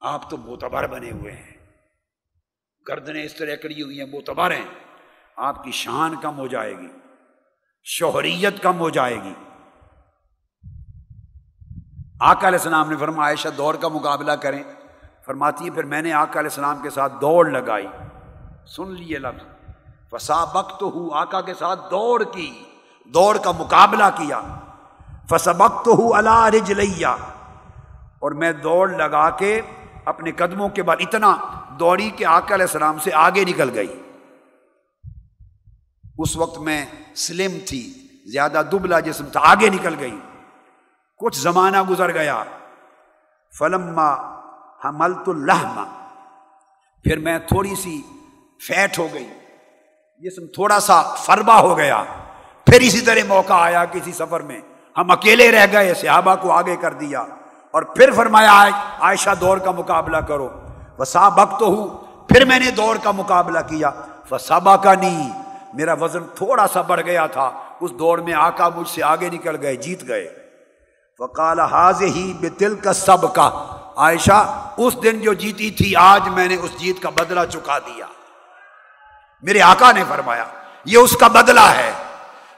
[0.00, 1.52] آپ تو موتبر بنے ہوئے ہیں۔
[2.88, 4.64] گردنیں اس طرح کری ہوئی ہیں موتبر ہیں۔
[5.36, 6.88] آپ کی شان کم ہو جائے گی،
[7.84, 9.34] شوہریت کم ہو جائے گی۔
[12.20, 14.62] آقا علیہ السلام نے فرما عائشہ دوڑ کا مقابلہ کریں۔
[15.26, 17.86] فرماتی ہے پھر میں نے آقا علیہ السلام کے ساتھ دوڑ لگائی۔
[18.66, 19.70] سن لیے لفظ۔
[20.10, 22.64] فسا بخت ہوں آقا کے ساتھ دوڑ کی۔
[23.04, 24.40] دوڑ کا مقابلہ کیا۔
[25.30, 27.10] فسبک تو ہوں اللہ رج لیا
[28.18, 29.60] اور میں دوڑ لگا کے
[30.10, 31.36] اپنے قدموں کے بعد اتنا
[31.78, 34.02] دوڑی کہ آقا علیہ السلام سے آگے نکل گئی۔
[36.18, 36.86] اس وقت میں
[37.16, 37.94] سلم تھی،
[38.32, 40.18] زیادہ دبلا جسم تھا، آگے نکل گئی۔
[41.16, 42.44] کچھ زمانہ گزر گیا۔
[43.58, 44.14] فلما
[44.84, 45.84] حملت الحما
[47.04, 48.02] پھر میں تھوڑی سی
[48.66, 49.28] فیٹ ہو گئی۔
[50.18, 52.04] جسم تھوڑا سا فربا ہو گیا۔
[52.66, 54.60] پھر اسی طرح موقع آیا کسی سفر میں۔
[54.96, 57.24] ہم اکیلے رہ گئے، صحابہ کو آگے کر دیا۔
[57.70, 58.68] اور پھر فرمایا
[59.00, 60.48] عائشہ دور کا مقابلہ کرو۔
[60.98, 61.88] وسا بک تو ہوں
[62.28, 63.90] پھر میں نے دور کا مقابلہ کیا۔
[64.30, 65.42] وسابا کا نہیں
[65.74, 67.50] میرا وزن تھوڑا سا بڑھ گیا تھا۔
[67.80, 70.34] اس دوڑ میں آقا مجھ سے آگے نکل گئے، جیت گئے۔
[71.18, 73.66] وکال حاض ہی بے دل کا سب کا
[73.96, 78.06] عائشہ، اس دن جو جیتی تھی، آج میں نے اس جیت کا بدلہ چکا دیا۔
[79.42, 80.44] میرے آقا نے فرمایا،
[80.84, 81.92] یہ اس کا بدلہ ہے۔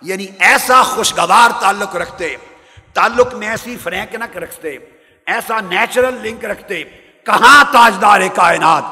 [0.01, 2.37] یعنی ایسا خوشگوار تعلق رکھتے،
[2.95, 4.79] تعلق میں ایسی فرینکنک رکھتے۔
[5.33, 6.85] ایسا نیچرل لنک رکھتے
[7.27, 8.83] کہاں تاجدار کائنات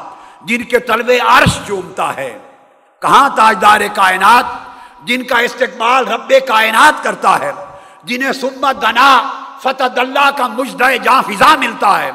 [0.43, 2.39] جن کے طلبے عرش چومتا ہے؟
[3.03, 4.45] کہاں تاجدار کائنات
[5.07, 7.53] جن کا استقبال رب کائنات کرتا ہے؟
[8.05, 9.31] جنہیں سمت دنا
[9.63, 12.11] فتح اللہ کا مجدہ جہاں فضا ملتا ہے۔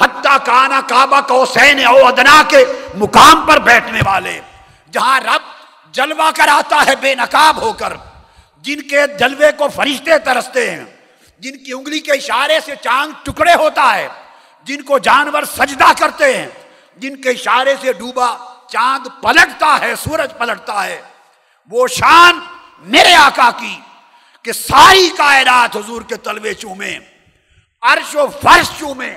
[0.00, 4.40] حتیٰ کانا کعبہ کو سین او ادنا کے مقام پر بیٹھنے والے۔
[4.92, 5.42] جہاں رب
[5.92, 7.92] جلوہ کر آتا ہے، بے نقاب ہو کر۔
[8.62, 10.84] جن کے جلوے کو فرشتے ترستے ہیں۔
[11.42, 14.08] جن کی انگلی کے اشارے سے چاند ٹکڑے ہوتا ہے،
[14.62, 16.48] جن کو جانور سجدہ کرتے ہیں،
[16.96, 21.02] جن کے اشارے سے ڈوبا چاند پلٹتا ہے، سورج پلٹتا ہے۔
[21.70, 22.38] وہ شان
[22.78, 23.78] میرے آقا کی
[24.42, 26.98] کہ ساری کائنات حضور کے تلوے چومے
[27.82, 29.14] عرش و فرش چومے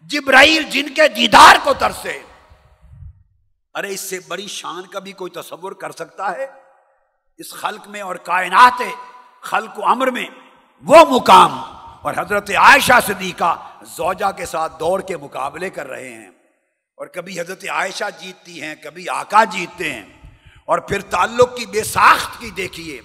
[0.00, 2.22] جبرائیل جن کے دیدار کو ترسے۔
[3.74, 6.46] ارے، اس سے بڑی شان کا بھی کوئی تصور کر سکتا ہے؟
[7.38, 8.82] اس خلق میں اور کائنات
[9.40, 10.26] خلق و امر میں
[10.82, 11.58] وہ مقام
[12.02, 16.28] اور حضرت عائشہ صدیقہ زوجہ کے ساتھ دوڑ کے مقابلے کر رہے ہیں
[16.96, 20.04] اور کبھی حضرت عائشہ جیتتی ہیں، کبھی آقا جیتتے ہیں
[20.64, 23.00] اور پھر تعلق کی بے ساخت کی دیکھیے،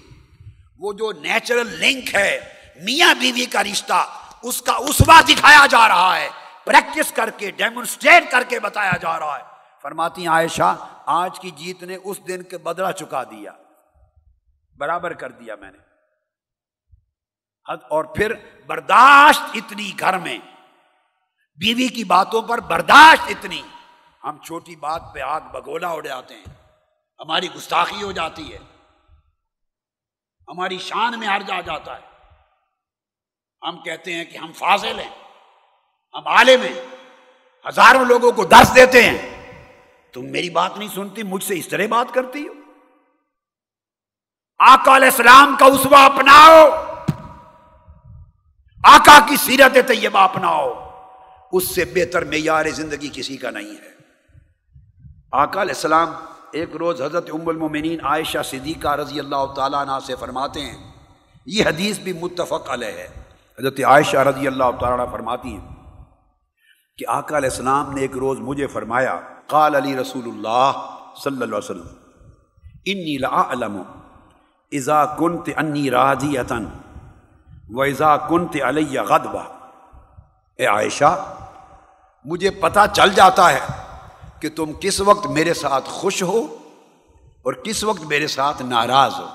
[0.78, 2.40] وہ جو نیچرل لنک ہے،
[2.82, 4.06] میاں بیوی کا رشتہ،
[4.42, 6.28] اس کا اسوا دکھایا جا رہا ہے،
[6.64, 9.44] پریکٹس کر کے، ڈیمونسٹریٹ کر کے بتایا جا رہا ہے۔
[9.82, 13.52] فرماتی عائشہ، آج کی جیت نے اس دن کے بدلہ چکا دیا۔
[14.78, 15.89] برابر کر دیا میں نے۔
[17.70, 18.34] اور پھر
[18.66, 20.38] برداشت اتنی گھر میں۔
[21.56, 23.62] بیوی کی باتوں پر برداشت اتنی۔
[24.24, 26.44] ہم چھوٹی بات پہ آگ بگولا اڑ جاتے ہیں۔
[27.18, 28.58] ہماری گستاخی ہو جاتی ہے۔
[30.48, 32.02] ہماری شان میں ہر جا جاتا ہے۔
[33.62, 35.22] ہم کہتے ہیں کہ ہم فاضل ہیں۔
[36.14, 36.86] ہم عالم ہیں۔
[37.68, 39.40] ہزاروں لوگوں کو درس دیتے ہیں۔
[40.12, 42.52] تم میری بات نہیں سنتی مجھ سے اس طرح بات کرتی ہو۔
[44.58, 46.89] آقا علیہ السلام کا اسوا اپناؤ۔
[48.84, 50.72] آقا کی سیرت طیبہ اپناؤ۔
[51.52, 53.90] اس سے بہتر معیار زندگی کسی کا نہیں ہے۔
[55.32, 56.08] آقا علیہ السلام
[56.52, 60.90] ایک روز حضرت ام المومنین عائشہ صدیقہ رضی اللہ تعالیٰ عنہ سے فرماتے ہیں،
[61.46, 63.08] یہ حدیث بھی متفق علیہ ہے۔
[63.58, 65.68] حضرت عائشہ رضی اللہ تعالیٰ عنہ فرماتی ہیں
[66.98, 70.72] کہ آقا علیہ السلام نے ایک روز مجھے فرمایا، قال علی رسول اللہ
[71.16, 71.86] صلی اللہ علیہ وسلم،
[72.86, 73.82] انی لعلم
[74.72, 76.64] اذا کنت انی راضیتن
[77.74, 79.42] و اذا کنت علی غدبہ
[80.56, 81.36] اے عائشہ،
[82.24, 83.60] مجھے پتہ چل جاتا ہے
[84.40, 86.56] کہ تم کس وقت میرے ساتھ خوش ہو
[87.42, 89.26] اور کس وقت میرے ساتھ ناراض ہو۔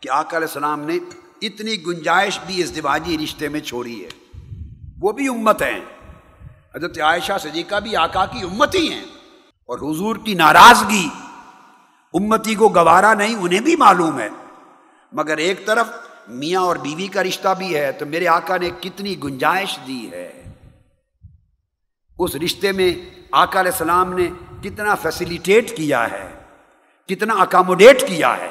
[0.00, 0.98] کہ آقا علیہ السلام نے
[1.42, 4.08] اتنی گنجائش بھی اس دیواجی رشتے میں چھوڑی ہے۔
[5.00, 5.80] وہ بھی امت ہیں۔
[6.74, 9.04] حضرت عائشہ صدیقہ بھی آقا کی امت ہی ہیں۔
[9.66, 11.08] اور حضور کی ناراضگی،
[12.14, 14.28] امتی کو گوارا نہیں، انہیں بھی معلوم ہے۔
[15.12, 15.86] مگر ایک طرف
[16.28, 20.32] میاں اور بیوی کا رشتہ بھی ہے تو میرے آقا نے کتنی گنجائش دی ہے۔
[22.18, 22.90] اس رشتے میں
[23.32, 24.28] آقا علیہ السلام نے
[24.62, 26.28] کتنا فیسیلیٹیٹ کیا ہے،
[27.08, 28.50] کتنا اکاموڈیٹ کیا ہے۔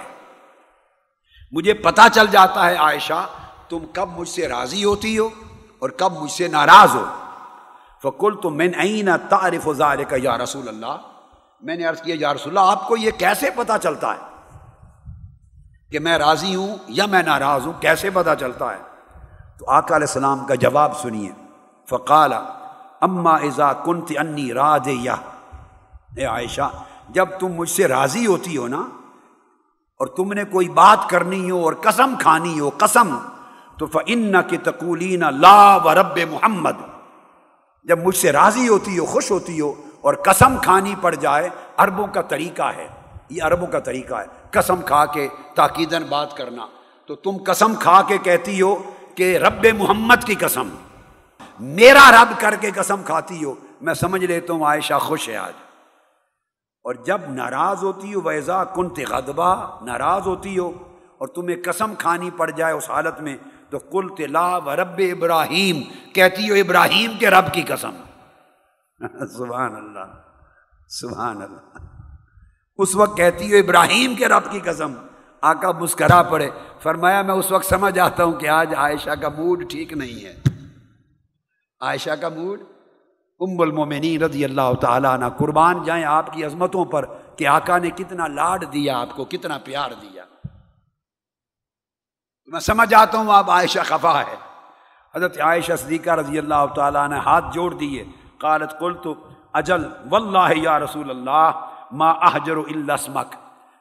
[1.51, 3.27] مجھے پتا چل جاتا ہے عائشہ،
[3.69, 5.29] تم کب مجھ سے راضی ہوتی ہو
[5.79, 7.05] اور کب مجھ سے ناراض ہو۔
[8.03, 8.67] فکل تو میں
[9.29, 10.97] تعارف و ظاہر کا یا رسول اللہ؟
[11.61, 14.36] میں نے عرض کیا، یا رسول اللہ، آپ کو یہ کیسے پتا چلتا ہے؟
[15.91, 18.81] کہ میں راضی ہوں یا میں ناراض ہوں، کیسے پتا چلتا ہے؟
[19.59, 21.31] تو آقا علیہ السلام کا جواب سنیے۔
[21.89, 22.33] فقال،
[23.01, 25.15] اما ازا کنت انی راج یا
[26.15, 26.69] اے عائشہ،
[27.09, 28.81] جب تم مجھ سے راضی ہوتی ہو نا،
[29.99, 33.17] اور تم نے کوئی بات کرنی ہو اور قسم کھانی ہو، قسم،
[33.77, 36.85] تو فن کی تقولین لا و رب محمد۔
[37.85, 42.07] جب مجھ سے راضی ہوتی ہو، خوش ہوتی ہو اور قسم کھانی پڑ جائے، عربوں
[42.07, 42.87] کا طریقہ ہے۔
[43.29, 46.67] یہ عربوں کا طریقہ ہے، قسم کھا کے تاکیدن بات کرنا۔
[47.05, 48.83] تو تم قسم کھا کے کہتی ہو
[49.15, 50.69] کہ رب محمد کی قسم،
[51.59, 55.53] میرا رب کر کے قسم کھاتی ہو۔ میں سمجھ لیتا ہوں عائشہ خوش ہے آج۔
[56.83, 60.71] اور جب ناراض ہوتی ہو، ویزا کنت غدبہ ناراض ہوتی ہو
[61.17, 63.37] اور تمہیں قسم کھانی پڑ جائے اس حالت میں،
[63.69, 65.81] تو کل تلا و رب ابراہیم،
[66.13, 67.95] کہتی ہو ابراہیم کے رب کی قسم۔
[69.37, 70.21] سبحان اللہ
[70.87, 71.96] سبحان اللہ۔
[72.77, 74.93] اس وقت کہتی ہو ابراہیم کے رب کی قسم.
[75.41, 76.49] آقا مسکرا پڑے۔
[76.79, 80.41] فرمایا، میں اس وقت سمجھ آتا ہوں کہ آج عائشہ کا موڈ ٹھیک نہیں ہے۔
[81.81, 82.61] عائشہ کا موڈ؟
[83.39, 87.05] ام المومنین رضی اللہ تعالیٰ عنہ، قربان جائیں آپ کی عظمتوں پر
[87.37, 90.23] کہ آقا نے کتنا لاڈ دیا آپ کو، کتنا پیار دیا۔
[92.45, 94.35] میں سمجھ آتا ہوں آپ عائشہ خفا ہے۔
[95.15, 98.05] حضرت عائشہ صدیقہ رضی اللہ تعالیٰ نے ہاتھ جوڑ دیے۔
[98.37, 99.15] قالت، قلت تو
[99.53, 101.51] اجل، واللہ یا رسول اللہ؟
[101.91, 103.35] ما احجر اسمک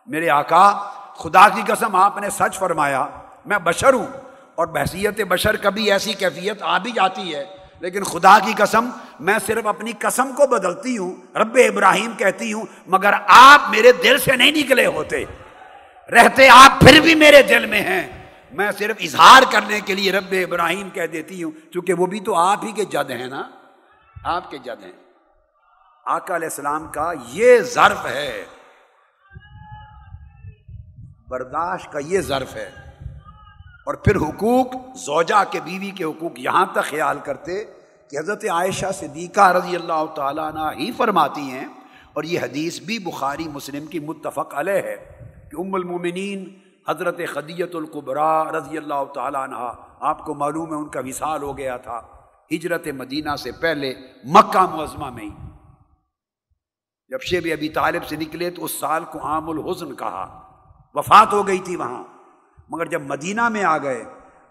[0.07, 0.73] میرے آقا،
[1.15, 3.07] خدا کی قسم، آپ نے سچ فرمایا،
[3.47, 4.07] میں بشر ہوں
[4.55, 7.45] اور بحثیت بشر کبھی ایسی کیفیت آ بھی جاتی ہے۔
[7.81, 12.65] لیکن خدا کی قسم، میں صرف اپنی قسم کو بدلتی ہوں، رب ابراہیم کہتی ہوں،
[12.87, 15.25] مگر آپ میرے دل سے نہیں نکلے ہوتے۔
[16.13, 20.33] رہتے آپ پھر بھی میرے دل میں ہیں۔ میں صرف اظہار کرنے کے لیے رب
[20.33, 23.43] ابراہیم کہہ دیتی ہوں، چونکہ وہ بھی تو آپ ہی کے جد ہیں نا۔
[24.25, 25.06] آپ کے جد ہیں۔
[26.09, 28.45] آقا علیہ السلام کا یہ ظرف ہے۔
[31.29, 32.71] برداشت کا یہ ظرف ہے۔
[33.87, 37.65] اور پھر حقوق، زوجہ کے بیوی کے حقوق یہاں تک خیال کرتے
[38.11, 41.67] کہ حضرت عائشہ صدیقہ رضی اللہ تعالیٰ عنہ ہی فرماتی ہیں۔
[42.13, 44.97] اور یہ حدیث بھی بخاری مسلم کی متفق علیہ ہے
[45.53, 46.55] کہ ام المومنین
[46.89, 51.59] حضرت خدیت القبرا رضی اللہ تعالیٰ عنہ، آپ کو معلوم ہے ان کا وصال ہو
[51.59, 52.03] گیا تھا
[52.53, 55.46] ہجرت مدینہ سے پہلے مکہ معظمہ میں ہی۔
[57.09, 60.41] جب شیب ابی طالب سے نکلے تو اس سال کو عام الحسن کہا۔
[60.95, 62.05] وفات ہو گئی تھی وہاں۔
[62.69, 64.05] مگر جب مدینہ میں آ گئے،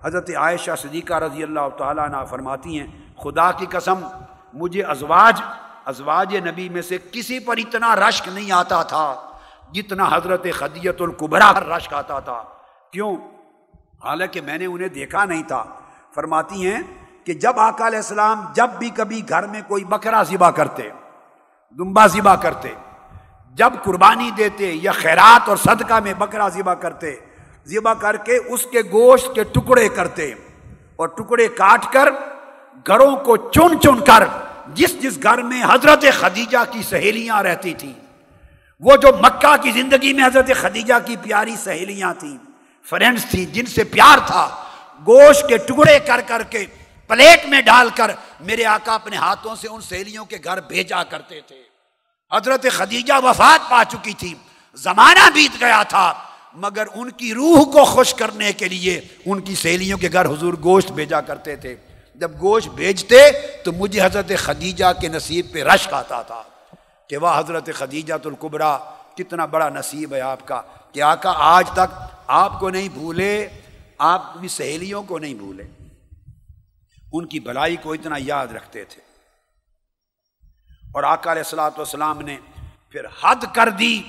[0.04, 2.88] حضرت عائشہ صدیقہ رضی اللہ تعالیٰ عنہ فرماتی ہیں،
[3.24, 4.08] خدا کی قسم،
[4.54, 5.42] مجھے ازواج
[5.86, 9.16] ازواج نبی میں سے کسی پر اتنا رشک نہیں آتا تھا
[9.74, 12.44] جتنا حضرت خدیت القبرا پر رشک آتا تھا۔
[12.92, 13.16] کیوں؟
[14.04, 15.64] حالانکہ میں نے انہیں دیکھا نہیں تھا۔
[16.14, 16.82] فرماتی ہیں
[17.26, 20.90] کہ جب آقا علیہ السلام جب بھی کبھی گھر میں کوئی بکرا ذبح کرتے
[21.72, 22.70] دمبا ذبح کرتے۔
[23.54, 27.16] جب قربانی دیتے یا خیرات اور صدقہ میں بکرا ذبح کرتے۔
[27.66, 30.34] ذبح کر کے اس کے گوشت کے ٹکڑے کرتے۔
[30.96, 32.10] اور ٹکڑے کاٹ کر
[32.88, 34.24] گھروں کو چن چن کر
[34.74, 37.94] جس جس گھر میں حضرت خدیجہ کی سہیلیاں رہتی تھیں۔
[38.80, 42.38] وہ جو مکہ کی زندگی میں حضرت خدیجہ کی پیاری سہیلیاں تھیں۔
[42.90, 44.50] فرینڈس تھیں جن سے پیار تھا۔
[45.08, 46.66] گوشت کے ٹکڑے کر کر کے
[47.08, 51.42] پلیٹ میں ڈال کر میرے آقا اپنے ہاتھوں سے ان سہیلیوں کے گھر بھیجا کرتے
[51.42, 51.64] تھے۔
[52.32, 54.34] حضرت خدیجہ وفات پا چکی تھی۔
[54.74, 56.14] زمانہ بیت گیا تھا،
[56.54, 60.54] مگر ان کی روح کو خوش کرنے کے لیے ان کی سہیلیوں کے گھر حضور
[60.64, 61.76] گوشت بھیجا کرتے تھے۔
[62.16, 63.30] جب گوشت بھیجتے
[63.66, 66.44] تو مجھے حضرت خدیجہ کے نصیب پہ رشک آتا تھا
[67.10, 68.78] کہ وہ حضرت خدیجہ القبرا
[69.18, 70.62] کتنا بڑا نصیب ہے آپ کا۔
[70.92, 73.48] کہ آقا، آج تک آپ کو نہیں بھولے،
[73.98, 75.85] آپ کی سہیلیوں کو نہیں بھولے۔
[77.18, 79.02] ان کی بھلائی کو اتنا یاد رکھتے تھے۔
[80.94, 82.38] اور آقا علیہ السلاۃ والسلام نے
[82.90, 84.02] پھر حد کر دی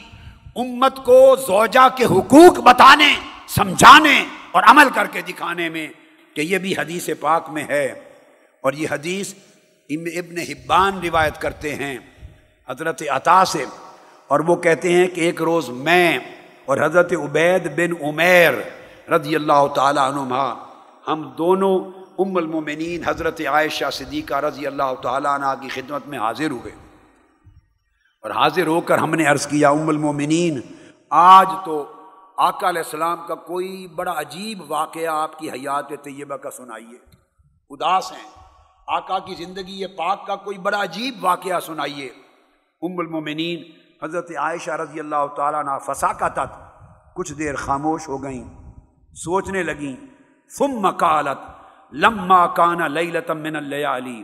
[0.56, 3.14] امت کو زوجہ کے حقوق بتانے،
[3.48, 5.88] سمجھانے اور عمل کر کے دکھانے میں
[6.34, 7.86] کہ یہ بھی حدیث پاک میں ہے۔
[8.60, 9.34] اور یہ حدیث
[9.90, 11.98] ابن حبان روایت کرتے ہیں،
[12.68, 13.64] حضرت عطا سے۔
[14.26, 16.18] اور وہ کہتے ہیں کہ ایک روز میں
[16.64, 18.52] اور حضرت عبید بن عمیر
[19.10, 20.54] رضی اللہ تعالیٰ عنہ
[21.08, 26.50] ہم دونوں ام المومنین حضرت عائشہ صدیقہ رضی اللہ تعالیٰ عنہ کی خدمت میں حاضر
[26.50, 26.72] ہوئے۔
[28.22, 30.60] اور حاضر ہو کر ہم نے عرض کیا، ام المومنین،
[31.10, 31.92] آج تو
[32.38, 36.98] آقا علیہ السلام کا کوئی بڑا عجیب واقعہ آپ کی حیات طیبہ کا سنائیے۔
[37.70, 38.30] اداس ہیں۔
[38.88, 42.06] آقا کی زندگی پاک کا کوئی بڑا عجیب واقعہ سنائیے۔
[42.82, 43.62] ام المومنین،
[44.04, 46.54] حضرت عائشہ رضی اللہ تعالیٰ عنہ فسا کا تت
[47.14, 48.44] کچھ دیر خاموش ہو گئیں،
[49.12, 50.06] سوچنے لگیں،
[50.58, 51.55] ثم مکالت
[51.92, 54.22] لما کانا لیلتم من اللیالی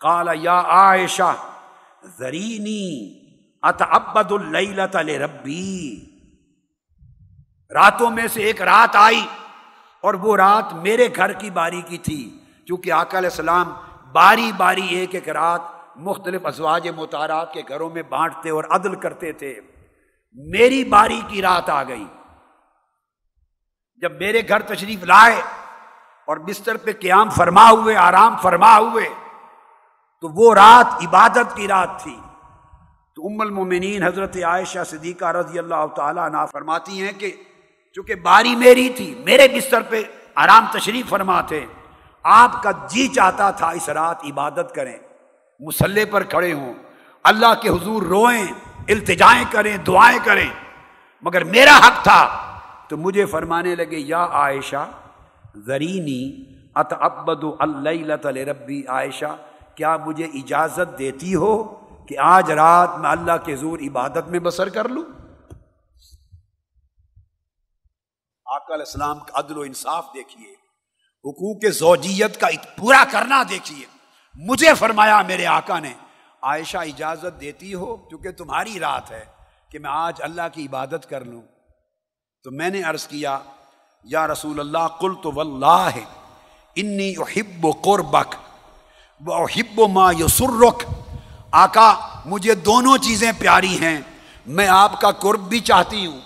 [0.00, 1.34] قال، یا عائشہ
[2.18, 3.20] زرینی
[3.62, 6.00] اتعبد اللیلت لربی۔
[7.74, 9.26] راتوں میں سے ایک رات آئی
[10.00, 12.38] اور وہ رات میرے گھر کی باری کی تھی
[12.68, 13.72] چونکہ آقا علیہ السلام
[14.12, 15.60] باری باری ایک ایک رات
[15.96, 19.60] مختلف ازواج متارات کے گھروں میں بانٹتے اور عدل کرتے تھے۔
[20.34, 22.04] میری باری کی رات آ گئی۔
[23.96, 25.42] جب میرے گھر تشریف لائے
[26.24, 29.08] اور بستر پہ قیام فرما ہوئے، آرام فرما ہوئے،
[30.22, 32.18] تو وہ رات عبادت کی رات تھی۔
[33.16, 37.30] تو ام المومنین حضرت عائشہ صدیقہ رضی اللہ تعالیٰ عنہ فرماتی ہیں کہ
[37.96, 40.02] چونکہ باری میری تھی، میرے بستر پہ
[40.34, 41.64] آرام تشریف فرما تھے،
[42.24, 44.96] آپ کا جی چاہتا تھا اس رات عبادت کریں۔
[45.60, 46.74] مسلح پر کھڑے ہوں،
[47.24, 48.46] اللہ کے حضور روئیں،
[48.88, 50.48] التجائیں کریں، دعائیں کریں،
[51.22, 52.26] مگر میرا حق تھا۔
[52.88, 54.86] تو تو مجھے فرمانے لگے، یا عائشہ
[55.54, 56.44] زرینی
[56.74, 59.36] ات ابد اللہ ربی عائشہ،
[59.74, 61.64] کیا مجھے اجازت دیتی ہو
[62.08, 65.02] کہ آج رات میں اللہ کے زور عبادت میں بسر کر لوں؟
[68.46, 70.52] آقا علیہ السلام کا عدل و انصاف دیکھیے،
[71.24, 72.46] حقوق زوجیت کا
[72.78, 73.86] پورا کرنا دیکھیے۔
[74.34, 75.92] مجھے فرمایا میرے آقا نے،
[76.42, 79.24] عائشہ اجازت دیتی ہو کیونکہ تمہاری رات ہے
[79.70, 81.42] کہ میں آج اللہ کی عبادت کر لوں۔
[82.42, 83.38] تو میں نے عرض کیا
[84.04, 85.88] یا رسول اللہ کل تو واللہ،
[86.76, 88.34] انی احب قربک
[89.26, 90.82] احب ما یسرک۔
[91.50, 91.94] آقا،
[92.26, 94.00] مجھے دونوں چیزیں پیاری ہیں،
[94.46, 96.20] میں آپ کا قرب بھی چاہتی ہوں،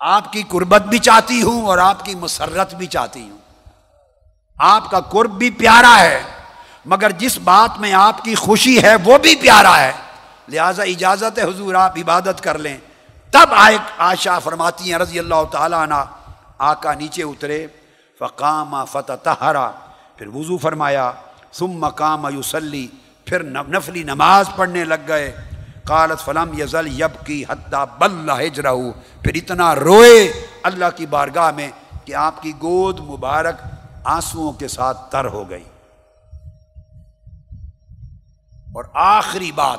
[0.00, 3.38] آپ کی قربت بھی چاہتی ہوں اور آپ کی مسرت بھی چاہتی ہوں۔
[4.58, 6.22] آپ کا قرب بھی پیارا ہے،
[6.84, 9.92] مگر جس بات میں آپ کی خوشی ہے، وہ بھی پیارا ہے۔
[10.48, 12.76] لہذا اجازت ہے، حضور، آپ عبادت کر لیں۔
[13.30, 15.94] تب آئے، آشا فرماتی ہیں، رضی اللہ تعالیٰ عنہ
[16.58, 17.66] آقا نیچے اترے،
[18.18, 19.70] فقام فتح تہرا
[20.16, 21.12] پھر وضو فرمایا،
[21.52, 22.88] ثم مقام یوسلی
[23.24, 25.36] پھر نفلی نماز پڑھنے لگ گئے۔
[25.84, 28.74] قالت، فلم یزل یب کی حتیٰ بل ہجرہ
[29.22, 31.70] پھر اتنا روئے اللہ کی بارگاہ میں
[32.04, 33.54] کہ آپ کی گود مبارک
[34.04, 35.64] آنسوؤں کے ساتھ تر ہو گئی۔
[38.74, 39.78] اور آخری بات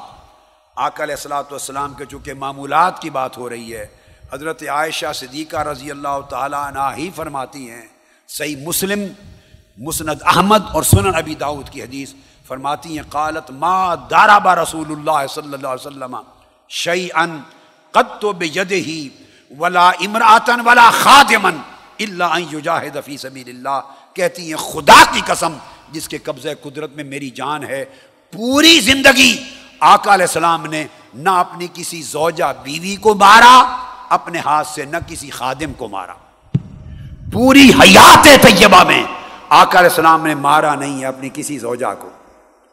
[0.75, 3.87] آکل السلاۃ والسلام کے چونکہ معمولات کی بات ہو رہی ہے
[4.31, 7.85] حضرت عائشہ صدیقہ رضی اللہ تعالیٰ عنہ ہی فرماتی ہیں،
[8.29, 9.05] صحیح مسلم،
[9.87, 12.13] مسند احمد اور سنن ابی داود کی حدیث
[12.47, 16.15] فرماتی ہیں، قالت ما دارا با رسول اللہ صلی اللہ علیہ وسلم
[16.71, 17.39] شعی ان
[17.93, 19.07] قد تو بے ہی
[19.51, 21.57] ولا امراطن ولا خادمن
[21.99, 23.79] اللہ یجاہد فی سبیل اللہ
[24.13, 25.57] کہتی ہیں، خدا کی قسم،
[25.91, 27.83] جس کے قبضہ قدرت میں میری جان ہے،
[28.33, 29.35] پوری زندگی
[29.79, 30.85] آقا علیہ السلام نے
[31.15, 33.57] نہ اپنی کسی زوجہ بیوی کو مارا
[34.09, 36.13] اپنے ہاتھ سے نہ کسی خادم کو مارا۔
[37.33, 39.03] پوری حیات طیبہ میں
[39.49, 42.09] آقا علیہ السلام نے مارا نہیں ہے اپنی کسی زوجہ کو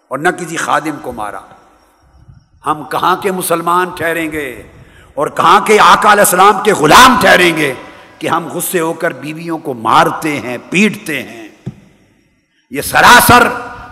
[0.08, 1.40] اور نہ کسی خادم کو مارا۔
[2.66, 4.62] ہم کہاں کے مسلمان ٹھہریں گے
[5.14, 7.74] اور کہاں کے آقا علیہ السلام کے غلام ٹھہریں گے
[8.18, 11.48] کہ ہم غصے ہو کر بیویوں کو مارتے ہیں، پیٹتے ہیں؟
[12.70, 13.48] یہ سراسر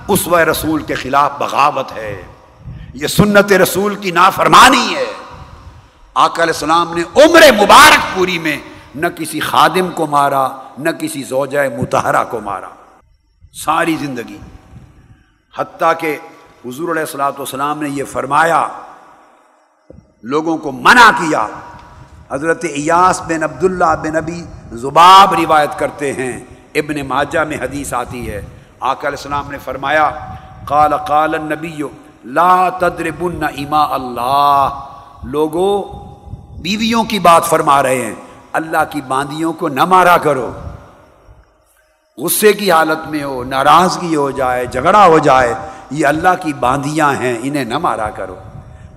[0.08, 2.22] اس و رسول کے خلاف بغاوت ہے۔
[2.94, 5.21] یہ سنت رسول کی نافرمانی ہے۔
[6.14, 8.58] آقا علیہ السلام نے عمر مبارک پوری میں
[8.94, 10.48] نہ کسی خادم کو مارا،
[10.78, 12.68] نہ کسی زوجہ متحرہ کو مارا۔
[13.64, 14.38] ساری زندگی۔
[15.58, 16.16] حتیٰ کہ
[16.66, 18.68] حضور علیہ السلاۃ والسلام نے یہ فرمایا،
[20.22, 21.46] لوگوں کو منع کیا۔
[22.30, 26.40] حضرت ایاس بن عبداللہ بن ابی زباب روایت کرتے ہیں،
[26.74, 28.46] ابن ماجہ میں حدیث آتی ہے۔
[28.80, 30.10] آقا علیہ السلام نے فرمایا،
[30.64, 31.82] قال قال النبی،
[32.24, 34.88] لا تدربن اما اللہ۔
[35.24, 35.82] لوگوں
[36.60, 38.14] بیویوں کی بات فرما رہے ہیں۔
[38.52, 40.50] اللہ کی باندیوں کو نہ مارا کرو۔
[42.18, 45.54] غصے کی حالت میں ہو، ناراضگی ہو جائے، جھگڑا ہو جائے،
[45.90, 48.34] یہ اللہ کی باندیاں ہیں، انہیں نہ مارا کرو۔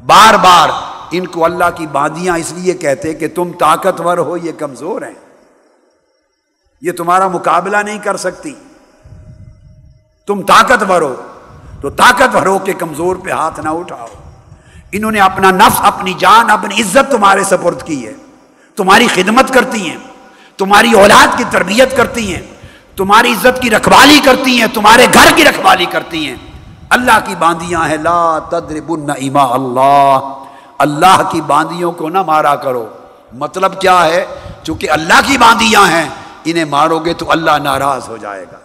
[0.05, 0.69] بار بار
[1.11, 5.35] ان کو اللہ کی باندیاں اس لیے کہتے کہ تم طاقتور ہو، یہ کمزور ہیں۔
[6.81, 8.53] یہ تمہارا مقابلہ نہیں کر سکتی۔
[10.27, 11.15] تم طاقتور ہو،
[11.81, 14.07] تو طاقتور ہو کے کمزور پہ ہاتھ نہ اٹھاؤ۔
[14.95, 18.13] انہوں نے اپنا نفس، اپنی جان، اپنی عزت تمہارے سپرد کی ہے۔
[18.75, 19.97] تمہاری خدمت کرتی ہیں۔
[20.57, 22.41] تمہاری اولاد کی تربیت کرتی ہیں۔
[22.95, 26.35] تمہاری عزت کی رکھوالی کرتی ہیں۔ تمہارے گھر کی رکھوالی کرتی ہیں۔
[26.89, 30.43] اللہ کی باندیاں ہیں، لا تدربن اما اللہ۔
[30.77, 32.87] اللہ کی باندیوں کو نہ مارا کرو۔
[33.33, 34.25] مطلب کیا ہے؟
[34.63, 36.09] چونکہ اللہ کی باندیاں ہیں،
[36.45, 38.57] انہیں مارو گے تو اللہ ناراض ہو جائے گا۔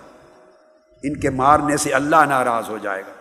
[1.02, 3.20] ان کے مارنے سے اللہ ناراض ہو جائے گا۔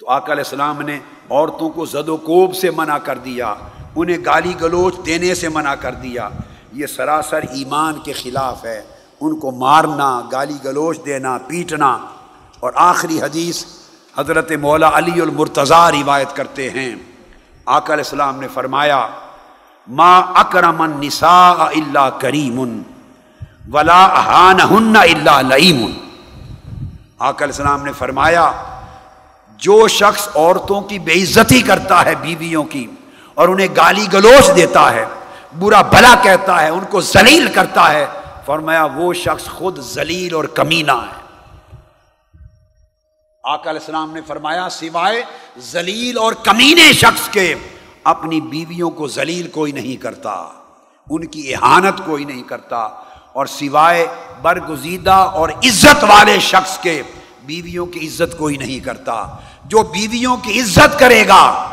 [0.00, 0.98] تو آقا علیہ السلام نے
[1.30, 3.54] عورتوں کو زد و کوب سے منع کر دیا،
[3.96, 6.28] انہیں گالی گلوچ دینے سے منع کر دیا۔
[6.72, 8.82] یہ سراسر ایمان کے خلاف ہے۔
[9.20, 11.98] ان کو مارنا، گالی گلوچ دینا، پیٹنا۔
[12.60, 13.64] اور آخری حدیث
[14.18, 16.96] حضرت مولا علی المرتضی روایت کرتے ہیں۔
[17.66, 19.06] آقا علیہ السلام نے فرمایا،
[19.86, 22.82] ما اکرم النساء اللہ کریم
[23.72, 24.24] ولا
[24.70, 25.90] ہن اللہ لئیم.
[27.18, 28.52] آقا علیہ السلام نے فرمایا
[29.60, 32.86] جو شخص عورتوں کی بے عزتی کرتا ہے بیویوں کی
[33.34, 35.04] اور انہیں گالی گلوچ دیتا ہے،
[35.58, 38.06] برا بلا کہتا ہے، ان کو ذلیل کرتا ہے،
[38.46, 41.18] فرمایا وہ شخص خود ذلیل اور کمینہ ہے۔
[43.44, 45.22] آقا علیہ السلام نے فرمایا، سوائے
[45.62, 47.54] ذلیل اور کمینے شخص کے
[48.04, 50.32] اپنی بیویوں کو ذلیل کوئی نہیں کرتا،
[51.06, 52.82] ان کی احانت کوئی نہیں کرتا،
[53.32, 54.06] اور سوائے
[54.42, 57.02] برگزیدہ اور عزت والے شخص کے
[57.44, 59.14] بیویوں کی عزت کوئی نہیں کرتا۔
[59.70, 61.68] جو بیویوں کی عزت کرے گا،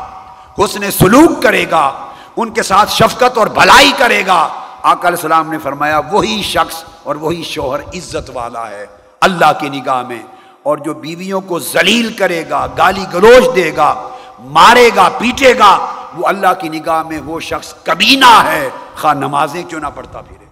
[0.58, 4.48] حسن سلوک کرے گا، ان کے ساتھ شفقت اور بھلائی کرے گا۔
[4.82, 8.86] آقا علیہ السلام نے فرمایا، وہی شخص اور وہی شوہر عزت والا ہے،
[9.20, 10.22] اللہ کی نگاہ میں۔
[10.62, 14.08] اور جو بیویوں کو ذلیل کرے گا، گالی گلوچ دے گا،
[14.38, 18.70] مارے گا، پیٹے گا، وہ اللہ کی نگاہ میں وہ شخص کبینہ ہے۔
[19.00, 20.44] خواہ نمازیں کیوں نہ پڑھتا پھرے۔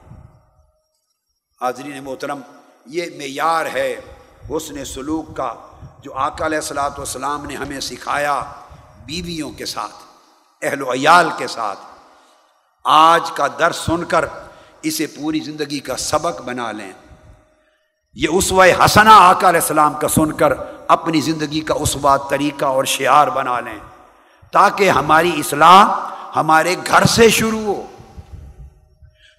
[1.60, 2.40] حاضرین محترم،
[2.86, 4.00] یہ معیار ہے
[4.50, 5.54] حسن سلوک کا۔
[6.02, 8.42] جو آقا علیہ السلاۃ والسلام نے ہمیں سکھایا
[9.06, 9.94] بیویوں کے ساتھ،
[10.62, 11.78] اہل و عیال کے ساتھ۔
[12.84, 14.24] آج کا در سن کر
[14.82, 16.92] اسے پوری زندگی کا سبق بنا لیں۔
[18.14, 20.52] یہ اسوہ حسنہ آقا علیہ السلام کا سن کر
[20.88, 23.78] اپنی زندگی کا اسوا طریقہ اور شعار بنا لیں۔
[24.52, 25.84] تاکہ ہماری اصلاح
[26.36, 27.86] ہمارے گھر سے شروع ہو۔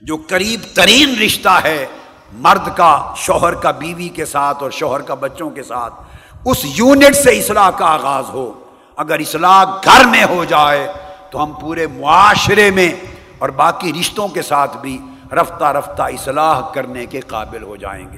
[0.02, 1.86] جو قریب ترین رشتہ ہے،
[2.32, 5.94] مرد کا، شوہر کا، بیوی کے ساتھ اور شوہر کا بچوں کے ساتھ۔
[6.48, 8.53] اس یونٹ سے اصلاح کا آغاز ہو۔
[8.98, 10.88] اگر اصلاح گھر میں ہو جائے
[11.30, 12.91] تو ہم پورے معاشرے میں
[13.38, 14.98] اور باقی رشتوں کے ساتھ بھی
[15.32, 18.18] رفتہ رفتہ اصلاح کرنے کے قابل ہو جائیں گے۔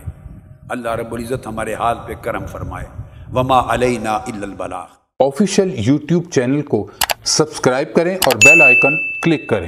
[0.70, 2.86] اللہ رب العزت ہمارے حال پہ کرم فرمائے۔
[3.34, 4.86] وما علینا البلاغ۔
[5.20, 6.88] آفیشیل یوٹیوب چینل کو
[7.24, 9.68] سبسکرائب کریں اور بیل آئیکن کلک کریں۔